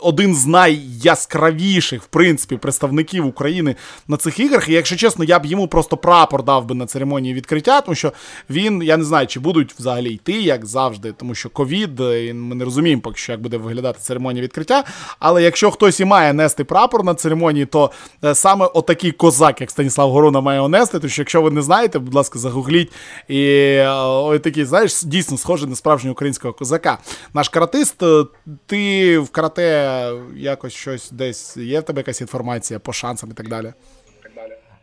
Один 0.00 0.34
з 0.34 0.46
найяскравіших, 0.46 2.02
в 2.02 2.06
принципі, 2.06 2.56
представників 2.56 3.26
України 3.26 3.76
на 4.08 4.16
цих 4.16 4.40
іграх. 4.40 4.68
І 4.68 4.72
якщо 4.72 4.96
чесно, 4.96 5.24
я 5.24 5.38
б 5.38 5.46
йому 5.46 5.68
просто 5.68 5.96
прапор 5.96 6.42
дав 6.42 6.66
би 6.66 6.74
на 6.74 6.86
церемонії 6.86 7.34
відкриття 7.34 7.80
тому 7.80 7.94
що 7.94 8.12
він, 8.50 8.82
я 8.82 8.96
не 8.96 9.04
знаю, 9.04 9.26
чи 9.26 9.40
будуть 9.40 9.72
взагалі 9.78 10.10
йти, 10.10 10.32
як 10.32 10.66
завжди, 10.66 11.12
тому 11.12 11.34
що 11.34 11.50
ковід, 11.50 12.00
і 12.00 12.32
ми 12.32 12.54
не 12.54 12.64
розуміємо, 12.64 13.02
поки 13.02 13.16
що 13.16 13.32
як 13.32 13.40
буде 13.40 13.56
виглядати 13.56 13.98
церемонія 14.00 14.44
відкриття. 14.44 14.84
Але 15.18 15.42
якщо 15.42 15.70
хтось 15.70 16.00
і 16.00 16.04
має 16.04 16.32
нести 16.32 16.64
прапор 16.64 17.04
на 17.04 17.14
церемонії, 17.14 17.66
то 17.66 17.90
е, 18.24 18.34
саме 18.34 18.66
отакий 18.66 19.12
козак, 19.12 19.60
як 19.60 19.70
Станіслав 19.70 20.10
Горона, 20.10 20.40
має 20.40 20.60
онести. 20.60 20.98
Тому 20.98 21.10
що 21.10 21.22
якщо 21.22 21.42
ви 21.42 21.50
не 21.50 21.62
знаєте, 21.62 21.98
будь 21.98 22.14
ласка, 22.14 22.38
загугліть. 22.38 22.92
І 23.28 23.42
е, 23.42 23.88
ой, 24.08 24.38
такий, 24.38 24.64
знаєш, 24.64 25.02
дійсно 25.02 25.38
схожий 25.38 25.68
на 25.68 25.76
справжнього 25.76 26.12
українського 26.12 26.54
козака. 26.54 26.98
Наш 27.34 27.48
каратист, 27.48 28.02
е, 28.02 28.24
ти 28.66 29.18
в 29.18 29.30
карате 29.30 30.12
якось 30.36 30.72
щось 30.72 31.10
десь 31.10 31.56
є 31.56 31.80
в 31.80 31.82
тебе 31.82 32.00
якась 32.00 32.20
інформація 32.20 32.78
по 32.78 32.92
шансам 32.92 33.30
і 33.30 33.34
так 33.34 33.48
далі. 33.48 33.72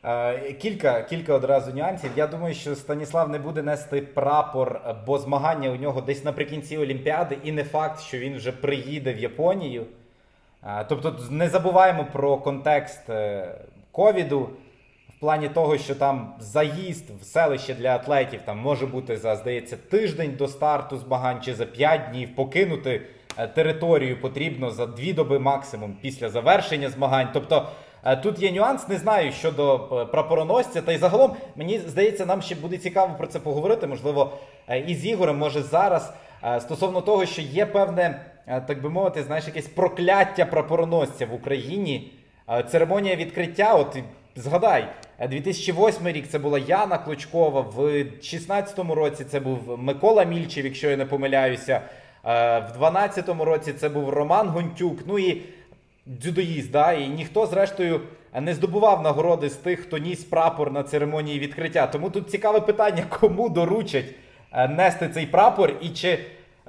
Е, 0.04 0.54
кілька 0.54 1.02
кілька 1.02 1.34
одразу 1.34 1.74
нюансів. 1.74 2.12
Я 2.16 2.28
думаю, 2.28 2.56
що 2.56 2.76
Станіслав 2.76 3.30
не 3.30 3.40
буде 3.40 3.62
нести 3.62 4.02
прапор, 4.02 4.82
бо 5.06 5.20
змагання 5.20 5.70
у 5.70 5.76
нього 5.76 6.02
десь 6.02 6.24
наприкінці 6.24 6.78
Олімпіади, 6.78 7.38
і 7.44 7.52
не 7.52 7.64
факт, 7.64 8.02
що 8.02 8.18
він 8.18 8.38
вже 8.38 8.52
приїде 8.52 9.14
в 9.14 9.20
Японію. 9.20 9.86
Е, 10.64 10.86
тобто, 10.90 11.16
не 11.30 11.50
забуваємо 11.50 12.08
про 12.14 12.38
контекст 12.38 13.02
ковіду 13.92 14.50
плані 15.20 15.50
того, 15.50 15.78
що 15.78 15.96
там 15.96 16.34
заїзд 16.40 17.06
в 17.22 17.24
селище 17.24 17.74
для 17.74 17.96
атлетів 17.96 18.40
там 18.46 18.58
може 18.58 18.86
бути 18.86 19.18
за, 19.18 19.36
здається, 19.36 19.78
тиждень 19.78 20.36
до 20.38 20.48
старту 20.48 20.98
змагань 20.98 21.42
чи 21.42 21.54
за 21.54 21.66
5 21.66 22.02
днів 22.12 22.36
покинути 22.36 23.02
територію 23.56 24.22
потрібно 24.22 24.72
за 24.72 24.86
дві 24.86 25.14
доби 25.14 25.40
максимум 25.40 25.98
після 26.02 26.30
завершення 26.30 26.90
змагань. 26.90 27.30
Тобто. 27.34 27.70
Е, 28.06 28.16
тут 28.16 28.40
є 28.40 28.52
нюанс, 28.52 28.88
не 28.88 28.98
знаю 28.98 29.32
щодо 29.32 29.76
е, 29.76 30.06
прапороносця. 30.06 30.82
Та 30.82 30.92
й 30.92 30.98
загалом, 30.98 31.36
мені 31.56 31.80
здається, 31.80 32.26
нам 32.26 32.42
ще 32.42 32.56
буде 32.56 32.78
цікаво 32.78 33.16
про 33.18 33.28
це 33.28 33.40
поговорити. 33.40 33.88
Можливо, 33.88 34.34
е, 34.68 34.80
і 34.80 34.96
з 34.96 35.06
Ігорем, 35.06 35.38
може 35.38 35.62
зараз. 35.62 36.14
Стосовно 36.60 37.02
того, 37.02 37.26
що 37.26 37.42
є 37.42 37.66
певне, 37.66 38.26
так 38.68 38.82
би 38.82 38.90
мовити, 38.90 39.24
знаєш, 39.24 39.48
якесь 39.48 39.68
прокляття 39.68 40.46
прапороносця 40.46 41.26
в 41.26 41.34
Україні. 41.34 42.12
Церемонія 42.72 43.16
відкриття, 43.16 43.74
от 43.74 43.98
згадай, 44.40 44.88
2008 45.30 46.08
рік 46.08 46.28
це 46.28 46.40
була 46.40 46.60
Яна 46.60 46.98
Клочкова, 46.98 47.62
в 47.62 47.76
2016 47.76 48.80
році 48.80 49.24
це 49.24 49.40
був 49.40 49.80
Микола 49.80 50.24
Мільчев, 50.24 50.66
якщо 50.66 50.90
я 50.90 50.98
не 50.98 51.06
помиляюся. 51.06 51.82
В 52.24 52.60
2012 52.60 53.30
році 53.30 53.74
це 53.74 53.90
був 53.90 54.10
Роман 54.10 54.50
Гонтюк. 54.50 55.00
Ну 55.08 55.20
і 55.20 55.42
дзюдоїст, 56.08 56.72
да, 56.72 56.94
і 56.94 57.08
ніхто, 57.08 57.46
зрештою, 57.46 58.02
не 58.42 58.54
здобував 58.54 59.02
нагороди 59.02 59.50
з 59.50 59.56
тих, 59.56 59.80
хто 59.80 59.98
ніс 59.98 60.24
прапор 60.24 60.72
на 60.72 60.84
церемонії 60.84 61.40
відкриття. 61.40 61.88
Тому 61.88 62.10
тут 62.10 62.30
цікаве 62.30 62.60
питання, 62.60 63.04
кому 63.10 63.50
доручать 63.50 64.06
е, 64.52 64.68
нести 64.68 65.10
цей 65.10 65.26
прапор, 65.26 65.74
і 65.82 65.90
чи 65.90 66.20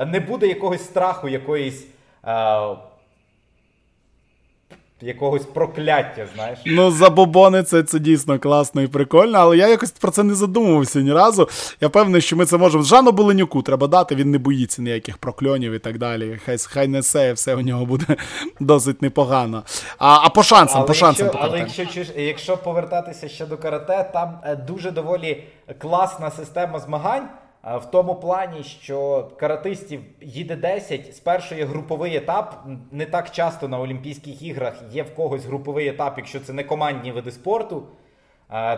не 0.06 0.20
буде 0.20 0.46
якогось 0.46 0.84
страху, 0.84 1.28
якоїсь. 1.28 1.86
Якогось 5.02 5.42
прокляття, 5.42 6.26
знаєш. 6.34 6.58
Ну, 6.66 6.90
забобони 6.90 7.62
це 7.62 7.82
це 7.82 7.98
дійсно 7.98 8.38
класно 8.38 8.82
і 8.82 8.86
прикольно, 8.86 9.38
але 9.38 9.56
я 9.56 9.68
якось 9.68 9.90
про 9.90 10.10
це 10.10 10.22
не 10.22 10.34
задумувався 10.34 11.00
ні 11.00 11.12
разу. 11.12 11.48
Я 11.80 11.88
певний, 11.88 12.20
що 12.20 12.36
ми 12.36 12.46
це 12.46 12.56
можемо. 12.56 12.84
Жану 12.84 13.12
Беленюку 13.12 13.62
треба 13.62 13.86
дати, 13.86 14.14
він 14.14 14.30
не 14.30 14.38
боїться 14.38 14.82
ніяких 14.82 15.18
прокльонів 15.18 15.72
і 15.72 15.78
так 15.78 15.98
далі. 15.98 16.38
Хай 16.44 16.56
хай 16.58 16.88
несе, 16.88 17.32
все 17.32 17.54
у 17.54 17.60
нього 17.60 17.86
буде 17.86 18.04
досить 18.60 19.02
непогано. 19.02 19.62
А 19.98 20.18
а 20.22 20.28
по 20.28 20.42
шансам, 20.42 20.78
але 20.78 20.86
по 20.86 20.94
шансам 20.94 21.26
якщо, 21.26 21.42
Але 21.42 21.58
якщо 21.58 22.02
якщо 22.16 22.56
повертатися 22.56 23.28
ще 23.28 23.46
до 23.46 23.56
карате, 23.56 24.10
там 24.12 24.38
е, 24.44 24.56
дуже 24.56 24.90
доволі 24.90 25.44
класна 25.78 26.30
система 26.30 26.78
змагань. 26.78 27.28
В 27.64 27.84
тому 27.84 28.14
плані, 28.14 28.62
що 28.62 29.28
каратистів 29.36 30.00
їде 30.20 30.56
10, 30.56 31.16
спершу 31.16 31.54
є 31.54 31.64
груповий 31.64 32.16
етап. 32.16 32.64
Не 32.90 33.06
так 33.06 33.30
часто 33.30 33.68
на 33.68 33.80
Олімпійських 33.80 34.42
іграх 34.42 34.82
є 34.90 35.02
в 35.02 35.14
когось 35.14 35.44
груповий 35.44 35.88
етап, 35.88 36.14
якщо 36.16 36.40
це 36.40 36.52
не 36.52 36.64
командні 36.64 37.12
види 37.12 37.30
спорту. 37.30 37.86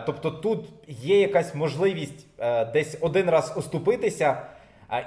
Тобто 0.05 0.31
тут 0.31 0.69
є 0.87 1.19
якась 1.19 1.55
можливість 1.55 2.27
е, 2.39 2.65
десь 2.65 2.97
один 3.01 3.29
раз 3.29 3.53
оступитися, 3.57 4.37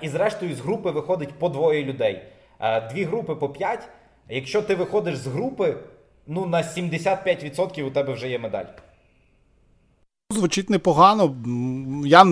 і 0.03 0.09
зрештою 0.09 0.55
з 0.55 0.61
групи 0.61 0.91
виходить 0.91 1.39
по 1.39 1.49
двоє 1.49 1.85
людей. 1.85 2.23
Дві 2.91 3.05
групи 3.05 3.35
по 3.35 3.49
5. 3.49 3.89
Якщо 4.29 4.63
ти 4.63 4.75
виходиш 4.75 5.17
з 5.17 5.27
групи, 5.27 5.77
ну 6.27 6.47
на 6.47 6.63
75% 6.63 7.83
у 7.83 7.91
тебе 7.91 8.13
вже 8.13 8.29
є 8.29 8.39
медаль. 8.39 8.65
Звучить 10.31 10.71
непогано. 10.71 11.35
Я 12.05 12.25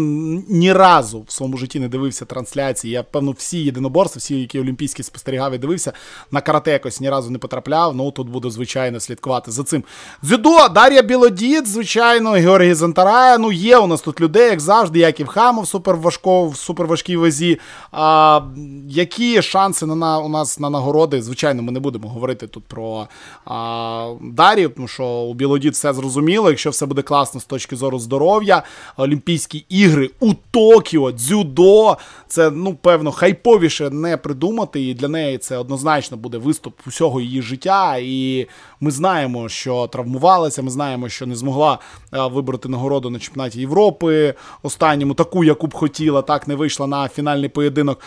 ні 0.49 0.72
разу 0.72 1.24
в 1.28 1.32
своєму 1.32 1.57
житті 1.57 1.80
не 1.80 1.88
дивився 1.88 2.24
трансляції. 2.24 2.92
Я, 2.92 3.03
певно, 3.03 3.30
всі 3.30 3.59
єдиноборства, 3.59 4.18
всі, 4.18 4.40
які 4.40 4.61
олімпійські 4.61 5.03
спостерігав 5.03 5.55
і 5.55 5.59
дивився, 5.59 5.92
на 6.30 6.40
карате 6.40 6.72
якось 6.72 7.01
ні 7.01 7.11
разу 7.11 7.30
не 7.30 7.38
потрапляв. 7.38 7.97
Ну 7.97 8.11
тут 8.11 8.28
буду, 8.28 8.51
звичайно, 8.51 9.01
слідкувати 9.01 9.51
за 9.51 9.64
цим. 9.64 9.84
Дзюдо, 10.24 10.68
Дар'я 10.68 11.03
Білодід, 11.03 11.66
звичайно, 11.66 12.30
Георгій 12.30 12.74
Зантарая. 12.74 13.38
Ну, 13.38 13.53
є 13.53 13.78
у 13.78 13.86
нас 13.86 14.01
тут 14.01 14.20
людей, 14.20 14.51
як 14.51 14.61
завжди, 14.61 14.99
Яків 14.99 15.26
Хамов, 15.26 15.68
суперважко, 15.68 16.49
в 16.49 16.57
суперважкій 16.57 17.16
вазі. 17.16 17.61
А, 17.92 18.40
Які 18.88 19.42
шанси 19.42 19.86
на, 19.86 19.95
на, 19.95 20.18
у 20.18 20.28
нас 20.28 20.59
на 20.61 20.70
нагороди? 20.70 21.22
Звичайно, 21.22 21.62
ми 21.62 21.72
не 21.72 21.80
будемо 21.80 22.09
говорити 22.09 22.47
тут 22.47 22.64
про 22.64 23.09
а, 23.45 24.14
Дар'ю, 24.20 24.68
тому 24.68 24.88
що 24.88 25.07
у 25.07 25.34
Білодід 25.34 25.72
все 25.72 25.92
зрозуміло. 25.92 26.51
Якщо 26.51 26.70
все 26.70 26.86
буде 26.86 27.03
класно 27.03 27.40
з 27.40 27.45
точки 27.45 27.76
зору 27.76 27.84
зору 27.85 27.99
здоров'я. 27.99 28.62
Олімпійські 28.97 29.66
ігри 29.68 30.11
у 30.20 30.35
Токіо, 30.51 31.12
дзюдо. 31.12 31.97
Це, 32.28 32.51
ну, 32.51 32.74
певно, 32.74 33.12
хайповіше 33.12 33.91
не 33.91 34.16
придумати. 34.16 34.82
І 34.82 34.95
для 34.95 35.09
неї 35.09 35.39
це 35.39 35.57
однозначно 35.59 36.16
буде 36.16 36.39
виступ 36.39 36.74
усього 36.87 37.20
її 37.20 37.43
життя. 37.43 37.97
І 38.01 38.47
ми 38.80 38.91
знаємо, 38.91 39.49
що 39.49 39.87
травмувалася, 39.87 40.62
ми 40.62 40.70
знаємо, 40.70 41.09
що 41.09 41.26
не 41.26 41.37
змогла 41.37 41.78
е, 42.14 42.26
вибрати 42.26 42.68
нагороду 42.68 43.11
на 43.11 43.18
чемпіонаті 43.18 43.61
Європи. 43.61 44.35
Останньому 44.62 45.14
таку, 45.14 45.45
яку 45.45 45.66
б 45.66 45.74
хотіла, 45.74 46.22
так 46.22 46.49
не 46.49 46.55
вийшла 46.55 46.87
на 46.87 47.09
фінальний 47.09 47.49
поєдинок. 47.49 48.01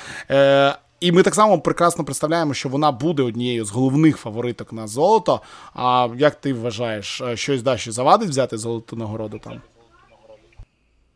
І 1.00 1.12
ми 1.12 1.24
так 1.24 1.36
само 1.36 1.60
прекрасно 1.60 2.04
представляємо, 2.04 2.54
що 2.54 2.70
вона 2.70 2.92
буде 2.92 3.24
однією 3.24 3.66
з 3.66 3.72
головних 3.72 4.18
фавориток 4.18 4.74
на 4.74 4.88
золото. 4.88 5.42
А 5.74 6.10
як 6.18 6.36
ти 6.36 6.54
вважаєш, 6.54 7.22
е, 7.22 7.38
щось 7.38 7.64
далі 7.64 7.80
завадить 7.80 8.30
взяти 8.30 8.58
золоту 8.58 8.96
нагороду 8.96 9.40
там? 9.40 9.62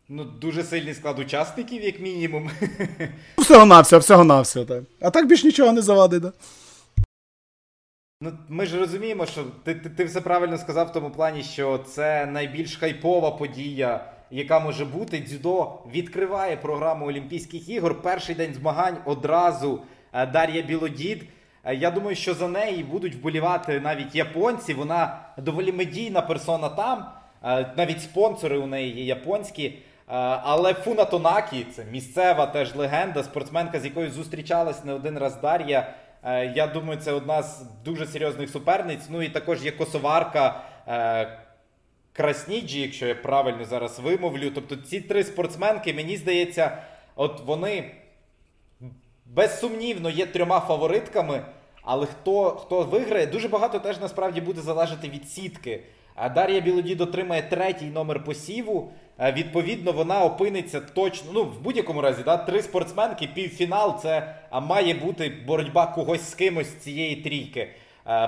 Ну, 0.08 0.24
дуже 0.24 0.64
сильний 0.64 0.94
склад 0.94 1.18
учасників, 1.18 1.82
як 1.82 2.00
мінімум. 2.00 2.50
Всього 3.38 3.66
навсього, 3.66 4.00
всього 4.00 4.24
навсього, 4.24 4.66
так. 4.66 4.82
А 5.00 5.10
так 5.10 5.26
більш 5.26 5.44
нічого 5.44 5.72
не 5.72 5.82
завадить, 5.82 6.22
так? 6.22 6.34
Ну, 8.20 8.32
ми 8.48 8.66
ж 8.66 8.78
розуміємо, 8.78 9.26
що 9.26 9.44
ти, 9.64 9.74
ти 9.74 9.90
ти, 9.90 10.04
все 10.04 10.20
правильно 10.20 10.58
сказав 10.58 10.86
в 10.86 10.92
тому 10.92 11.10
плані, 11.10 11.42
що 11.42 11.78
це 11.78 12.26
найбільш 12.26 12.76
хайпова 12.76 13.30
подія, 13.30 14.12
яка 14.32 14.60
може 14.60 14.84
бути. 14.84 15.20
Дзюдо 15.20 15.72
відкриває 15.94 16.56
програму 16.56 17.06
Олімпійських 17.06 17.68
ігор. 17.68 18.02
Перший 18.02 18.34
день 18.34 18.54
змагань 18.54 18.96
одразу 19.04 19.80
е, 20.12 20.26
Дар'я 20.26 20.62
Білодід. 20.62 21.24
Е, 21.64 21.74
я 21.74 21.90
думаю, 21.90 22.16
що 22.16 22.34
за 22.34 22.48
неї 22.48 22.84
будуть 22.84 23.14
вболівати 23.14 23.80
навіть 23.80 24.14
японці. 24.14 24.74
Вона 24.74 25.18
доволі 25.38 25.72
медійна 25.72 26.20
персона 26.20 26.68
там. 26.68 27.06
Е, 27.44 27.72
навіть 27.76 28.02
спонсори 28.02 28.58
у 28.58 28.66
неї 28.66 28.96
є 28.96 29.04
японські. 29.04 29.78
Але 30.42 30.74
Фуна 30.74 31.04
Тонакі 31.04 31.66
це 31.76 31.84
місцева 31.84 32.46
теж 32.46 32.74
легенда, 32.74 33.22
спортсменка, 33.22 33.80
з 33.80 33.84
якою 33.84 34.10
зустрічалась 34.10 34.84
не 34.84 34.92
один 34.92 35.18
раз 35.18 35.40
Дар'я. 35.40 35.94
Я 36.54 36.66
думаю, 36.66 37.00
це 37.00 37.12
одна 37.12 37.42
з 37.42 37.62
дуже 37.84 38.06
серйозних 38.06 38.50
суперниць. 38.50 39.06
Ну 39.10 39.22
і 39.22 39.28
також 39.28 39.64
є 39.64 39.70
косоварка 39.70 40.60
Красніджі, 42.12 42.80
якщо 42.80 43.06
я 43.06 43.14
правильно 43.14 43.64
зараз 43.64 43.98
вимовлю. 43.98 44.50
Тобто 44.54 44.76
ці 44.76 45.00
три 45.00 45.24
спортсменки, 45.24 45.94
мені 45.94 46.16
здається, 46.16 46.82
от 47.16 47.40
вони 47.46 47.90
безсумнівно 49.26 50.10
є 50.10 50.26
трьома 50.26 50.60
фаворитками. 50.60 51.42
Але 51.82 52.06
хто 52.06 52.50
хто 52.50 52.82
виграє, 52.82 53.26
дуже 53.26 53.48
багато 53.48 53.78
теж 53.78 54.00
насправді 54.00 54.40
буде 54.40 54.60
залежати 54.60 55.08
від 55.08 55.28
сітки. 55.28 55.80
Дар'я 56.34 56.60
Білодід 56.60 57.00
отримає 57.00 57.42
третій 57.42 57.86
номер 57.86 58.24
посіву. 58.24 58.92
Відповідно, 59.20 59.92
вона 59.92 60.24
опиниться 60.24 60.80
точно. 60.80 61.30
Ну, 61.34 61.44
в 61.44 61.60
будь-якому 61.60 62.00
разі, 62.00 62.22
да, 62.22 62.36
три 62.36 62.62
спортсменки, 62.62 63.28
півфінал 63.34 64.00
це 64.02 64.34
має 64.62 64.94
бути 64.94 65.32
боротьба 65.46 65.86
когось 65.86 66.30
з 66.30 66.34
кимось 66.34 66.66
з 66.66 66.76
цієї 66.76 67.16
трійки. 67.16 67.68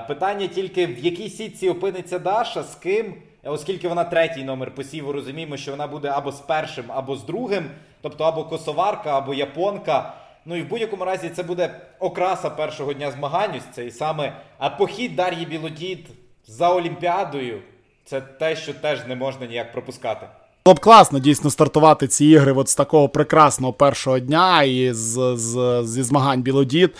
Питання 0.07 0.47
тільки 0.47 0.85
в 0.85 0.99
якій 0.99 1.29
сітці 1.29 1.69
опиниться 1.69 2.19
Даша, 2.19 2.63
з 2.63 2.75
ким, 2.75 3.13
оскільки 3.49 3.87
вона 3.87 4.03
третій 4.03 4.43
номер 4.43 4.75
посіву, 4.75 5.11
розуміємо, 5.11 5.57
що 5.57 5.71
вона 5.71 5.87
буде 5.87 6.07
або 6.07 6.31
з 6.31 6.39
першим, 6.39 6.85
або 6.87 7.15
з 7.15 7.23
другим, 7.23 7.69
тобто 8.01 8.23
або 8.23 8.43
косоварка, 8.43 9.17
або 9.17 9.33
японка. 9.33 10.13
Ну 10.45 10.55
і 10.55 10.61
в 10.61 10.67
будь-якому 10.67 11.05
разі 11.05 11.29
це 11.29 11.43
буде 11.43 11.81
окраса 11.99 12.49
першого 12.49 12.93
дня 12.93 13.11
змагань. 13.11 13.51
Ось 13.57 13.75
цей 13.75 13.91
саме 13.91 14.33
а 14.57 14.69
похід 14.69 15.15
Дар'ї 15.15 15.45
Білодід 15.45 16.07
за 16.45 16.69
Олімпіадою. 16.69 17.61
Це 18.05 18.21
те, 18.21 18.55
що 18.55 18.73
теж 18.73 19.07
не 19.07 19.15
можна 19.15 19.45
ніяк 19.45 19.71
пропускати. 19.71 20.27
Було 20.67 20.75
б 20.75 20.79
класно 20.79 21.19
дійсно 21.19 21.49
стартувати 21.49 22.07
ці 22.07 22.25
ігри 22.25 22.51
от 22.51 22.69
з 22.69 22.75
такого 22.75 23.09
прекрасного 23.09 23.73
першого 23.73 24.19
дня 24.19 24.63
і 24.63 24.93
з, 24.93 25.35
з, 25.37 25.83
зі 25.85 26.03
змагань 26.03 26.41
Білодід. 26.41 26.95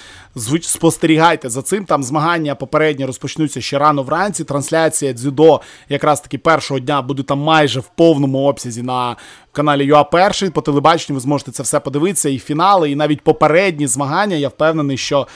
Спостерігайте 0.61 1.49
за 1.49 1.61
цим. 1.61 1.85
Там 1.85 2.03
змагання 2.03 2.55
попередні 2.55 3.05
розпочнуться 3.05 3.61
ще 3.61 3.79
рано 3.79 4.03
вранці. 4.03 4.43
Трансляція 4.43 5.13
дзюдо 5.13 5.61
якраз 5.89 6.21
таки 6.21 6.37
першого 6.37 6.79
дня 6.79 7.01
буде 7.01 7.23
там 7.23 7.39
майже 7.39 7.79
в 7.79 7.87
повному 7.95 8.43
обсязі 8.43 8.83
на 8.83 9.15
каналі 9.55 9.85
ЮА 9.85 10.03
Перший. 10.03 10.49
По 10.49 10.61
телебаченню 10.61 11.15
ви 11.15 11.21
зможете 11.21 11.51
це 11.51 11.63
все 11.63 11.79
подивитися. 11.79 12.29
І 12.29 12.39
фінали, 12.39 12.91
і 12.91 12.95
навіть 12.95 13.21
попередні 13.21 13.87
змагання. 13.87 14.35
Я 14.35 14.47
впевнений, 14.47 14.97
що 14.97 15.27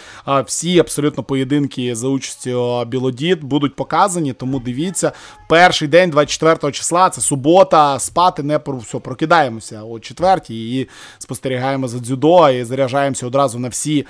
всі 0.45 0.79
абсолютно 0.79 1.23
поєдинки 1.23 1.95
за 1.95 2.07
участю 2.07 2.85
Білодід 2.85 3.43
будуть 3.43 3.75
показані. 3.75 4.33
Тому 4.33 4.59
дивіться, 4.59 5.11
перший 5.49 5.87
день, 5.87 6.09
24 6.09 6.71
числа, 6.71 7.09
це 7.09 7.21
субота. 7.21 7.99
Спати 7.99 8.43
не 8.43 8.59
про 8.59 8.77
все, 8.77 8.99
прокидаємося 8.99 9.83
о 9.83 9.99
четвертій 9.99 10.79
і 10.79 10.89
спостерігаємо 11.19 11.87
за 11.87 11.99
дзюдо 11.99 12.49
і 12.49 12.63
заряджаємося 12.63 13.27
одразу 13.27 13.59
на 13.59 13.69
всі. 13.69 14.05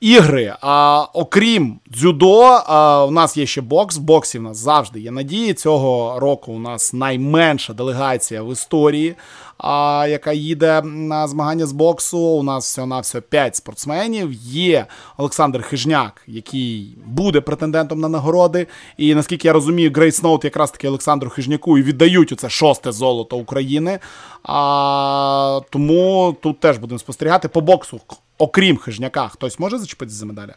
Ігри, 0.00 0.54
а, 0.60 1.06
окрім 1.12 1.80
дзюдо, 1.94 2.40
а, 2.42 3.04
у 3.04 3.10
нас 3.10 3.36
є 3.36 3.46
ще 3.46 3.60
бокс. 3.60 3.98
В 3.98 4.00
боксі 4.00 4.38
в 4.38 4.42
нас 4.42 4.56
завжди 4.56 5.00
є 5.00 5.10
надії. 5.10 5.54
Цього 5.54 6.20
року 6.20 6.52
у 6.52 6.58
нас 6.58 6.92
найменша 6.92 7.72
делегація 7.72 8.42
в 8.42 8.52
історії, 8.52 9.14
а, 9.58 10.06
яка 10.10 10.32
їде 10.32 10.82
на 10.82 11.28
змагання 11.28 11.66
з 11.66 11.72
боксу. 11.72 12.18
У 12.18 12.42
нас 12.42 12.64
всього 12.64 12.86
на 12.86 13.00
всього 13.00 13.22
5 13.22 13.56
спортсменів. 13.56 14.32
Є 14.42 14.86
Олександр 15.16 15.62
Хижняк, 15.62 16.22
який 16.26 16.98
буде 17.06 17.40
претендентом 17.40 18.00
на 18.00 18.08
нагороди. 18.08 18.66
І 18.96 19.14
наскільки 19.14 19.48
я 19.48 19.52
розумію, 19.52 19.92
Грейс 19.94 20.22
Ноут 20.22 20.44
якраз 20.44 20.70
таки 20.70 20.88
Олександру 20.88 21.30
Хижняку 21.30 21.78
і 21.78 21.82
віддають 21.82 22.32
оце 22.32 22.48
шосте 22.48 22.92
золото 22.92 23.36
України. 23.36 23.98
А, 24.42 25.60
Тому 25.70 26.36
тут 26.42 26.60
теж 26.60 26.78
будемо 26.78 26.98
спостерігати 26.98 27.48
по 27.48 27.60
боксу 27.60 28.00
окрім 28.38 28.76
хижняка, 28.76 29.28
хтось 29.28 29.58
може 29.58 29.78
зачепитися 29.78 30.16
за 30.16 30.26
медалі? 30.26 30.52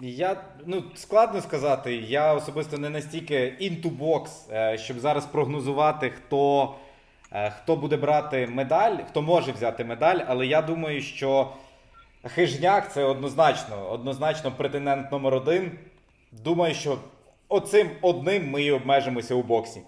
Я 0.00 0.44
ну 0.66 0.84
складно 0.94 1.40
сказати. 1.40 1.96
Я 1.96 2.34
особисто 2.34 2.78
не 2.78 2.90
настільки 2.90 3.36
into 3.60 3.98
box, 3.98 4.28
е, 4.52 4.78
щоб 4.78 4.98
зараз 4.98 5.26
прогнозувати, 5.26 6.10
хто 6.10 6.74
е, 7.32 7.50
хто 7.50 7.76
буде 7.76 7.96
брати 7.96 8.46
медаль, 8.46 8.96
хто 9.08 9.22
може 9.22 9.52
взяти 9.52 9.84
медаль. 9.84 10.18
Але 10.26 10.46
я 10.46 10.62
думаю, 10.62 11.02
що 11.02 11.52
Хижняк 12.22 12.92
це 12.92 13.04
однозначно, 13.04 13.90
однозначно 13.90 14.52
претендент 14.52 15.12
номер 15.12 15.34
один. 15.34 15.78
Думаю, 16.32 16.74
що 16.74 16.98
оцим 17.48 17.90
одним 18.02 18.50
ми 18.50 18.62
і 18.62 18.72
обмежимося 18.72 19.34
у 19.34 19.42
боксі. 19.42 19.80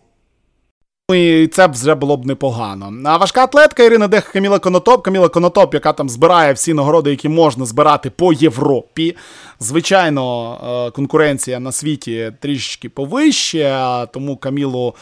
І 1.14 1.48
це 1.52 1.66
вже 1.66 1.94
було 1.94 2.16
б 2.16 2.26
непогано. 2.26 2.92
А 3.04 3.16
важка 3.16 3.44
атлетка 3.44 3.82
Ірина 3.82 4.08
Дех 4.08 4.32
Каміла 4.32 4.58
Конотоп. 4.58 5.02
Каміла 5.02 5.28
Конотоп, 5.28 5.74
яка 5.74 5.92
там 5.92 6.08
збирає 6.08 6.52
всі 6.52 6.74
нагороди, 6.74 7.10
які 7.10 7.28
можна 7.28 7.64
збирати 7.64 8.10
по 8.10 8.32
Європі. 8.32 9.16
Звичайно, 9.60 10.54
е, 10.88 10.90
конкуренція 10.90 11.60
на 11.60 11.72
світі 11.72 12.32
трішечки 12.40 12.88
повище, 12.88 14.06
тому 14.12 14.36
Камілу 14.36 14.94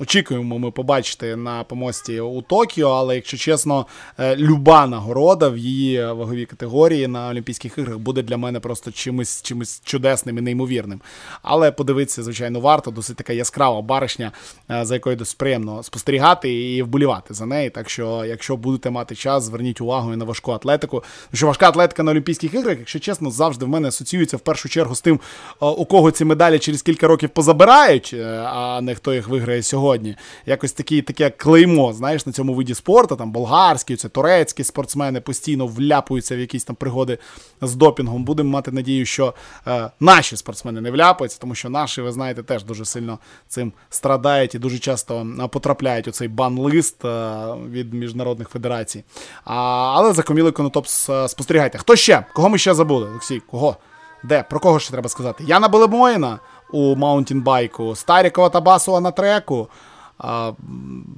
очікуємо 0.00 0.58
ми 0.58 0.70
побачити 0.70 1.36
на 1.36 1.64
помості 1.64 2.20
у 2.20 2.42
Токіо. 2.42 2.88
Але, 2.88 3.14
якщо 3.14 3.36
чесно, 3.36 3.86
е, 4.18 4.36
люба 4.36 4.86
нагорода 4.86 5.48
в 5.48 5.58
її 5.58 6.04
ваговій 6.04 6.46
категорії 6.46 7.06
на 7.06 7.28
Олімпійських 7.28 7.78
іграх 7.78 7.98
буде 7.98 8.22
для 8.22 8.36
мене 8.36 8.60
просто 8.60 8.92
чимось 8.92 9.42
чимось 9.42 9.80
чудесним 9.84 10.38
і 10.38 10.40
неймовірним. 10.40 11.00
Але 11.42 11.70
подивитися, 11.70 12.22
звичайно, 12.22 12.60
варто 12.60 12.90
досить 12.90 13.16
така 13.16 13.32
яскрава 13.32 13.82
баришня. 13.82 14.32
Е, 14.70 14.84
за 14.84 14.94
якою 14.94 15.16
досить 15.16 15.38
приємно 15.38 15.82
спостерігати 15.82 16.74
і 16.74 16.82
вболівати 16.82 17.34
за 17.34 17.46
неї. 17.46 17.70
Так 17.70 17.90
що, 17.90 18.24
якщо 18.24 18.56
будете 18.56 18.90
мати 18.90 19.14
час, 19.14 19.44
зверніть 19.44 19.80
увагу 19.80 20.12
і 20.12 20.16
на 20.16 20.24
важку 20.24 20.52
атлетику. 20.52 21.04
Що 21.32 21.46
важка 21.46 21.68
атлетика 21.68 22.02
на 22.02 22.10
Олімпійських 22.10 22.54
іграх, 22.54 22.78
якщо 22.78 22.98
чесно, 22.98 23.30
завжди 23.30 23.64
в 23.64 23.68
мене 23.68 23.88
асоціюється 23.88 24.36
в 24.36 24.40
першу 24.40 24.68
чергу 24.68 24.94
з 24.94 25.00
тим, 25.00 25.20
е, 25.62 25.66
у 25.66 25.84
кого 25.84 26.10
ці 26.10 26.24
медалі 26.24 26.58
через 26.58 26.82
кілька 26.82 27.06
років 27.06 27.30
позабирають, 27.30 28.10
е, 28.14 28.24
а 28.46 28.80
не 28.80 28.94
хто 28.94 29.14
їх 29.14 29.28
виграє 29.28 29.62
сьогодні. 29.62 30.16
Якось 30.46 30.72
такі, 30.72 31.02
таке 31.02 31.30
клеймо, 31.30 31.92
знаєш, 31.92 32.26
на 32.26 32.32
цьому 32.32 32.54
виді 32.54 32.74
спорту, 32.74 33.16
там 33.16 33.32
болгарські, 33.32 33.96
це 33.96 34.08
турецькі 34.08 34.64
спортсмени 34.64 35.20
постійно 35.20 35.66
вляпуються 35.66 36.36
в 36.36 36.38
якісь 36.38 36.64
там 36.64 36.76
пригоди 36.76 37.18
з 37.62 37.74
допінгом. 37.74 38.24
Будемо 38.24 38.50
мати 38.50 38.72
надію, 38.72 39.06
що 39.06 39.34
е, 39.66 39.90
наші 40.00 40.36
спортсмени 40.36 40.80
не 40.80 40.90
вляпаються, 40.90 41.38
тому 41.40 41.54
що 41.54 41.68
наші, 41.68 42.02
ви 42.02 42.12
знаєте, 42.12 42.42
теж 42.42 42.64
дуже 42.64 42.84
сильно 42.84 43.18
цим 43.48 43.72
страдають 43.90 44.47
і 44.54 44.58
дуже 44.58 44.78
часто 44.78 45.26
потрапляють 45.52 46.08
у 46.08 46.10
цей 46.10 46.28
бан-лист 46.28 47.04
від 47.70 47.94
міжнародних 47.94 48.48
федерацій. 48.48 49.04
А, 49.44 49.54
Але 49.96 50.12
за 50.12 50.22
Комілою 50.22 50.52
Конотоп 50.52 50.86
спостерігайте. 50.86 51.78
Хто 51.78 51.96
ще? 51.96 52.24
Кого 52.34 52.48
ми 52.48 52.58
ще 52.58 52.74
забули? 52.74 53.08
Олексій, 53.08 53.40
кого? 53.40 53.76
Де? 54.24 54.42
Про 54.42 54.60
кого 54.60 54.78
ще 54.78 54.92
треба 54.92 55.08
сказати? 55.08 55.44
Яна 55.46 55.68
Бєломоїна 55.68 56.38
у 56.72 56.96
маунтінбайку, 56.96 57.96
Старікова 57.96 58.48
та 58.48 58.60
Басова 58.60 59.00
на 59.00 59.10
треку. 59.10 59.68
А... 60.18 60.52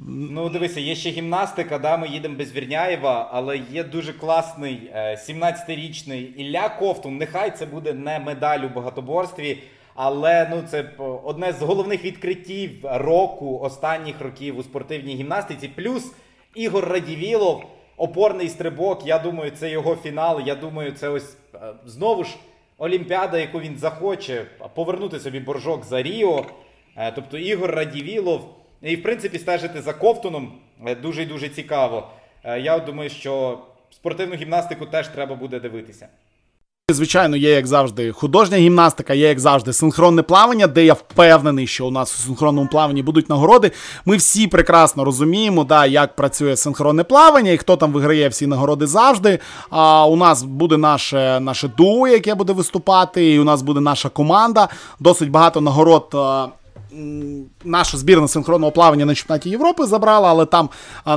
Ну, 0.09 0.49
дивися, 0.49 0.81
є 0.81 0.95
ще 0.95 1.11
гімнастика, 1.11 1.79
да, 1.79 1.97
ми 1.97 2.09
їдемо 2.09 2.37
без 2.37 2.53
Верняєва, 2.53 3.31
але 3.33 3.61
є 3.73 3.85
дуже 3.85 4.13
класний 4.13 4.91
17-річний 4.97 6.25
е, 6.25 6.43
Ілля 6.43 6.69
Ковтун. 6.69 7.17
Нехай 7.17 7.51
це 7.59 7.67
буде 7.67 7.93
не 7.93 8.19
медаль 8.19 8.61
у 8.61 8.69
багатоборстві. 8.69 9.63
Але 10.03 10.49
ну 10.51 10.63
це 10.63 10.91
одне 11.25 11.53
з 11.53 11.63
головних 11.63 12.05
відкриттів 12.05 12.71
року 12.83 13.59
останніх 13.63 14.21
років 14.21 14.59
у 14.59 14.63
спортивній 14.63 15.15
гімнастиці. 15.15 15.69
Плюс 15.69 16.13
Ігор 16.55 16.85
Радивілов, 16.85 17.65
опорний 17.97 18.49
стрибок. 18.49 19.07
Я 19.07 19.19
думаю, 19.19 19.51
це 19.51 19.71
його 19.71 19.97
фінал. 19.97 20.41
Я 20.47 20.55
думаю, 20.55 20.93
це 20.93 21.09
ось 21.09 21.37
е, 21.55 21.59
знову 21.85 22.25
ж 22.25 22.37
Олімпіада, 22.79 23.39
яку 23.39 23.61
він 23.61 23.77
захоче 23.77 24.47
повернути 24.75 25.21
собі 25.21 25.41
боржок 25.41 25.85
за 25.85 26.03
Ріо. 26.03 26.47
Е, 26.97 27.13
тобто 27.13 27.39
Ігор 27.39 27.71
Радівілов. 27.71 28.41
І, 28.83 28.97
в 28.97 29.03
принципі, 29.03 29.39
стежити 29.39 29.83
за 29.83 29.93
Ковтуном 29.93 30.53
е, 30.87 30.95
дуже 30.95 31.27
дуже 31.27 31.49
цікаво. 31.49 32.09
Я 32.45 32.79
думаю, 32.79 33.11
що 33.11 33.59
спортивну 33.91 34.35
гімнастику 34.35 34.87
теж 34.87 35.09
треба 35.09 35.35
буде 35.35 35.61
дивитися. 35.61 36.09
Звичайно, 36.93 37.37
є, 37.37 37.51
як 37.51 37.67
завжди, 37.67 38.13
художня 38.13 38.57
гімнастика, 38.57 39.15
є, 39.15 39.29
як 39.29 39.41
завжди, 39.41 39.73
синхронне 39.73 40.23
плавання, 40.23 40.67
де 40.67 40.85
я 40.85 40.93
впевнений, 40.93 41.67
що 41.67 41.87
у 41.87 41.91
нас 41.91 42.15
у 42.15 42.27
синхронному 42.27 42.69
плаванні 42.69 43.03
будуть 43.03 43.29
нагороди. 43.29 43.71
Ми 44.05 44.17
всі 44.17 44.47
прекрасно 44.47 45.05
розуміємо, 45.05 45.65
да, 45.65 45.87
як 45.87 46.17
працює 46.17 46.57
синхронне 46.57 47.05
плавання 47.05 47.51
і 47.51 47.57
хто 47.57 47.77
там 47.77 47.93
виграє 47.93 48.29
всі 48.29 48.47
нагороди 48.47 48.87
завжди. 48.87 49.39
А 49.71 50.07
у 50.07 50.17
нас 50.17 50.43
буде 50.43 50.77
наше 50.77 51.41
наше 51.41 51.69
дуо, 51.69 52.09
яке 52.09 52.35
буде 52.35 52.53
виступати, 52.53 53.35
і 53.35 53.39
у 53.39 53.45
нас 53.45 53.63
буде 53.63 53.81
наша 53.81 54.09
команда. 54.09 54.69
Досить 55.01 55.31
багато 55.31 55.61
нагород 55.61 56.15
наша 57.65 57.97
збірна 57.97 58.29
синхронного 58.29 58.73
плавання 58.73 59.05
на 59.05 59.15
чемпіонаті 59.15 59.51
Європи 59.51 59.87
забрала, 59.87 60.31
але 60.31 60.47
там 60.47 60.69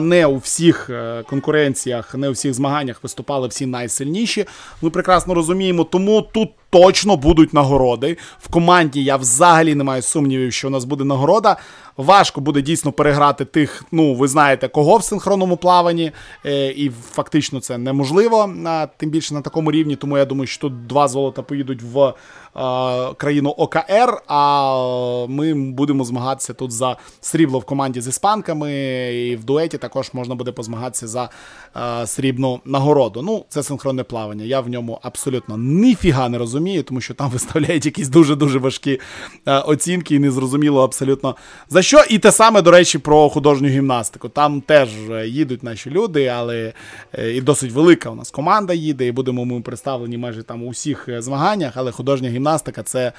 не 0.02 0.26
у 0.26 0.38
всіх 0.38 0.90
е, 0.90 1.24
конкуренціях, 1.30 2.16
не 2.16 2.30
у 2.30 2.32
всіх 2.32 2.54
змаганнях 2.54 3.04
виступали 3.04 3.48
всі 3.48 3.66
найсильніші. 3.66 4.46
Ми 4.82 4.90
прекрасно 4.90 5.34
розуміємо, 5.34 5.84
тому 5.84 6.22
тут 6.22 6.50
точно 6.74 7.18
будуть 7.18 7.54
нагороди. 7.54 8.18
В 8.40 8.50
команді 8.50 9.04
я 9.04 9.18
взагалі 9.18 9.76
не 9.76 9.84
маю 9.84 10.02
сумнівів, 10.02 10.54
що 10.54 10.68
у 10.68 10.72
нас 10.72 10.86
буде 10.86 11.04
нагорода. 11.04 11.58
Важко 11.98 12.42
буде 12.42 12.62
дійсно 12.62 12.92
переграти 12.92 13.46
тих, 13.46 13.84
ну 13.92 14.16
ви 14.16 14.28
знаєте, 14.28 14.68
кого 14.68 14.98
в 14.98 15.04
синхронному 15.04 15.58
плаванні, 15.58 16.12
е, 16.46 16.68
і 16.68 16.92
фактично 17.12 17.60
це 17.60 17.78
неможливо, 17.78 18.54
тим 18.98 19.10
більше 19.10 19.34
на 19.34 19.42
такому 19.42 19.72
рівні. 19.72 19.96
Тому 19.96 20.18
я 20.18 20.26
думаю, 20.26 20.48
що 20.48 20.62
тут 20.62 20.88
два 20.88 21.08
золота 21.08 21.42
поїдуть 21.42 21.82
в 21.82 22.14
а, 22.54 23.14
країну 23.18 23.50
ОКР. 23.50 24.22
А 24.28 25.26
ми 25.30 25.54
будемо 25.54 26.04
змагатися 26.04 26.54
тут 26.54 26.72
за 26.72 26.98
срібло 27.22 27.60
в 27.60 27.64
команді 27.66 28.02
з 28.02 28.08
іспанками. 28.08 28.74
І 29.14 29.36
в 29.36 29.44
дуеті 29.44 29.78
також 29.78 30.10
можна 30.14 30.36
буде 30.36 30.52
позмагатися 30.52 31.08
за 31.08 31.30
а, 31.74 32.06
срібну 32.06 32.60
нагороду. 32.66 33.22
Ну, 33.22 33.46
це 33.50 33.64
синхронне 33.64 34.04
плавання. 34.04 34.46
Я 34.46 34.60
в 34.60 34.70
ньому 34.70 35.00
абсолютно 35.02 35.58
ніфіга 35.58 36.30
не 36.30 36.38
розумію, 36.38 36.63
тому 36.84 37.02
що 37.02 37.14
там 37.14 37.30
виставляють 37.34 37.86
якісь 37.86 38.10
дуже 38.10 38.36
дуже 38.36 38.60
важкі 38.60 39.00
е, 39.46 39.60
оцінки, 39.60 40.16
і 40.16 40.20
незрозуміло 40.20 40.84
абсолютно 40.84 41.36
за 41.70 41.82
що 41.82 42.04
і 42.10 42.20
те 42.20 42.32
саме, 42.32 42.62
до 42.62 42.72
речі, 42.72 42.98
про 42.98 43.30
художню 43.30 43.68
гімнастику. 43.68 44.30
Там 44.30 44.62
теж 44.62 44.90
е, 45.10 45.28
їдуть 45.28 45.64
наші 45.64 45.90
люди, 45.90 46.28
але 46.28 46.74
е, 47.14 47.32
і 47.32 47.42
досить 47.42 47.72
велика 47.72 48.10
у 48.10 48.16
нас 48.16 48.32
команда 48.32 48.74
їде, 48.74 49.08
і 49.08 49.12
будемо 49.12 49.46
ми 49.46 49.62
представлені 49.62 50.18
майже 50.18 50.44
там 50.44 50.64
у 50.64 50.70
всіх 50.70 51.10
е, 51.10 51.22
змаганнях, 51.22 51.74
але 51.76 51.92
художня 51.92 52.30
гімнастика 52.30 52.84
це. 52.84 53.14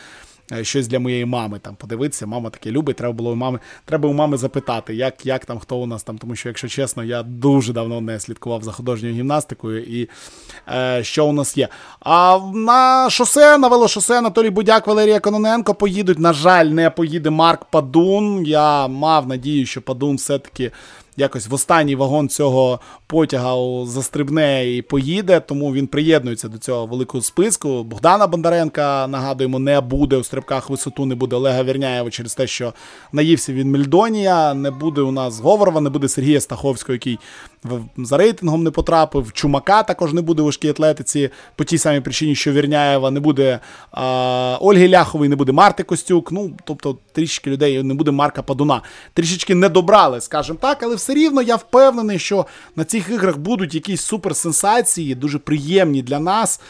Е, 0.53 0.65
щось 0.65 0.89
для 0.89 0.99
моєї 0.99 1.25
мами 1.25 1.59
там 1.59 1.77
подивитися. 1.77 2.27
Мама 2.27 2.51
таке 2.51 2.71
любить. 2.71 2.97
Треба 2.97 3.13
було 3.13 3.33
у 3.33 3.35
мами, 3.35 3.59
треба 3.85 4.09
у 4.09 4.13
мами 4.13 4.37
запитати, 4.37 4.95
як 4.95 5.27
як 5.27 5.45
там, 5.45 5.59
хто 5.59 5.77
у 5.77 5.87
нас 5.87 6.03
там. 6.03 6.19
Тому 6.19 6.37
що, 6.37 6.49
якщо 6.49 6.69
чесно, 6.69 7.05
я 7.05 7.23
дуже 7.23 7.73
давно 7.73 8.01
не 8.01 8.21
слідкував 8.21 8.63
за 8.63 8.73
художньою 8.73 9.15
гімнастикою 9.15 9.83
і 9.83 10.09
е, 10.69 11.05
що 11.05 11.27
у 11.27 11.33
нас 11.33 11.57
є. 11.57 11.69
А 12.01 12.39
на 12.55 13.11
шосе, 13.11 13.59
на 13.59 13.69
велошосе 13.69 14.19
Анатолій 14.19 14.51
Будяк, 14.51 14.87
Валерія 14.87 15.21
Кононенко 15.21 15.75
поїдуть. 15.75 16.19
На 16.19 16.33
жаль, 16.33 16.67
не 16.67 16.91
поїде 16.91 17.31
Марк 17.31 17.65
Падун. 17.65 18.47
Я 18.47 18.89
мав 18.89 19.29
надію, 19.29 19.67
що 19.67 19.83
Падун 19.83 20.17
все-таки 20.17 20.73
якось 21.17 21.49
в 21.49 21.55
останній 21.55 21.97
вагон 21.97 22.29
цього 22.29 22.81
потяга 23.07 23.55
застрибне 23.87 24.75
і 24.75 24.83
поїде, 24.83 25.41
тому 25.41 25.73
він 25.73 25.87
приєднується 25.87 26.49
до 26.49 26.59
цього 26.59 26.87
великого 26.87 27.23
списку. 27.23 27.85
Богдана 27.85 28.27
Бондаренка, 28.27 29.07
нагадуємо, 29.07 29.59
не 29.59 29.81
буде 29.81 30.17
у 30.17 30.25
стрибках 30.25 30.71
висоту, 30.71 31.07
не 31.07 31.15
буде 31.15 31.37
Олега 31.37 31.63
Вірняєва 31.63 32.11
через 32.11 32.35
те, 32.35 32.47
що 32.47 32.75
наївся 33.13 33.53
він 33.53 33.71
Мельдонія, 33.71 34.55
не 34.55 34.71
буде 34.71 35.01
у 35.01 35.13
нас 35.13 35.41
Говорова, 35.41 35.81
не 35.81 35.91
буде 35.91 36.09
Сергія 36.09 36.41
Стаховського, 36.41 36.95
який 36.95 37.19
за 37.97 38.17
рейтингом 38.17 38.63
не 38.63 38.71
потрапив. 38.71 39.33
Чумака 39.33 39.83
також 39.83 40.13
не 40.13 40.23
буде 40.23 40.43
у 40.43 40.45
важкій 40.45 40.69
атлетиці 40.69 41.31
по 41.57 41.65
тій 41.65 41.79
самій 41.79 42.01
причині, 42.01 42.35
що 42.35 42.53
Вірняєва, 42.53 43.11
не 43.11 43.21
буде 43.21 43.61
а, 43.93 44.59
Ольги 44.61 44.89
Ляхової, 44.89 45.29
не 45.29 45.37
буде 45.37 45.53
Марти 45.53 45.83
Костюк. 45.83 46.33
Ну, 46.33 46.57
тобто 46.65 46.99
трішечки 47.13 47.51
людей 47.51 47.83
не 47.83 47.95
буде 47.95 48.11
Марка 48.11 48.43
Падуна. 48.43 48.83
Трішечки 49.15 49.55
не 49.55 49.69
добрали, 49.69 50.21
скажімо 50.21 50.59
так, 50.63 50.83
але 50.83 50.95
все 50.95 51.15
рівно 51.15 51.43
я 51.43 51.57
впевнений, 51.57 52.19
що 52.19 52.47
на 52.77 52.85
цих 52.85 53.09
іграх 53.09 53.39
будуть 53.39 53.75
якісь 53.75 54.03
суперсенсації, 54.03 55.15
дуже 55.15 55.39
приємні 55.39 56.03
для 56.03 56.19
нас. 56.19 56.61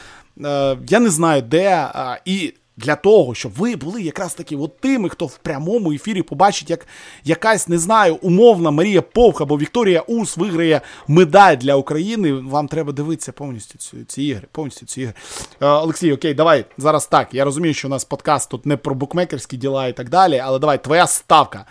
Е, 0.44 0.76
я 0.88 1.00
не 1.00 1.10
знаю 1.10 1.42
де. 1.42 1.88
І 2.24 2.54
для 2.76 2.96
того, 2.96 3.34
щоб 3.34 3.52
ви 3.52 3.76
були 3.76 4.02
якраз 4.02 4.34
таки 4.34 4.56
от 4.56 4.80
тими, 4.80 5.08
хто 5.08 5.26
в 5.26 5.38
прямому 5.38 5.92
ефірі 5.92 6.22
побачить, 6.22 6.70
як 6.70 6.86
якась, 7.24 7.68
не 7.68 7.78
знаю, 7.78 8.18
умовна 8.22 8.70
Марія 8.70 9.02
Повх 9.02 9.40
або 9.40 9.58
Вікторія 9.58 10.00
Ус 10.00 10.36
виграє 10.36 10.80
медаль 11.08 11.56
для 11.56 11.74
України. 11.74 12.32
Вам 12.32 12.68
треба 12.68 12.92
дивитися 12.92 13.32
повністю 13.32 13.78
ці, 13.78 14.04
ці 14.04 14.22
ігри. 14.22 14.46
Повністю 14.52 14.86
ці 14.86 15.00
ігри. 15.00 15.14
Е, 15.60 15.66
Олексій, 15.66 16.12
окей, 16.12 16.34
давай 16.34 16.64
зараз 16.78 17.06
так. 17.06 17.34
Я 17.34 17.44
розумію, 17.44 17.74
що 17.74 17.88
у 17.88 17.90
нас 17.90 18.04
подкаст 18.04 18.50
тут 18.50 18.66
не 18.66 18.76
про 18.76 18.94
букмекерські 18.94 19.56
діла 19.56 19.86
і 19.86 19.92
так 19.92 20.08
далі, 20.08 20.38
але 20.38 20.58
давай 20.58 20.84
твоя 20.84 21.06
ставка 21.06 21.66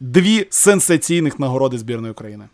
дві 0.00 0.46
сенсаційних 0.50 1.38
нагороди 1.38 1.78
збірної 1.78 2.12
України. 2.12 2.44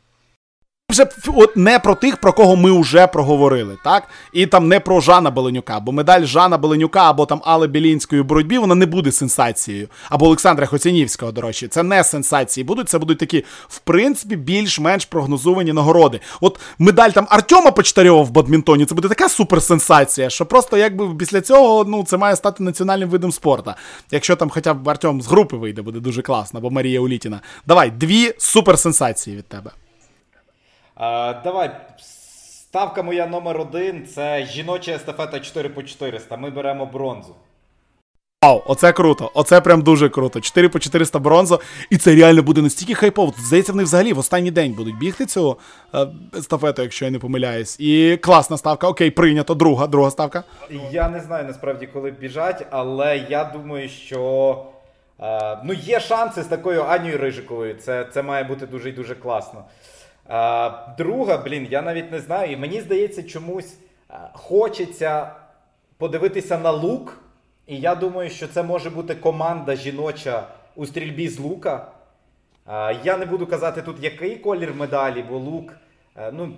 Вже 0.94 1.06
от 1.26 1.56
не 1.56 1.78
про 1.78 1.94
тих, 1.94 2.16
про 2.16 2.32
кого 2.32 2.56
ми 2.56 2.80
вже 2.80 3.06
проговорили, 3.06 3.76
так? 3.84 4.08
І 4.32 4.46
там 4.46 4.68
не 4.68 4.80
про 4.80 5.00
Жана 5.00 5.30
Беленюка, 5.30 5.80
бо 5.80 5.92
медаль 5.92 6.24
Жана 6.24 6.58
Беленюка 6.58 7.10
або 7.10 7.26
там 7.26 7.40
Але 7.44 7.66
Білінської 7.66 8.22
боротьбі, 8.22 8.58
вона 8.58 8.74
не 8.74 8.86
буде 8.86 9.12
сенсацією. 9.12 9.88
Або 10.08 10.26
Олександра 10.26 10.66
Хоцянівського, 10.66 11.32
до 11.32 11.40
речі, 11.40 11.68
це 11.68 11.82
не 11.82 12.04
сенсації 12.04 12.64
будуть. 12.64 12.88
Це 12.88 12.98
будуть 12.98 13.18
такі, 13.18 13.44
в 13.68 13.78
принципі, 13.78 14.36
більш-менш 14.36 15.04
прогнозовані 15.04 15.72
нагороди. 15.72 16.20
От 16.40 16.60
медаль 16.78 17.10
там 17.10 17.26
Артема 17.30 17.70
Почтарьова 17.70 18.22
в 18.22 18.30
бадмінтоні, 18.30 18.86
це 18.86 18.94
буде 18.94 19.08
така 19.08 19.28
суперсенсація, 19.28 20.30
що 20.30 20.46
просто 20.46 20.76
якби 20.76 21.14
після 21.14 21.40
цього 21.40 21.84
ну, 21.84 22.04
це 22.04 22.16
має 22.16 22.36
стати 22.36 22.62
національним 22.62 23.08
видом 23.08 23.32
спорту. 23.32 23.72
Якщо 24.10 24.36
там 24.36 24.50
хоча 24.50 24.74
б 24.74 24.88
Артем 24.88 25.22
з 25.22 25.26
групи 25.26 25.56
вийде, 25.56 25.82
буде 25.82 26.00
дуже 26.00 26.22
класно, 26.22 26.58
або 26.58 26.70
Марія 26.70 27.00
Улітіна. 27.00 27.40
Давай, 27.66 27.90
дві 27.90 28.34
суперсенсації 28.38 29.36
від 29.36 29.46
тебе. 29.46 29.70
Давай. 31.44 31.70
Ставка 31.98 33.02
моя 33.02 33.26
номер 33.26 33.60
один 33.60 34.06
це 34.06 34.46
жіноча 34.46 34.92
естафета 34.92 35.40
4 35.40 35.68
по 35.68 35.82
400. 35.82 36.36
Ми 36.36 36.50
беремо 36.50 36.86
бронзу. 36.86 37.34
Вау, 38.44 38.62
оце 38.66 38.92
круто, 38.92 39.30
оце 39.34 39.60
прям 39.60 39.82
дуже 39.82 40.08
круто. 40.08 40.40
4 40.40 40.68
по 40.68 40.78
400 40.78 41.18
бронзу. 41.18 41.60
І 41.90 41.96
це 41.96 42.14
реально 42.14 42.42
буде 42.42 42.62
настільки 42.62 42.94
хайпово. 42.94 43.32
Здається, 43.38 43.72
вони 43.72 43.84
взагалі 43.84 44.12
в 44.12 44.18
останній 44.18 44.50
день 44.50 44.72
будуть 44.72 44.98
бігти 44.98 45.26
цю 45.26 45.58
е, 45.94 46.06
естафету, 46.38 46.82
якщо 46.82 47.04
я 47.04 47.10
не 47.10 47.18
помиляюсь. 47.18 47.80
І 47.80 48.16
класна 48.16 48.58
ставка. 48.58 48.88
Окей, 48.88 49.10
прийнято. 49.10 49.54
Друга, 49.54 49.86
друга 49.86 50.10
ставка. 50.10 50.44
Я 50.90 51.08
не 51.08 51.20
знаю 51.20 51.44
насправді, 51.44 51.86
коли 51.86 52.10
біжать, 52.10 52.66
але 52.70 53.26
я 53.28 53.44
думаю, 53.44 53.88
що 53.88 54.62
е, 55.20 55.58
ну, 55.64 55.72
є 55.72 56.00
шанси 56.00 56.42
з 56.42 56.46
такою 56.46 56.82
Анією 56.82 57.18
Рижиковою. 57.18 57.74
Це 57.74 58.08
це 58.14 58.22
має 58.22 58.44
бути 58.44 58.66
дуже 58.66 58.88
і 58.88 58.92
дуже 58.92 59.14
класно. 59.14 59.64
Е, 60.30 60.72
друга, 60.98 61.38
блін, 61.38 61.68
я 61.70 61.82
навіть 61.82 62.12
не 62.12 62.20
знаю. 62.20 62.52
І 62.52 62.56
мені 62.56 62.80
здається, 62.80 63.22
чомусь 63.22 63.78
е, 64.10 64.14
хочеться 64.32 65.32
подивитися 65.98 66.58
на 66.58 66.70
лук. 66.70 67.20
І 67.66 67.76
я 67.76 67.94
думаю, 67.94 68.30
що 68.30 68.48
це 68.48 68.62
може 68.62 68.90
бути 68.90 69.14
команда 69.14 69.76
жіноча 69.76 70.46
у 70.76 70.86
стрільбі 70.86 71.28
з 71.28 71.38
лука. 71.38 71.86
Я 73.04 73.16
не 73.16 73.26
буду 73.26 73.46
казати 73.46 73.82
тут, 73.82 74.04
який 74.04 74.36
колір 74.36 74.74
медалі, 74.74 75.24
бо 75.28 75.38
лук. 75.38 75.72
Е, 76.16 76.32
ну, 76.32 76.52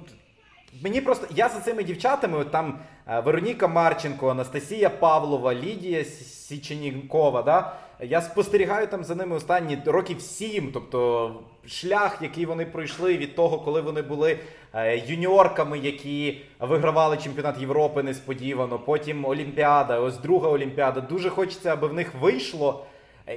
Мені 0.83 1.01
просто. 1.01 1.27
Я 1.31 1.49
за 1.49 1.61
цими 1.61 1.83
дівчатами, 1.83 2.39
от 2.39 2.51
там 2.51 2.79
е, 3.09 3.21
Вероніка 3.21 3.69
Марченко, 3.69 4.29
Анастасія 4.29 4.91
Павлова, 4.91 5.55
Лідія 5.55 6.05
Січенікова. 6.05 7.43
Да? 7.43 7.77
Я 8.01 8.21
спостерігаю 8.21 8.87
там 8.87 9.05
за 9.05 9.15
ними 9.15 9.37
останні 9.37 9.79
років 9.87 10.21
сім. 10.21 10.71
Тобто 10.73 11.33
шлях, 11.67 12.19
який 12.23 12.47
вони 12.47 12.67
пройшли 12.67 13.17
від 13.17 13.35
того, 13.37 13.59
коли 13.59 13.81
вони 13.81 14.03
були 14.03 14.39
е, 14.75 14.99
юніорками, 14.99 15.79
які 15.79 16.41
вигравали 16.61 17.17
чемпіонат 17.17 17.59
Європи 17.59 18.03
несподівано. 18.03 18.79
Потім 18.79 19.25
Олімпіада, 19.25 20.01
ось 20.01 20.19
друга 20.19 20.49
Олімпіада. 20.49 21.01
Дуже 21.01 21.31
хочеться, 21.31 21.73
аби 21.73 21.89
в 21.89 21.95
них 21.95 22.15
вийшло, 22.21 22.87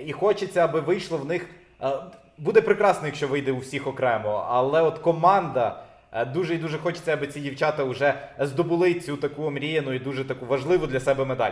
і 0.06 0.12
хочеться, 0.12 0.64
аби 0.64 0.80
вийшло 0.80 1.18
в 1.18 1.26
них. 1.26 1.46
Е, 1.82 1.92
буде 2.38 2.62
прекрасно, 2.62 3.08
якщо 3.08 3.28
вийде 3.28 3.52
у 3.52 3.58
всіх 3.58 3.88
окремо, 3.88 4.46
але 4.50 4.82
от 4.82 5.00
команда. 5.00 5.84
Е, 6.12 6.26
дуже 6.26 6.56
і 6.56 6.58
дуже 6.58 6.78
хочеться, 6.78 7.14
аби 7.14 7.28
ці 7.28 7.40
дівчата 7.40 7.84
вже 7.84 8.14
здобули 8.40 8.94
цю 8.94 9.18
таку 9.18 9.52
мріяну 9.52 9.94
і 9.94 10.00
дуже 10.00 10.26
таку 10.26 10.46
важливу 10.46 10.88
для 10.88 11.00
себе 11.00 11.26
медаль. 11.26 11.52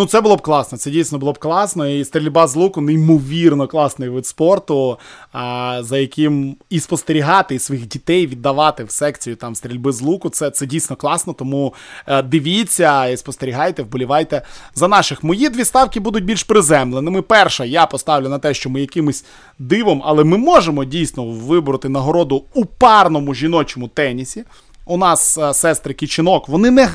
Ну, 0.00 0.06
це 0.06 0.20
було 0.20 0.36
б 0.36 0.42
класно, 0.42 0.78
це 0.78 0.90
дійсно 0.90 1.18
було 1.18 1.32
б 1.32 1.38
класно. 1.38 1.86
І 1.86 2.04
стрільба 2.04 2.46
з 2.46 2.56
луку 2.56 2.80
неймовірно 2.80 3.68
класний 3.68 4.08
вид 4.08 4.26
спорту, 4.26 4.98
а, 5.32 5.78
за 5.82 5.98
яким 5.98 6.56
і 6.70 6.80
спостерігати, 6.80 7.54
і 7.54 7.58
своїх 7.58 7.86
дітей 7.86 8.26
віддавати 8.26 8.84
в 8.84 8.90
секцію 8.90 9.36
там 9.36 9.54
стрільби 9.54 9.92
з 9.92 10.00
луку. 10.00 10.30
Це 10.30 10.50
це 10.50 10.66
дійсно 10.66 10.96
класно. 10.96 11.32
Тому 11.32 11.74
е, 12.06 12.22
дивіться 12.22 13.06
і 13.06 13.16
спостерігайте, 13.16 13.82
вболівайте 13.82 14.42
за 14.74 14.88
наших. 14.88 15.24
Мої 15.24 15.48
дві 15.48 15.64
ставки 15.64 16.00
будуть 16.00 16.24
більш 16.24 16.42
приземленими. 16.42 17.22
Перша, 17.22 17.64
я 17.64 17.86
поставлю 17.86 18.28
на 18.28 18.38
те, 18.38 18.54
що 18.54 18.70
ми 18.70 18.80
якимось 18.80 19.24
дивом, 19.58 20.02
але 20.04 20.24
ми 20.24 20.38
можемо 20.38 20.84
дійсно 20.84 21.24
вибороти 21.24 21.88
нагороду 21.88 22.44
у 22.54 22.64
парному 22.64 23.34
жіночому 23.34 23.88
тенісі. 23.88 24.44
У 24.86 24.96
нас 24.96 25.38
е, 25.38 25.54
сестри 25.54 25.94
Кічинок, 25.94 26.48
вони 26.48 26.70
не. 26.70 26.90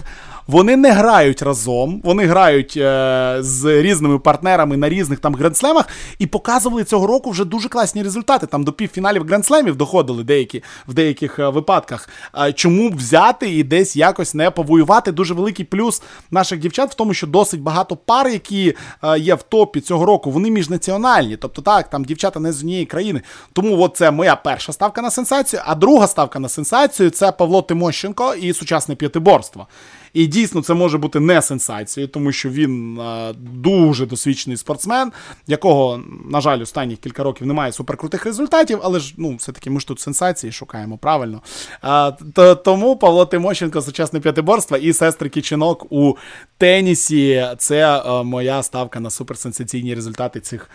Вони 0.49 0.75
не 0.75 0.91
грають 0.91 1.41
разом, 1.41 2.01
вони 2.03 2.25
грають 2.25 2.73
е, 2.77 3.37
з 3.39 3.81
різними 3.81 4.19
партнерами 4.19 4.77
на 4.77 4.89
різних 4.89 5.19
там 5.19 5.35
грандслемах 5.35 5.87
і 6.19 6.27
показували 6.27 6.83
цього 6.83 7.07
року 7.07 7.31
вже 7.31 7.45
дуже 7.45 7.69
класні 7.69 8.03
результати. 8.03 8.47
Там 8.47 8.63
до 8.63 8.73
півфіналів 8.73 9.23
грандслемів 9.23 9.75
доходили 9.75 10.23
деякі 10.23 10.63
в 10.87 10.93
деяких 10.93 11.39
е, 11.39 11.49
випадках. 11.49 12.09
Е, 12.37 12.53
чому 12.53 12.89
взяти 12.89 13.55
і 13.55 13.63
десь 13.63 13.95
якось 13.95 14.33
не 14.33 14.51
повоювати? 14.51 15.11
Дуже 15.11 15.33
великий 15.33 15.65
плюс 15.65 16.01
наших 16.31 16.59
дівчат 16.59 16.91
в 16.91 16.93
тому, 16.93 17.13
що 17.13 17.27
досить 17.27 17.61
багато 17.61 17.95
пар, 17.95 18.27
які 18.27 18.75
е, 19.03 19.19
є 19.19 19.35
в 19.35 19.43
топі 19.43 19.81
цього 19.81 20.05
року, 20.05 20.31
вони 20.31 20.51
міжнаціональні. 20.51 21.37
Тобто, 21.37 21.61
так, 21.61 21.89
там 21.89 22.05
дівчата 22.05 22.39
не 22.39 22.53
з 22.53 22.59
однієї 22.59 22.85
країни. 22.85 23.21
Тому 23.53 23.81
от 23.81 23.97
це 23.97 24.11
моя 24.11 24.35
перша 24.35 24.73
ставка 24.73 25.01
на 25.01 25.11
сенсацію. 25.11 25.61
А 25.65 25.75
друга 25.75 26.07
ставка 26.07 26.39
на 26.39 26.49
сенсацію 26.49 27.09
це 27.09 27.31
Павло 27.31 27.61
Тимощенко 27.61 28.33
і 28.33 28.53
сучасне 28.53 28.95
п'ятиборство. 28.95 29.67
І 30.13 30.27
дійсно 30.27 30.61
це 30.61 30.73
може 30.73 30.97
бути 30.97 31.19
не 31.19 31.41
сенсацією, 31.41 32.07
тому 32.07 32.31
що 32.31 32.49
він 32.49 32.99
а, 32.99 33.33
дуже 33.37 34.05
досвідчений 34.05 34.57
спортсмен, 34.57 35.11
якого, 35.47 36.03
на 36.31 36.41
жаль, 36.41 36.61
останніх 36.61 36.99
кілька 36.99 37.23
років 37.23 37.47
немає 37.47 37.71
суперкрутих 37.71 38.25
результатів, 38.25 38.79
але 38.83 38.99
ж 38.99 39.13
ну, 39.17 39.35
все-таки 39.35 39.69
ми 39.69 39.79
ж 39.79 39.87
тут 39.87 39.99
сенсації 39.99 40.51
шукаємо 40.51 40.97
правильно. 40.97 41.41
А, 41.81 42.11
то, 42.33 42.55
Тому 42.55 42.95
Павло 42.95 43.25
Тимощенко, 43.25 43.81
сучасне 43.81 44.19
п'ятиборство 44.19 44.77
і 44.77 44.93
сестри 44.93 45.29
Кічинок 45.29 45.91
у 45.91 46.17
тенісі. 46.57 47.47
Це 47.57 47.85
а, 47.85 48.23
моя 48.23 48.63
ставка 48.63 48.99
на 48.99 49.09
суперсенсаційні 49.09 49.95
результати 49.95 50.39
цих, 50.39 50.69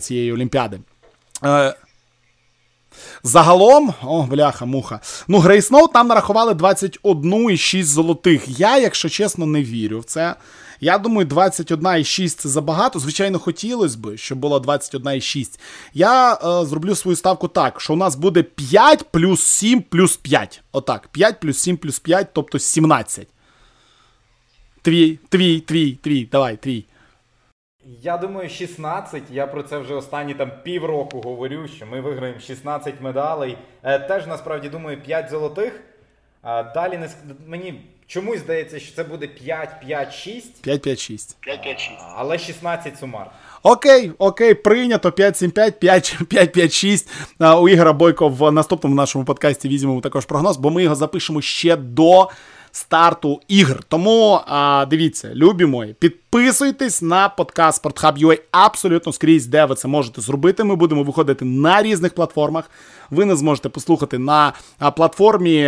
цієї 0.00 0.32
олімпіади. 0.32 0.80
Загалом, 3.22 3.94
о, 4.02 4.22
бляха-муха. 4.22 5.00
Ну, 5.28 5.38
Грейсноу 5.38 5.88
там 5.88 6.06
нарахували 6.06 6.52
21,6 6.52 7.84
золотих. 7.84 8.60
Я, 8.60 8.78
якщо 8.78 9.08
чесно, 9.08 9.46
не 9.46 9.62
вірю 9.62 10.00
в 10.00 10.04
це. 10.04 10.34
Я 10.80 10.98
думаю, 10.98 11.28
21,6 11.28 12.28
це 12.28 12.48
забагато. 12.48 12.98
Звичайно, 12.98 13.38
хотілося 13.38 13.98
б, 13.98 14.16
щоб 14.16 14.38
було 14.38 14.58
21,6. 14.58 15.58
Я 15.94 16.34
е, 16.34 16.66
зроблю 16.66 16.94
свою 16.94 17.16
ставку 17.16 17.48
так, 17.48 17.80
що 17.80 17.92
у 17.92 17.96
нас 17.96 18.16
буде 18.16 18.42
5 18.42 19.04
плюс 19.10 19.42
7 19.42 19.82
плюс 19.82 20.16
5. 20.16 20.62
Отак. 20.72 21.08
5 21.08 21.40
плюс 21.40 21.58
7 21.58 21.76
плюс 21.76 21.98
5, 21.98 22.28
тобто 22.32 22.58
17. 22.58 23.28
Твій, 24.82 25.18
твій, 25.28 25.60
твій, 25.60 25.98
твій, 26.02 26.28
давай, 26.32 26.56
твій. 26.56 26.84
Я 27.86 28.16
думаю, 28.16 28.48
16. 28.48 29.22
Я 29.30 29.46
про 29.46 29.62
це 29.62 29.78
вже 29.78 29.94
останні 29.94 30.34
там 30.34 30.52
півроку 30.62 31.20
говорю, 31.20 31.68
що 31.68 31.86
ми 31.86 32.00
виграємо 32.00 32.40
16 32.40 32.94
медалей. 33.00 33.58
Е, 33.82 33.98
теж 33.98 34.26
насправді 34.26 34.68
думаю 34.68 35.00
5 35.02 35.30
золотих. 35.30 35.80
Далі 36.74 36.98
не 36.98 37.08
мені 37.46 37.80
чомусь 38.06 38.38
здається, 38.38 38.78
що 38.80 38.96
це 38.96 39.04
буде 39.04 39.26
5-5-6. 39.26 40.42
5-5-6. 40.64 41.36
5-5-6. 41.48 41.78
Але 42.16 42.38
16 42.38 42.98
сумар. 42.98 43.30
Окей, 43.62 44.12
окей, 44.18 44.54
прийнято 44.54 45.10
5-7-5, 45.10 46.24
5-5-6. 47.40 47.60
У 47.60 47.68
Ігора 47.68 47.92
Бойко 47.92 48.28
в 48.28 48.52
наступному 48.52 48.96
нашому 48.96 49.24
подкасті 49.24 49.68
візьмемо 49.68 50.00
також 50.00 50.24
прогноз, 50.24 50.56
бо 50.56 50.70
ми 50.70 50.82
його 50.82 50.94
запишемо 50.94 51.40
ще 51.40 51.76
до 51.76 52.30
старту 52.72 53.40
ігр. 53.48 53.82
Тому 53.88 54.40
а, 54.46 54.86
дивіться, 54.90 55.30
любі 55.34 55.66
мої, 55.66 55.94
підписуйтесь 56.36 57.02
на 57.02 57.28
подкаст 57.28 57.84
SportHub.ua 57.84 58.38
абсолютно 58.50 59.12
скрізь, 59.12 59.46
де 59.46 59.64
ви 59.64 59.74
це 59.74 59.88
можете 59.88 60.20
зробити. 60.20 60.64
Ми 60.64 60.76
будемо 60.76 61.02
виходити 61.02 61.44
на 61.44 61.82
різних 61.82 62.14
платформах. 62.14 62.70
Ви 63.10 63.24
не 63.24 63.36
зможете 63.36 63.68
послухати 63.68 64.18
на 64.18 64.52
платформі 64.96 65.64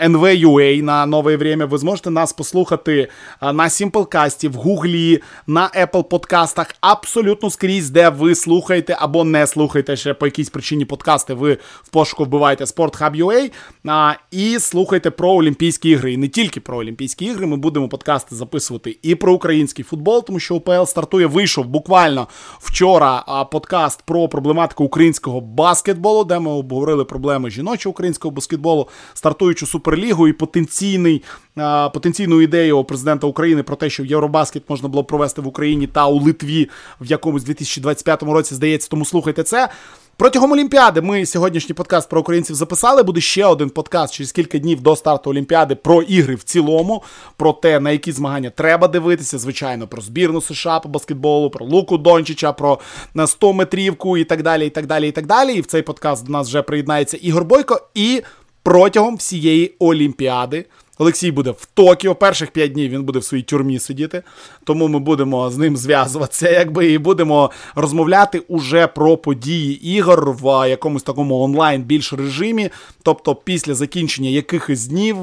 NV.ua 0.00 0.82
на 0.82 1.06
нове 1.06 1.36
время. 1.36 1.64
Ви 1.64 1.78
зможете 1.78 2.10
нас 2.10 2.32
послухати 2.32 3.08
на 3.42 3.68
Simplecast, 3.68 4.48
в 4.48 4.54
Гуглі, 4.54 5.22
на 5.46 5.68
Apple 5.68 6.02
подкастах. 6.02 6.66
Абсолютно 6.80 7.50
скрізь, 7.50 7.90
де 7.90 8.08
ви 8.08 8.34
слухаєте 8.34 8.96
або 8.98 9.24
не 9.24 9.46
слухаєте 9.46 9.96
ще 9.96 10.14
по 10.14 10.26
якійсь 10.26 10.50
причині 10.50 10.84
подкасти. 10.84 11.34
Ви 11.34 11.58
в 11.82 11.88
пошуку 11.88 12.24
вбиваєте 12.24 12.64
SportHub.ua 12.64 13.50
і 14.30 14.58
слухайте 14.58 15.10
про 15.10 15.30
Олімпійські 15.30 15.90
ігри. 15.90 16.12
І 16.12 16.16
не 16.16 16.28
тільки 16.28 16.60
про 16.60 16.78
Олімпійські 16.78 17.24
ігри. 17.24 17.46
Ми 17.46 17.56
будемо 17.56 17.88
подкасти 17.88 18.36
записувати 18.36 18.98
і 19.02 19.14
про 19.14 19.34
український 19.34 19.84
футбол, 19.84 20.11
тому 20.20 20.40
що 20.40 20.54
УПЛ 20.54 20.84
стартує. 20.84 21.26
Вийшов 21.26 21.66
буквально 21.66 22.28
вчора 22.58 23.44
подкаст 23.52 24.02
про 24.02 24.28
проблематику 24.28 24.84
українського 24.84 25.40
баскетболу, 25.40 26.24
де 26.24 26.38
ми 26.38 26.50
обговорили 26.50 27.04
проблеми 27.04 27.50
жіночого 27.50 27.90
українського 27.90 28.32
баскетболу, 28.32 28.88
стартуючу 29.14 29.66
суперлігу 29.66 30.28
і 30.28 30.32
потенційний. 30.32 31.22
Потенційну 31.94 32.40
ідею 32.40 32.84
президента 32.84 33.26
України 33.26 33.62
про 33.62 33.76
те, 33.76 33.90
що 33.90 34.04
Євробаскет 34.04 34.62
можна 34.68 34.88
було 34.88 35.04
провести 35.04 35.40
в 35.40 35.46
Україні 35.46 35.86
та 35.86 36.06
у 36.06 36.20
Литві 36.20 36.70
в 37.00 37.06
якомусь 37.06 37.44
2025 37.44 38.22
році, 38.22 38.54
здається, 38.54 38.88
тому 38.88 39.04
слухайте 39.04 39.42
це. 39.42 39.68
Протягом 40.16 40.52
Олімпіади 40.52 41.00
ми 41.00 41.26
сьогоднішній 41.26 41.74
подкаст 41.74 42.08
про 42.08 42.20
українців 42.20 42.56
записали. 42.56 43.02
Буде 43.02 43.20
ще 43.20 43.46
один 43.46 43.70
подкаст 43.70 44.14
через 44.14 44.32
кілька 44.32 44.58
днів 44.58 44.80
до 44.80 44.96
старту 44.96 45.30
Олімпіади 45.30 45.74
про 45.74 46.02
ігри 46.02 46.34
в 46.34 46.42
цілому, 46.42 47.02
про 47.36 47.52
те, 47.52 47.80
на 47.80 47.90
які 47.90 48.12
змагання 48.12 48.50
треба 48.50 48.88
дивитися. 48.88 49.38
Звичайно, 49.38 49.88
про 49.88 50.02
збірну 50.02 50.40
США 50.40 50.80
по 50.80 50.88
баскетболу, 50.88 51.50
про 51.50 51.66
Луку 51.66 51.98
Дончича, 51.98 52.52
про 52.52 52.78
на 53.14 53.26
100 53.26 53.52
метрівку 53.52 54.16
і 54.16 54.24
так 54.24 54.42
далі. 54.42 54.66
І 54.66 54.70
так 54.70 54.86
далі. 54.86 55.08
І 55.08 55.12
так 55.12 55.26
далі. 55.26 55.54
І 55.54 55.60
в 55.60 55.66
цей 55.66 55.82
подкаст 55.82 56.26
до 56.26 56.32
нас 56.32 56.48
вже 56.48 56.62
приєднається 56.62 57.16
Ігор 57.16 57.44
Бойко. 57.44 57.80
І 57.94 58.22
протягом 58.62 59.16
всієї 59.16 59.74
Олімпіади. 59.78 60.64
Олексій 60.98 61.30
буде 61.30 61.50
в 61.50 61.68
Токіо. 61.74 62.14
Перших 62.14 62.50
5 62.50 62.72
днів 62.72 62.90
він 62.90 63.02
буде 63.02 63.18
в 63.18 63.24
своїй 63.24 63.42
тюрмі 63.42 63.78
сидіти, 63.78 64.22
тому 64.64 64.88
ми 64.88 64.98
будемо 64.98 65.50
з 65.50 65.56
ним 65.56 65.76
зв'язуватися, 65.76 66.50
якби 66.50 66.92
і 66.92 66.98
будемо 66.98 67.50
розмовляти 67.74 68.38
уже 68.48 68.86
про 68.86 69.16
події 69.16 69.88
ігор 69.96 70.32
в 70.32 70.68
якомусь 70.68 71.02
такому 71.02 71.40
онлайн 71.40 71.82
більш 71.82 72.12
режимі. 72.12 72.70
Тобто, 73.02 73.34
після 73.34 73.74
закінчення 73.74 74.30
якихось 74.30 74.86
днів 74.86 75.16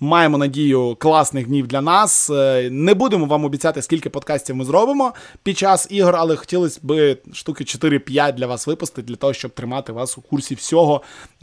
Маємо 0.00 0.38
надію 0.38 0.96
класних 0.98 1.46
днів 1.46 1.66
для 1.66 1.80
нас. 1.80 2.30
Е, 2.30 2.68
не 2.70 2.94
будемо 2.94 3.26
вам 3.26 3.44
обіцяти, 3.44 3.82
скільки 3.82 4.10
подкастів 4.10 4.56
ми 4.56 4.64
зробимо 4.64 5.12
під 5.42 5.58
час 5.58 5.86
ігор, 5.90 6.16
але 6.16 6.36
хотілося 6.36 6.80
б 6.82 7.16
штуки 7.32 7.64
4-5 7.64 8.34
для 8.34 8.46
вас 8.46 8.66
випустити, 8.66 9.02
для 9.02 9.16
того, 9.16 9.32
щоб 9.32 9.50
тримати 9.50 9.92
вас 9.92 10.18
у 10.18 10.20
курсі 10.20 10.54
всього, 10.54 11.02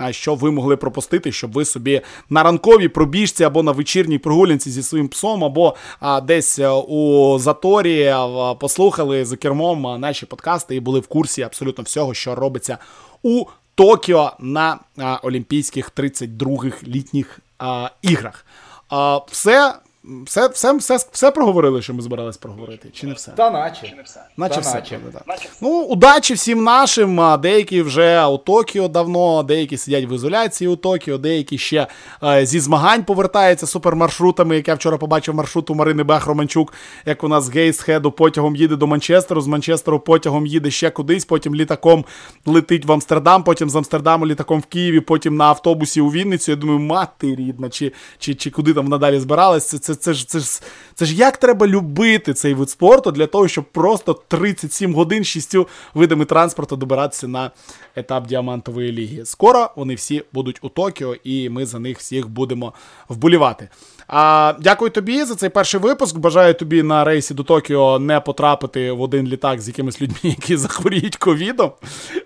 що 0.09 0.35
ви 0.35 0.51
могли 0.51 0.77
пропустити, 0.77 1.31
щоб 1.31 1.51
ви 1.51 1.65
собі 1.65 2.01
на 2.29 2.43
ранковій 2.43 2.87
пробіжці 2.87 3.43
або 3.43 3.63
на 3.63 3.71
вечірній 3.71 4.17
прогулянці 4.17 4.71
зі 4.71 4.83
своїм 4.83 5.07
псом, 5.07 5.43
або 5.43 5.75
десь 6.23 6.59
е, 6.59 6.69
у 6.69 7.39
заторі 7.39 8.15
послухали 8.59 9.25
за 9.25 9.37
кермом 9.37 10.01
наші 10.01 10.25
подкасти 10.25 10.75
і 10.75 10.79
були 10.79 10.99
в 10.99 11.07
курсі 11.07 11.41
абсолютно 11.41 11.83
всього, 11.83 12.13
що 12.13 12.35
робиться 12.35 12.77
у 13.23 13.45
Токіо 13.75 14.31
на 14.39 14.79
Олімпійських 15.23 15.91
32-х 15.91 16.83
літніх 16.83 17.39
а, 17.61 17.89
іграх. 18.01 18.45
А, 18.89 19.19
Все 19.27 19.73
все 20.03 20.47
все, 20.47 20.73
все, 20.73 20.97
все 21.11 21.31
проговорили, 21.31 21.81
що 21.81 21.93
ми 21.93 22.01
збирались 22.01 22.37
проговорити, 22.37 22.89
чи 22.93 23.07
не 23.07 23.13
все? 23.13 23.31
Та 23.31 23.51
наче. 23.51 23.87
Чи 23.87 23.95
не 23.95 24.01
все. 24.01 24.19
Наче 24.37 24.55
Та 24.55 24.61
все. 24.61 24.73
Наче. 24.73 24.97
Правда, 24.97 25.21
Ну, 25.61 25.81
удачі 25.81 26.33
всім 26.33 26.63
нашим. 26.63 27.39
Деякі 27.41 27.81
вже 27.81 28.25
у 28.25 28.37
Токіо 28.37 28.87
давно, 28.87 29.43
деякі 29.43 29.77
сидять 29.77 30.11
в 30.11 30.11
ізоляції 30.15 30.67
у 30.67 30.75
Токіо, 30.75 31.17
деякі 31.17 31.57
ще 31.57 31.87
е, 32.23 32.45
зі 32.45 32.59
змагань 32.59 33.03
повертаються 33.03 33.67
супермаршрутами, 33.67 34.55
як 34.55 34.67
я 34.67 34.75
вчора 34.75 34.97
побачив 34.97 35.35
маршрут 35.35 35.69
у 35.69 35.75
Марини 35.75 36.03
Бех-Романчук, 36.03 36.73
як 37.05 37.23
вона 37.23 37.41
з 37.41 37.49
Гейсхеду 37.49 38.11
потягом 38.11 38.55
їде 38.55 38.75
до 38.75 38.87
Манчестеру, 38.87 39.41
з 39.41 39.47
Манчестеру 39.47 39.99
потягом 39.99 40.45
їде 40.45 40.71
ще 40.71 40.89
кудись, 40.89 41.25
потім 41.25 41.55
літаком 41.55 42.05
летить 42.45 42.85
в 42.85 42.91
Амстердам, 42.91 43.43
потім 43.43 43.69
з 43.69 43.75
Амстердаму 43.75 44.27
літаком 44.27 44.59
в 44.59 44.65
Києві, 44.65 44.99
потім 44.99 45.35
на 45.35 45.45
автобусі 45.45 46.01
у 46.01 46.09
Вінницю. 46.09 46.51
Я 46.51 46.55
думаю, 46.55 46.79
мати 46.79 47.35
рідна, 47.35 47.69
чи 47.69 47.91
чи, 48.19 48.35
чи 48.35 48.49
куди 48.51 48.73
там 48.73 48.87
надалі 48.87 49.19
збиралась. 49.19 49.67
Це, 49.67 49.77
це, 49.77 49.90
це 49.95 50.13
ж 50.13 50.27
це 50.27 50.39
ж 50.39 50.61
це 50.95 51.05
ж 51.05 51.15
як 51.15 51.37
треба 51.37 51.67
любити 51.67 52.33
цей 52.33 52.53
вид 52.53 52.69
спорту 52.69 53.11
для 53.11 53.27
того, 53.27 53.47
щоб 53.47 53.65
просто 53.65 54.13
37 54.27 54.93
годин 54.93 55.23
шістю 55.23 55.67
видами 55.93 56.25
транспорту 56.25 56.75
добиратися 56.75 57.27
на 57.27 57.51
етап 57.95 58.27
діамантової 58.27 58.91
ліги. 58.91 59.25
Скоро 59.25 59.69
вони 59.75 59.95
всі 59.95 60.23
будуть 60.33 60.59
у 60.61 60.69
Токіо, 60.69 61.15
і 61.23 61.49
ми 61.49 61.65
за 61.65 61.79
них 61.79 61.99
всіх 61.99 62.27
будемо 62.27 62.73
вболівати. 63.09 63.69
А, 64.13 64.53
Дякую 64.59 64.91
тобі 64.91 65.23
за 65.23 65.35
цей 65.35 65.49
перший 65.49 65.79
випуск. 65.79 66.17
Бажаю 66.17 66.53
тобі 66.53 66.83
на 66.83 67.03
рейсі 67.03 67.33
до 67.33 67.43
Токіо 67.43 67.99
не 67.99 68.19
потрапити 68.19 68.91
в 68.91 69.01
один 69.01 69.27
літак 69.27 69.61
з 69.61 69.67
якимись 69.67 70.01
людьми, 70.01 70.17
які 70.23 70.57
захворіють 70.57 71.15
ковідом. 71.15 71.71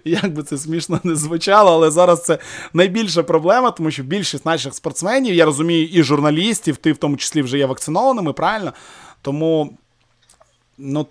Як 0.06 0.34
би 0.34 0.44
це 0.44 0.58
смішно 0.58 1.00
не 1.04 1.16
звучало, 1.16 1.72
але 1.72 1.92
зараз 1.92 2.24
це 2.24 2.38
найбільша 2.74 3.24
проблема, 3.24 3.72
тому 3.72 3.92
що 3.92 4.04
більшість 4.04 4.46
наших 4.46 4.74
спортсменів, 4.74 5.36
я 5.36 5.46
розумію, 5.46 5.88
і 5.88 6.04
журналістів, 6.04 6.78
ти 6.78 6.92
в 6.92 6.98
тому 6.98 7.18
числі 7.18 7.42
вже 7.42 7.58
є 7.58 7.66
вакцинованими, 7.66 8.34
правильно? 8.34 8.74
Тому 9.22 9.78
Ну, 10.78 11.08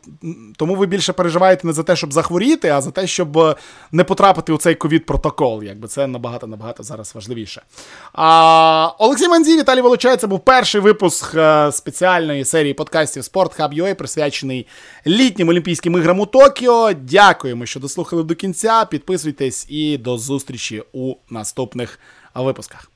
Тому 0.57 0.75
ви 0.75 0.87
більше 0.87 1.13
переживаєте 1.13 1.67
не 1.67 1.73
за 1.73 1.83
те, 1.83 1.97
щоб 1.97 2.13
захворіти, 2.13 2.69
а 2.69 2.81
за 2.81 2.91
те, 2.91 3.07
щоб 3.07 3.39
е, 3.39 3.55
не 3.93 4.05
потрапити 4.05 4.53
у 4.53 4.59
цей 4.59 4.75
ковід-протокол. 4.75 5.63
Якби 5.63 5.89
Це 5.89 6.07
набагато-набагато 6.07 6.83
зараз 6.83 7.15
важливіше. 7.15 7.63
А, 8.13 8.91
Олексій 8.99 9.29
Манзі, 9.29 9.59
Віталій 9.59 9.81
Волочай, 9.81 10.17
це 10.17 10.27
був 10.27 10.41
перший 10.41 10.81
випуск 10.81 11.35
е, 11.35 11.73
спеціальної 11.73 12.45
серії 12.45 12.75
подкастів 12.75 13.23
Sport 13.23 13.61
Hub 13.61 13.83
UA, 13.83 13.95
присвячений 13.95 14.67
літнім 15.07 15.49
Олімпійським 15.49 15.99
іграм 15.99 16.21
у 16.21 16.27
Токіо. 16.27 16.93
Дякуємо, 16.93 17.67
що 17.67 17.81
дослухали 17.81 18.23
до 18.23 18.35
кінця. 18.35 18.85
Підписуйтесь 18.85 19.67
і 19.69 19.99
до 19.99 20.19
зустрічі 20.19 20.83
у 20.93 21.15
наступних 21.31 21.99
випусках. 22.35 22.94